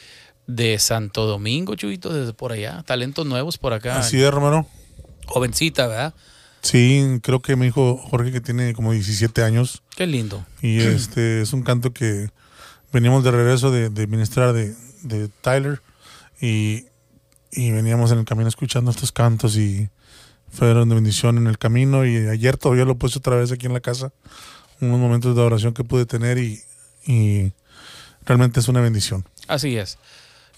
de 0.48 0.80
Santo 0.80 1.26
Domingo, 1.26 1.76
Chuyito, 1.76 2.14
desde 2.14 2.32
por 2.32 2.54
allá. 2.54 2.82
Talentos 2.84 3.26
nuevos 3.26 3.58
por 3.58 3.74
acá. 3.74 4.00
Así 4.00 4.16
es, 4.16 4.24
hermano. 4.24 4.66
Jovencita, 5.26 5.88
¿verdad? 5.88 6.14
Sí, 6.62 7.20
creo 7.22 7.42
que 7.42 7.58
mi 7.58 7.66
hijo 7.66 7.98
Jorge, 7.98 8.32
que 8.32 8.40
tiene 8.40 8.74
como 8.74 8.94
17 8.94 9.44
años, 9.44 9.84
Qué 9.98 10.08
lindo. 10.08 10.46
y 10.62 10.80
este 10.80 11.42
es 11.42 11.52
un 11.52 11.64
canto 11.64 11.92
que 11.92 12.30
veníamos 12.94 13.26
de 13.26 13.32
regreso 13.32 13.70
de, 13.70 13.90
de 13.90 14.08
ministrar 14.08 14.54
de, 14.54 14.76
de 15.02 15.28
Tyler, 15.42 15.82
y, 16.40 16.86
y 17.52 17.72
veníamos 17.72 18.14
en 18.14 18.20
el 18.20 18.24
camino 18.26 18.48
escuchando 18.48 18.92
estos 18.92 19.12
cantos, 19.12 19.58
y 19.58 19.90
fueron 20.52 20.90
de 20.90 20.96
bendición 20.96 21.38
en 21.38 21.48
el 21.48 21.58
camino, 21.58 22.06
y 22.06 22.28
ayer 22.28 22.58
todavía 22.58 22.86
lo 22.86 22.96
puse 22.96 23.20
otra 23.20 23.36
vez 23.36 23.52
aquí 23.52 23.66
en 23.68 23.74
la 23.74 23.80
casa, 23.80 24.12
unos 24.82 25.00
momentos 25.00 25.36
de 25.36 25.42
oración 25.42 25.74
que 25.74 25.84
pude 25.84 26.06
tener, 26.06 26.38
y, 26.38 26.62
y 27.06 27.52
realmente 28.26 28.60
es 28.60 28.68
una 28.68 28.82
bendición. 28.82 29.26
Así 29.48 29.78
es. 29.78 29.98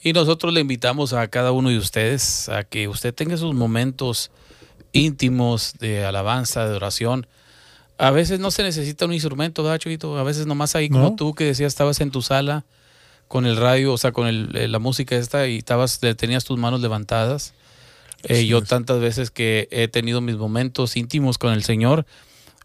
Y 0.04 0.14
nosotros 0.14 0.52
le 0.54 0.62
invitamos 0.62 1.14
a 1.14 1.28
cada 1.28 1.52
uno 1.52 1.70
de 1.70 1.78
ustedes 1.78 2.50
a 2.50 2.64
que 2.64 2.88
usted 2.88 3.14
tenga 3.14 3.38
sus 3.38 3.54
momentos 3.54 4.32
íntimos 4.94 5.74
de 5.80 6.06
alabanza, 6.06 6.68
de 6.68 6.76
oración. 6.76 7.28
A 7.98 8.10
veces 8.12 8.40
no 8.40 8.50
se 8.52 8.64
necesita 8.64 9.06
un 9.06 9.14
instrumento, 9.14 9.64
¿verdad? 9.64 9.80
A 10.20 10.24
veces 10.24 10.48
nomás 10.48 10.76
ahí 10.76 10.90
como 10.90 11.10
No. 11.12 11.16
tú 11.16 11.34
que 11.36 11.46
decías, 11.46 11.72
estabas 11.72 12.02
en 12.02 12.10
tu 12.12 12.22
sala 12.22 12.66
con 13.28 13.46
el 13.46 13.56
radio, 13.58 13.94
o 13.94 13.98
sea, 13.98 14.12
con 14.12 14.28
el- 14.28 14.56
eh, 14.56 14.68
la 14.68 14.80
música 14.80 15.16
esta 15.16 15.48
y 15.48 15.58
estabas, 15.60 16.00
tenías 16.18 16.44
tus 16.44 16.58
manos 16.58 16.82
levantadas. 16.82 17.54
Eh, 18.24 18.46
yo 18.46 18.62
tantas 18.62 19.00
veces 19.00 19.32
que 19.32 19.68
he 19.72 19.88
tenido 19.88 20.22
mis 20.22 20.38
momentos 20.38 20.96
íntimos 20.98 21.38
con 21.38 21.54
el 21.54 21.64
Señor 21.64 22.06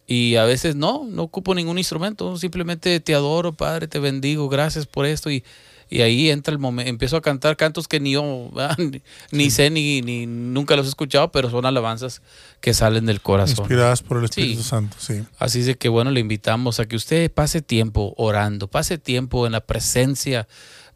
y 0.07 0.37
a 0.37 0.45
veces 0.45 0.77
no, 0.77 1.05
no 1.09 1.23
ocupo 1.23 1.55
ningún 1.55 1.79
instrumento, 1.79 2.37
simplemente 2.39 3.01
te 3.01 3.15
adoro, 3.15 3.53
Padre, 3.53 3.89
te 3.89 3.99
bendigo, 3.99 4.49
gracias 4.49 4.87
por 4.87 5.05
esto 5.05 5.31
y, 5.31 5.43
y 5.91 6.03
ahí 6.03 6.31
entra 6.31 6.53
el 6.53 6.59
momento, 6.59 6.89
empiezo 6.89 7.17
a 7.17 7.23
cantar 7.23 7.57
cantos 7.57 7.89
que 7.89 7.99
ni 7.99 8.13
yo 8.13 8.51
¿verdad? 8.55 8.77
ni, 8.79 9.03
ni 9.33 9.51
sé 9.51 9.71
ni, 9.71 10.03
ni 10.03 10.27
nunca 10.27 10.77
los 10.77 10.87
he 10.87 10.91
escuchado, 10.91 11.33
pero 11.33 11.51
son 11.51 11.67
alabanzas 11.67 12.23
que 12.61 12.73
salen 12.73 13.07
del 13.07 13.21
corazón. 13.21 13.65
Inspiradas 13.65 14.03
por 14.03 14.19
el 14.19 14.25
Espíritu 14.27 14.63
Sí. 14.63 14.69
Santo, 14.69 14.97
sí. 15.01 15.23
Así 15.39 15.61
es 15.61 15.67
de 15.67 15.75
que 15.77 15.89
bueno, 15.89 16.11
le 16.13 16.21
invitamos 16.21 16.79
a 16.79 16.87
que 16.87 16.95
usted 16.97 17.31
pase 17.33 17.61
tiempo 17.63 18.15
orando, 18.17 18.69
pase 18.69 18.99
tiempo 18.99 19.45
en 19.47 19.53
la 19.53 19.61
presencia 19.61 20.47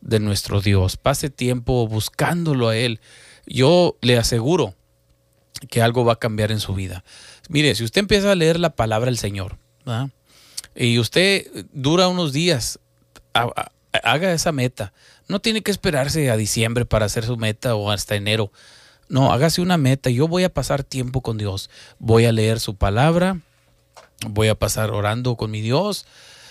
de 0.01 0.21
nuestro 0.21 0.61
Dios, 0.61 0.97
pase 0.97 1.31
tiempo 1.31 1.87
buscándolo 1.89 2.69
a 2.69 2.77
Él. 2.77 3.01
Yo 3.53 3.97
le 4.01 4.17
aseguro 4.17 4.75
que 5.69 5.83
algo 5.83 6.05
va 6.05 6.15
a 6.15 6.19
cambiar 6.19 6.53
en 6.53 6.61
su 6.61 6.73
vida. 6.75 7.05
Mire, 7.49 7.75
si 7.75 7.85
usted 7.85 7.99
empieza 7.99 8.31
a 8.31 8.35
leer 8.37 8.59
la 8.61 8.71
palabra 8.71 9.07
del 9.07 9.19
Señor, 9.19 9.59
y 10.77 10.99
usted 11.01 11.47
dura 11.73 12.07
unos 12.09 12.33
días, 12.33 12.79
ha- 13.35 13.51
ha- 13.55 13.73
haga 14.05 14.33
esa 14.33 14.53
meta. 14.53 14.93
No 15.27 15.41
tiene 15.41 15.63
que 15.63 15.73
esperarse 15.73 16.31
a 16.31 16.37
diciembre 16.37 16.87
para 16.87 17.07
hacer 17.07 17.25
su 17.25 17.37
meta 17.37 17.75
o 17.75 17.91
hasta 17.91 18.15
enero. 18.15 18.53
No, 19.09 19.33
hágase 19.33 19.61
una 19.61 19.77
meta. 19.77 20.11
Yo 20.11 20.29
voy 20.29 20.45
a 20.45 20.55
pasar 20.55 20.85
tiempo 20.85 21.21
con 21.21 21.37
Dios. 21.37 21.69
Voy 21.99 22.25
a 22.27 22.33
leer 22.33 22.61
su 22.61 22.77
palabra. 22.77 23.41
Voy 24.29 24.47
a 24.49 24.55
pasar 24.55 24.93
orando 24.93 25.35
con 25.37 25.51
mi 25.51 25.61
Dios. 25.61 26.07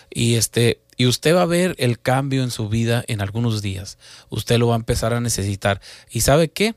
Y 0.10 0.36
este, 0.36 0.82
y 0.98 1.06
usted 1.08 1.34
va 1.36 1.44
a 1.44 1.46
ver 1.46 1.76
el 1.80 2.00
cambio 2.00 2.44
en 2.44 2.52
su 2.52 2.68
vida 2.68 3.06
en 3.08 3.22
algunos 3.22 3.62
días. 3.62 3.98
Usted 4.30 4.58
lo 4.58 4.68
va 4.68 4.74
a 4.76 4.78
empezar 4.84 5.14
a 5.14 5.22
necesitar. 5.22 5.80
¿Y 6.12 6.22
sabe 6.22 6.50
qué? 6.50 6.76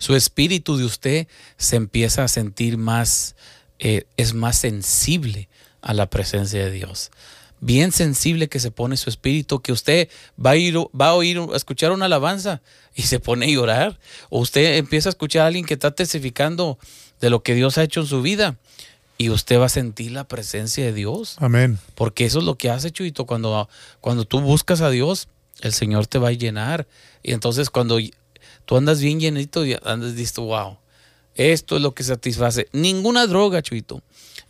Su 0.00 0.16
espíritu 0.16 0.78
de 0.78 0.84
usted 0.84 1.28
se 1.58 1.76
empieza 1.76 2.24
a 2.24 2.28
sentir 2.28 2.78
más, 2.78 3.36
eh, 3.78 4.06
es 4.16 4.32
más 4.32 4.56
sensible 4.56 5.48
a 5.82 5.92
la 5.92 6.08
presencia 6.08 6.64
de 6.64 6.70
Dios. 6.70 7.10
Bien 7.60 7.92
sensible 7.92 8.48
que 8.48 8.60
se 8.60 8.70
pone 8.70 8.96
su 8.96 9.10
espíritu, 9.10 9.60
que 9.60 9.72
usted 9.72 10.08
va 10.44 10.52
a 10.52 10.56
ir, 10.56 10.78
va 10.98 11.08
a 11.08 11.14
oír, 11.14 11.38
a 11.38 11.54
escuchar 11.54 11.92
una 11.92 12.06
alabanza 12.06 12.62
y 12.94 13.02
se 13.02 13.20
pone 13.20 13.44
a 13.44 13.50
llorar. 13.50 14.00
O 14.30 14.40
usted 14.40 14.78
empieza 14.78 15.10
a 15.10 15.12
escuchar 15.12 15.42
a 15.42 15.48
alguien 15.48 15.66
que 15.66 15.74
está 15.74 15.90
testificando 15.90 16.78
de 17.20 17.28
lo 17.28 17.42
que 17.42 17.54
Dios 17.54 17.76
ha 17.76 17.82
hecho 17.82 18.00
en 18.00 18.06
su 18.06 18.22
vida 18.22 18.56
y 19.18 19.28
usted 19.28 19.60
va 19.60 19.66
a 19.66 19.68
sentir 19.68 20.12
la 20.12 20.24
presencia 20.24 20.82
de 20.82 20.94
Dios. 20.94 21.36
Amén. 21.40 21.78
Porque 21.94 22.24
eso 22.24 22.38
es 22.38 22.46
lo 22.46 22.56
que 22.56 22.70
hace, 22.70 22.90
Chuito. 22.90 23.26
Cuando, 23.26 23.68
cuando 24.00 24.24
tú 24.24 24.40
buscas 24.40 24.80
a 24.80 24.88
Dios, 24.88 25.28
el 25.60 25.74
Señor 25.74 26.06
te 26.06 26.18
va 26.18 26.28
a 26.28 26.32
llenar. 26.32 26.86
Y 27.22 27.34
entonces 27.34 27.68
cuando 27.68 27.98
tú 28.70 28.76
andas 28.76 29.00
bien 29.00 29.18
llenito, 29.18 29.66
y 29.66 29.76
andas 29.82 30.12
listo, 30.12 30.42
wow. 30.42 30.78
Esto 31.34 31.74
es 31.74 31.82
lo 31.82 31.92
que 31.92 32.04
satisface. 32.04 32.68
Ninguna 32.70 33.26
droga, 33.26 33.62
Chuito. 33.62 34.00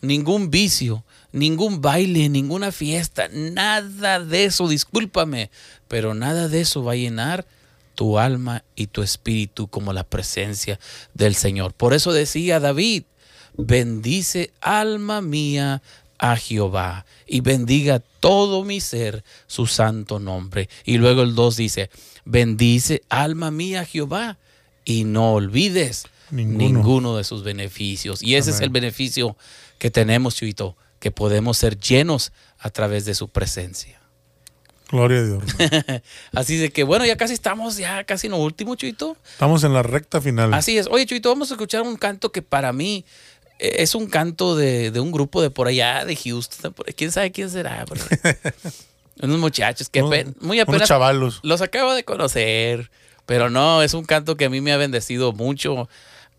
Ningún 0.02 0.50
vicio. 0.50 1.04
Ningún 1.32 1.80
baile, 1.80 2.28
ninguna 2.28 2.70
fiesta. 2.70 3.28
Nada 3.32 4.20
de 4.22 4.44
eso, 4.44 4.68
discúlpame. 4.68 5.50
Pero 5.88 6.12
nada 6.12 6.48
de 6.48 6.60
eso 6.60 6.84
va 6.84 6.92
a 6.92 6.96
llenar 6.96 7.46
tu 7.94 8.18
alma 8.18 8.62
y 8.76 8.88
tu 8.88 9.00
espíritu 9.00 9.68
como 9.68 9.94
la 9.94 10.04
presencia 10.04 10.78
del 11.14 11.34
Señor. 11.34 11.72
Por 11.72 11.94
eso 11.94 12.12
decía 12.12 12.60
David, 12.60 13.04
bendice 13.56 14.52
alma 14.60 15.22
mía 15.22 15.80
a 16.20 16.36
Jehová 16.36 17.06
y 17.26 17.40
bendiga 17.40 17.98
todo 18.20 18.62
mi 18.62 18.80
ser 18.80 19.24
su 19.46 19.66
santo 19.66 20.20
nombre. 20.20 20.68
Y 20.84 20.98
luego 20.98 21.22
el 21.22 21.34
2 21.34 21.56
dice, 21.56 21.90
bendice 22.26 23.02
alma 23.08 23.50
mía 23.50 23.84
Jehová 23.86 24.36
y 24.84 25.04
no 25.04 25.32
olvides 25.32 26.04
Ninguno. 26.30 26.58
ninguno, 26.58 27.16
de 27.16 27.24
sus 27.24 27.42
beneficios. 27.42 28.22
Y 28.22 28.36
ese 28.36 28.50
es 28.50 28.60
el 28.60 28.68
beneficio 28.68 29.36
que 29.78 29.90
tenemos, 29.90 30.36
Chuito, 30.36 30.76
que 31.00 31.10
podemos 31.10 31.56
ser 31.56 31.78
llenos 31.80 32.32
a 32.58 32.68
través 32.68 33.06
de 33.06 33.14
su 33.14 33.28
presencia. 33.28 33.98
Gloria 34.90 35.20
a 35.20 35.22
Dios. 35.22 35.42
Así 36.34 36.56
de 36.56 36.70
que, 36.70 36.82
bueno, 36.82 37.06
ya 37.06 37.16
casi 37.16 37.32
estamos, 37.32 37.76
ya 37.76 38.04
casi 38.04 38.26
en 38.26 38.32
lo 38.32 38.38
último, 38.38 38.74
Chuito. 38.74 39.16
Estamos 39.32 39.64
en 39.64 39.72
la 39.72 39.82
recta 39.82 40.20
final. 40.20 40.52
Así 40.52 40.76
es. 40.76 40.88
Oye, 40.90 41.06
Chuito, 41.06 41.28
vamos 41.30 41.50
a 41.50 41.54
escuchar 41.54 41.82
un 41.82 41.96
canto 41.96 42.30
que 42.32 42.42
para 42.42 42.72
mí 42.72 43.04
es 43.60 43.94
un 43.94 44.06
canto 44.06 44.56
de, 44.56 44.90
de 44.90 45.00
un 45.00 45.12
grupo 45.12 45.42
de 45.42 45.50
por 45.50 45.68
allá, 45.68 46.04
de 46.04 46.16
Houston. 46.16 46.72
por- 46.72 46.86
¿Quién 46.94 47.12
sabe 47.12 47.30
quién 47.32 47.50
será? 47.50 47.84
Unos 49.22 49.38
muchachos 49.38 49.88
que 49.90 50.02
muy 50.02 50.20
Unos 50.60 50.62
apenas 50.68 50.88
chavalos. 50.88 51.40
los 51.42 51.60
acabo 51.60 51.94
de 51.94 52.04
conocer. 52.04 52.90
Pero 53.26 53.50
no, 53.50 53.82
es 53.82 53.94
un 53.94 54.04
canto 54.04 54.36
que 54.36 54.46
a 54.46 54.50
mí 54.50 54.60
me 54.60 54.72
ha 54.72 54.76
bendecido 54.76 55.32
mucho. 55.32 55.88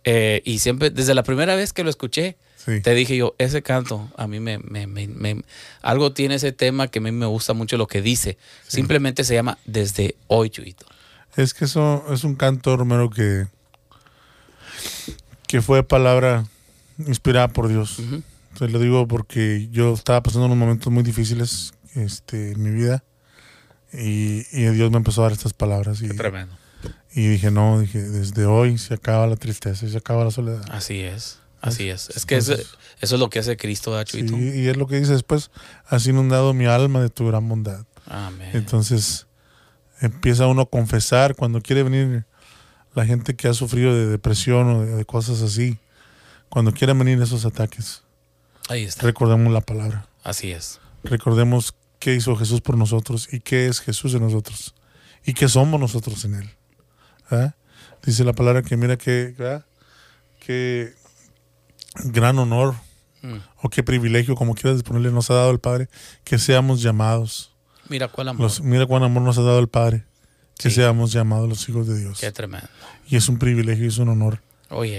eh, 0.03 0.41
y 0.45 0.59
siempre, 0.59 0.89
desde 0.89 1.13
la 1.13 1.21
primera 1.23 1.55
vez 1.55 1.73
que 1.73 1.83
lo 1.83 1.89
escuché, 1.91 2.37
Sí. 2.57 2.79
te 2.81 2.93
dije 2.93 3.15
yo, 3.17 3.33
ese 3.39 3.61
canto, 3.63 4.07
a 4.17 4.27
mí 4.27 4.39
me, 4.39 4.57
me- 4.59 4.85
me- 4.87 5.07
me- 5.07 5.41
algo 5.81 6.11
tiene 6.13 6.35
ese 6.35 6.51
tema 6.51 6.87
que 6.89 6.99
a 6.99 7.01
mí 7.01 7.11
me 7.11 7.25
gusta 7.27 7.53
mucho 7.53 7.75
lo 7.77 7.87
que 7.87 8.01
dice. 8.03 8.37
Simplemente 8.67 9.23
se 9.23 9.33
llama 9.35 9.57
Desde 9.65 10.15
hoy, 10.27 10.49
Chuito. 10.51 10.85
Es 11.35 11.53
que 11.55 11.65
eso 11.65 12.03
es 12.11 12.23
un 12.23 12.35
canto, 12.35 12.75
Romero, 12.77 13.09
que, 13.09 13.45
que 15.47 15.61
fue 15.61 15.83
palabra 15.83 16.45
inspirada 17.07 17.47
por 17.49 17.67
Dios. 17.67 17.99
Ujú. 17.99 18.21
Te 18.57 18.67
lo 18.67 18.79
digo 18.79 19.07
porque 19.07 19.69
yo 19.71 19.93
estaba 19.93 20.21
pasando 20.23 20.45
unos 20.47 20.57
momentos 20.57 20.91
muy 20.91 21.03
difíciles 21.03 21.73
este, 21.95 22.51
en 22.51 22.61
mi 22.63 22.71
vida 22.71 23.03
y, 23.93 24.45
y 24.51 24.65
Dios 24.73 24.91
me 24.91 24.97
empezó 24.97 25.21
a 25.21 25.25
dar 25.25 25.31
estas 25.33 25.53
palabras 25.53 26.01
y, 26.01 26.09
Tremendo. 26.09 26.55
y 27.13 27.27
dije, 27.27 27.51
no, 27.51 27.79
dije, 27.79 28.01
desde 28.01 28.45
hoy 28.45 28.77
se 28.77 28.93
acaba 28.93 29.27
la 29.27 29.35
tristeza 29.35 29.85
y 29.85 29.89
se 29.91 29.97
acaba 29.97 30.23
la 30.25 30.31
soledad. 30.31 30.63
Así 30.69 30.99
es, 30.99 31.39
así 31.61 31.89
es. 31.89 32.09
Es 32.09 32.25
que 32.25 32.37
eso, 32.37 32.53
Entonces- 32.53 32.77
eso 33.01 33.15
es 33.15 33.19
lo 33.19 33.29
que 33.29 33.39
hace 33.39 33.57
Cristo, 33.57 33.97
y 34.13 34.67
es 34.67 34.77
lo 34.77 34.85
que 34.87 34.99
dice 34.99 35.13
después, 35.13 35.49
has 35.87 36.05
inundado 36.07 36.53
mi 36.53 36.65
alma 36.65 37.01
de 37.01 37.09
tu 37.09 37.27
gran 37.27 37.47
bondad. 37.47 37.85
Amén. 38.05 38.49
Entonces 38.53 39.27
empieza 40.01 40.47
uno 40.47 40.63
a 40.63 40.69
confesar 40.69 41.35
cuando 41.35 41.61
quiere 41.61 41.83
venir 41.83 42.25
la 42.95 43.05
gente 43.05 43.35
que 43.35 43.47
ha 43.47 43.53
sufrido 43.53 43.95
de 43.95 44.07
depresión 44.07 44.67
o 44.69 44.81
de, 44.85 44.95
de 44.95 45.05
cosas 45.05 45.41
así. 45.41 45.77
Cuando 46.51 46.71
quieran 46.73 46.99
venir 46.99 47.19
esos 47.21 47.45
ataques, 47.45 48.03
Ahí 48.69 48.83
está. 48.83 49.03
recordemos 49.07 49.51
la 49.51 49.61
palabra. 49.61 50.05
Así 50.23 50.51
es. 50.51 50.79
Recordemos 51.03 51.73
qué 51.97 52.13
hizo 52.13 52.35
Jesús 52.35 52.61
por 52.61 52.77
nosotros 52.77 53.27
y 53.31 53.39
qué 53.39 53.65
es 53.67 53.79
Jesús 53.79 54.13
en 54.13 54.21
nosotros 54.21 54.75
y 55.25 55.33
qué 55.33 55.47
somos 55.47 55.79
nosotros 55.79 56.23
en 56.25 56.35
Él. 56.35 56.49
¿Ah? 57.31 57.55
Dice 58.03 58.23
la 58.23 58.33
palabra 58.33 58.61
que 58.61 58.75
mira 58.77 58.97
que, 58.97 59.33
¿verdad? 59.37 59.65
qué 60.39 60.93
gran 62.05 62.37
honor 62.37 62.75
Mm. 63.23 63.37
o 63.61 63.69
qué 63.69 63.83
privilegio, 63.83 64.33
como 64.35 64.55
quieras 64.55 64.81
ponerle, 64.81 65.11
nos 65.11 65.29
ha 65.29 65.35
dado 65.35 65.51
el 65.51 65.59
Padre, 65.59 65.89
que 66.23 66.39
seamos 66.39 66.81
llamados. 66.81 67.53
Mira 67.87 68.07
cuál 68.07 68.29
amor. 68.29 68.41
Los- 68.41 68.61
mira 68.61 68.87
cuán 68.87 69.03
amor 69.03 69.21
nos 69.21 69.37
ha 69.37 69.43
dado 69.43 69.59
el 69.59 69.67
Padre, 69.69 70.05
que 70.57 70.69
Sí. 70.71 70.75
seamos 70.77 71.11
llamados 71.11 71.47
los 71.47 71.69
hijos 71.69 71.87
de 71.87 71.99
Dios. 71.99 72.19
Qué 72.19 72.31
tremendo. 72.31 72.67
Y 73.07 73.15
es 73.17 73.29
un 73.29 73.37
privilegio 73.37 73.85
y 73.85 73.89
es 73.89 73.99
un 73.99 74.09
honor 74.09 74.41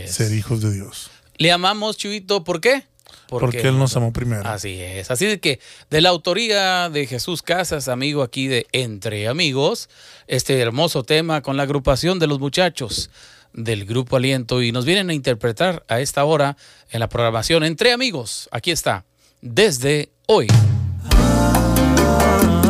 ser 0.06 0.32
hijos 0.32 0.60
de 0.62 0.72
Dios. 0.72 1.10
Le 1.42 1.50
amamos, 1.50 1.96
Chuito, 1.96 2.44
¿por 2.44 2.60
qué? 2.60 2.84
Porque, 3.28 3.62
Él 3.62 3.78
nos 3.78 3.96
amó 3.96 4.12
primero. 4.12 4.46
Así 4.46 4.80
es. 4.80 5.10
Así 5.10 5.26
de 5.26 5.40
que 5.40 5.58
de 5.90 6.00
la 6.00 6.10
autoría 6.10 6.88
de 6.88 7.06
Jesús 7.06 7.42
Casas, 7.42 7.88
amigo 7.88 8.22
aquí 8.22 8.46
de 8.46 8.66
Entre 8.72 9.26
Amigos, 9.26 9.88
este 10.28 10.60
hermoso 10.60 11.02
tema 11.02 11.42
con 11.42 11.56
la 11.56 11.64
agrupación 11.64 12.18
de 12.18 12.28
los 12.28 12.38
muchachos 12.38 13.10
del 13.52 13.86
Grupo 13.86 14.16
Aliento 14.16 14.62
y 14.62 14.70
nos 14.70 14.84
vienen 14.84 15.10
a 15.10 15.14
interpretar 15.14 15.84
a 15.88 16.00
esta 16.00 16.24
hora 16.24 16.56
en 16.90 17.00
la 17.00 17.08
programación 17.08 17.64
Entre 17.64 17.92
Amigos. 17.92 18.48
Aquí 18.52 18.70
está, 18.70 19.04
desde 19.40 20.10
hoy. 20.26 20.46
Desde 20.46 22.61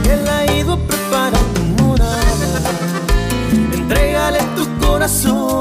que 0.03 0.13
Él 0.13 0.29
ha 0.29 0.53
ido 0.53 0.79
tu 1.55 1.63
morada, 1.83 2.61
entrégale 3.73 4.41
tu 4.57 4.87
corazón. 4.87 5.60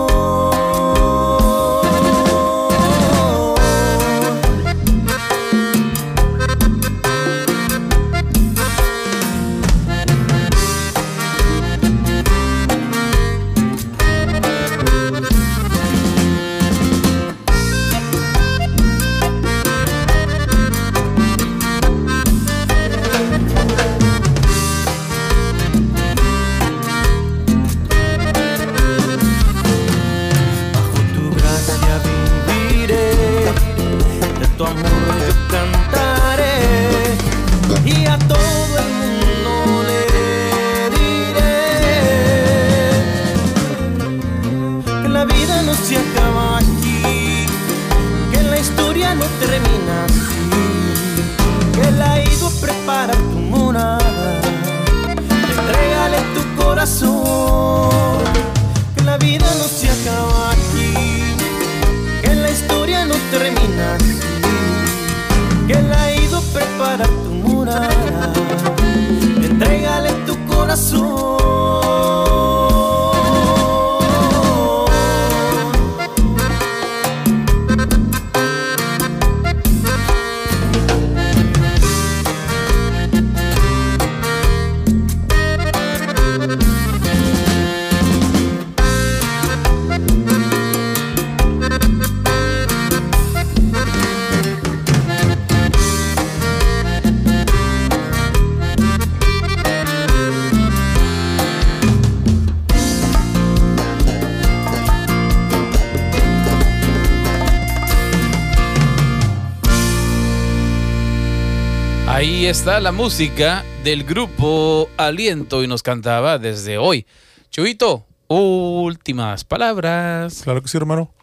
Está 112.50 112.80
la 112.80 112.92
música 112.92 113.64
del 113.84 114.04
grupo 114.04 114.90
Aliento 114.98 115.64
y 115.64 115.68
nos 115.68 115.84
cantaba 115.84 116.40
desde 116.40 116.80
hoy. 116.80 117.06
Chuito, 117.52 118.08
últimas 118.28 119.44
palabras. 119.44 120.42
Claro 120.44 120.64
que 120.64 120.68
sí, 120.68 120.76
hermano. 120.76 121.14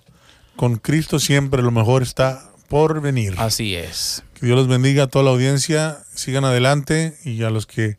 Con 0.54 0.76
Cristo 0.76 1.18
siempre 1.18 1.64
lo 1.64 1.72
mejor 1.72 2.04
está 2.04 2.48
por 2.68 3.00
venir. 3.00 3.34
Así 3.38 3.74
es. 3.74 4.22
Que 4.34 4.46
Dios 4.46 4.56
los 4.56 4.68
bendiga 4.68 5.04
a 5.04 5.06
toda 5.08 5.24
la 5.24 5.32
audiencia. 5.32 5.98
Sigan 6.14 6.44
adelante 6.44 7.16
y 7.24 7.42
a 7.42 7.50
los 7.50 7.66
que 7.66 7.98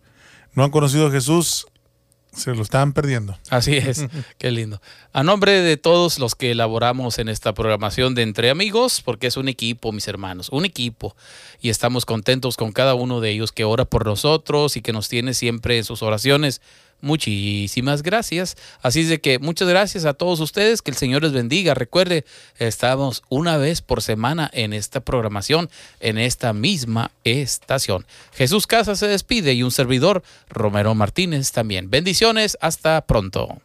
no 0.53 0.63
han 0.63 0.71
conocido 0.71 1.07
a 1.07 1.11
Jesús, 1.11 1.67
se 2.37 2.53
lo 2.53 2.61
están 2.61 2.93
perdiendo. 2.93 3.37
Así 3.49 3.75
es, 3.75 4.05
qué 4.37 4.51
lindo. 4.51 4.81
A 5.11 5.23
nombre 5.23 5.61
de 5.61 5.77
todos 5.77 6.19
los 6.19 6.35
que 6.35 6.51
elaboramos 6.51 7.19
en 7.19 7.27
esta 7.29 7.53
programación 7.53 8.15
de 8.15 8.21
Entre 8.21 8.49
Amigos, 8.49 9.01
porque 9.03 9.27
es 9.27 9.37
un 9.37 9.49
equipo, 9.49 9.91
mis 9.91 10.07
hermanos, 10.07 10.49
un 10.49 10.63
equipo, 10.63 11.15
y 11.59 11.69
estamos 11.69 12.05
contentos 12.05 12.55
con 12.55 12.71
cada 12.71 12.93
uno 12.93 13.19
de 13.19 13.31
ellos 13.31 13.51
que 13.51 13.63
ora 13.63 13.85
por 13.85 14.05
nosotros 14.05 14.77
y 14.77 14.81
que 14.81 14.93
nos 14.93 15.09
tiene 15.09 15.33
siempre 15.33 15.77
en 15.77 15.83
sus 15.83 16.03
oraciones. 16.03 16.61
Muchísimas 17.01 18.01
gracias. 18.01 18.57
Así 18.81 19.01
es 19.01 19.09
de 19.09 19.21
que 19.21 19.37
muchas 19.39 19.67
gracias 19.67 20.05
a 20.05 20.13
todos 20.13 20.39
ustedes, 20.39 20.81
que 20.81 20.91
el 20.91 20.97
Señor 20.97 21.23
les 21.23 21.31
bendiga. 21.31 21.73
Recuerde, 21.73 22.25
estamos 22.57 23.23
una 23.29 23.57
vez 23.57 23.81
por 23.81 24.01
semana 24.01 24.49
en 24.53 24.73
esta 24.73 24.99
programación, 24.99 25.69
en 25.99 26.17
esta 26.17 26.53
misma 26.53 27.11
estación. 27.23 28.05
Jesús 28.33 28.65
Casa 28.65 28.95
se 28.95 29.07
despide 29.07 29.53
y 29.53 29.63
un 29.63 29.71
servidor, 29.71 30.23
Romero 30.49 30.95
Martínez, 30.95 31.51
también. 31.51 31.89
Bendiciones, 31.89 32.57
hasta 32.61 33.01
pronto. 33.01 33.61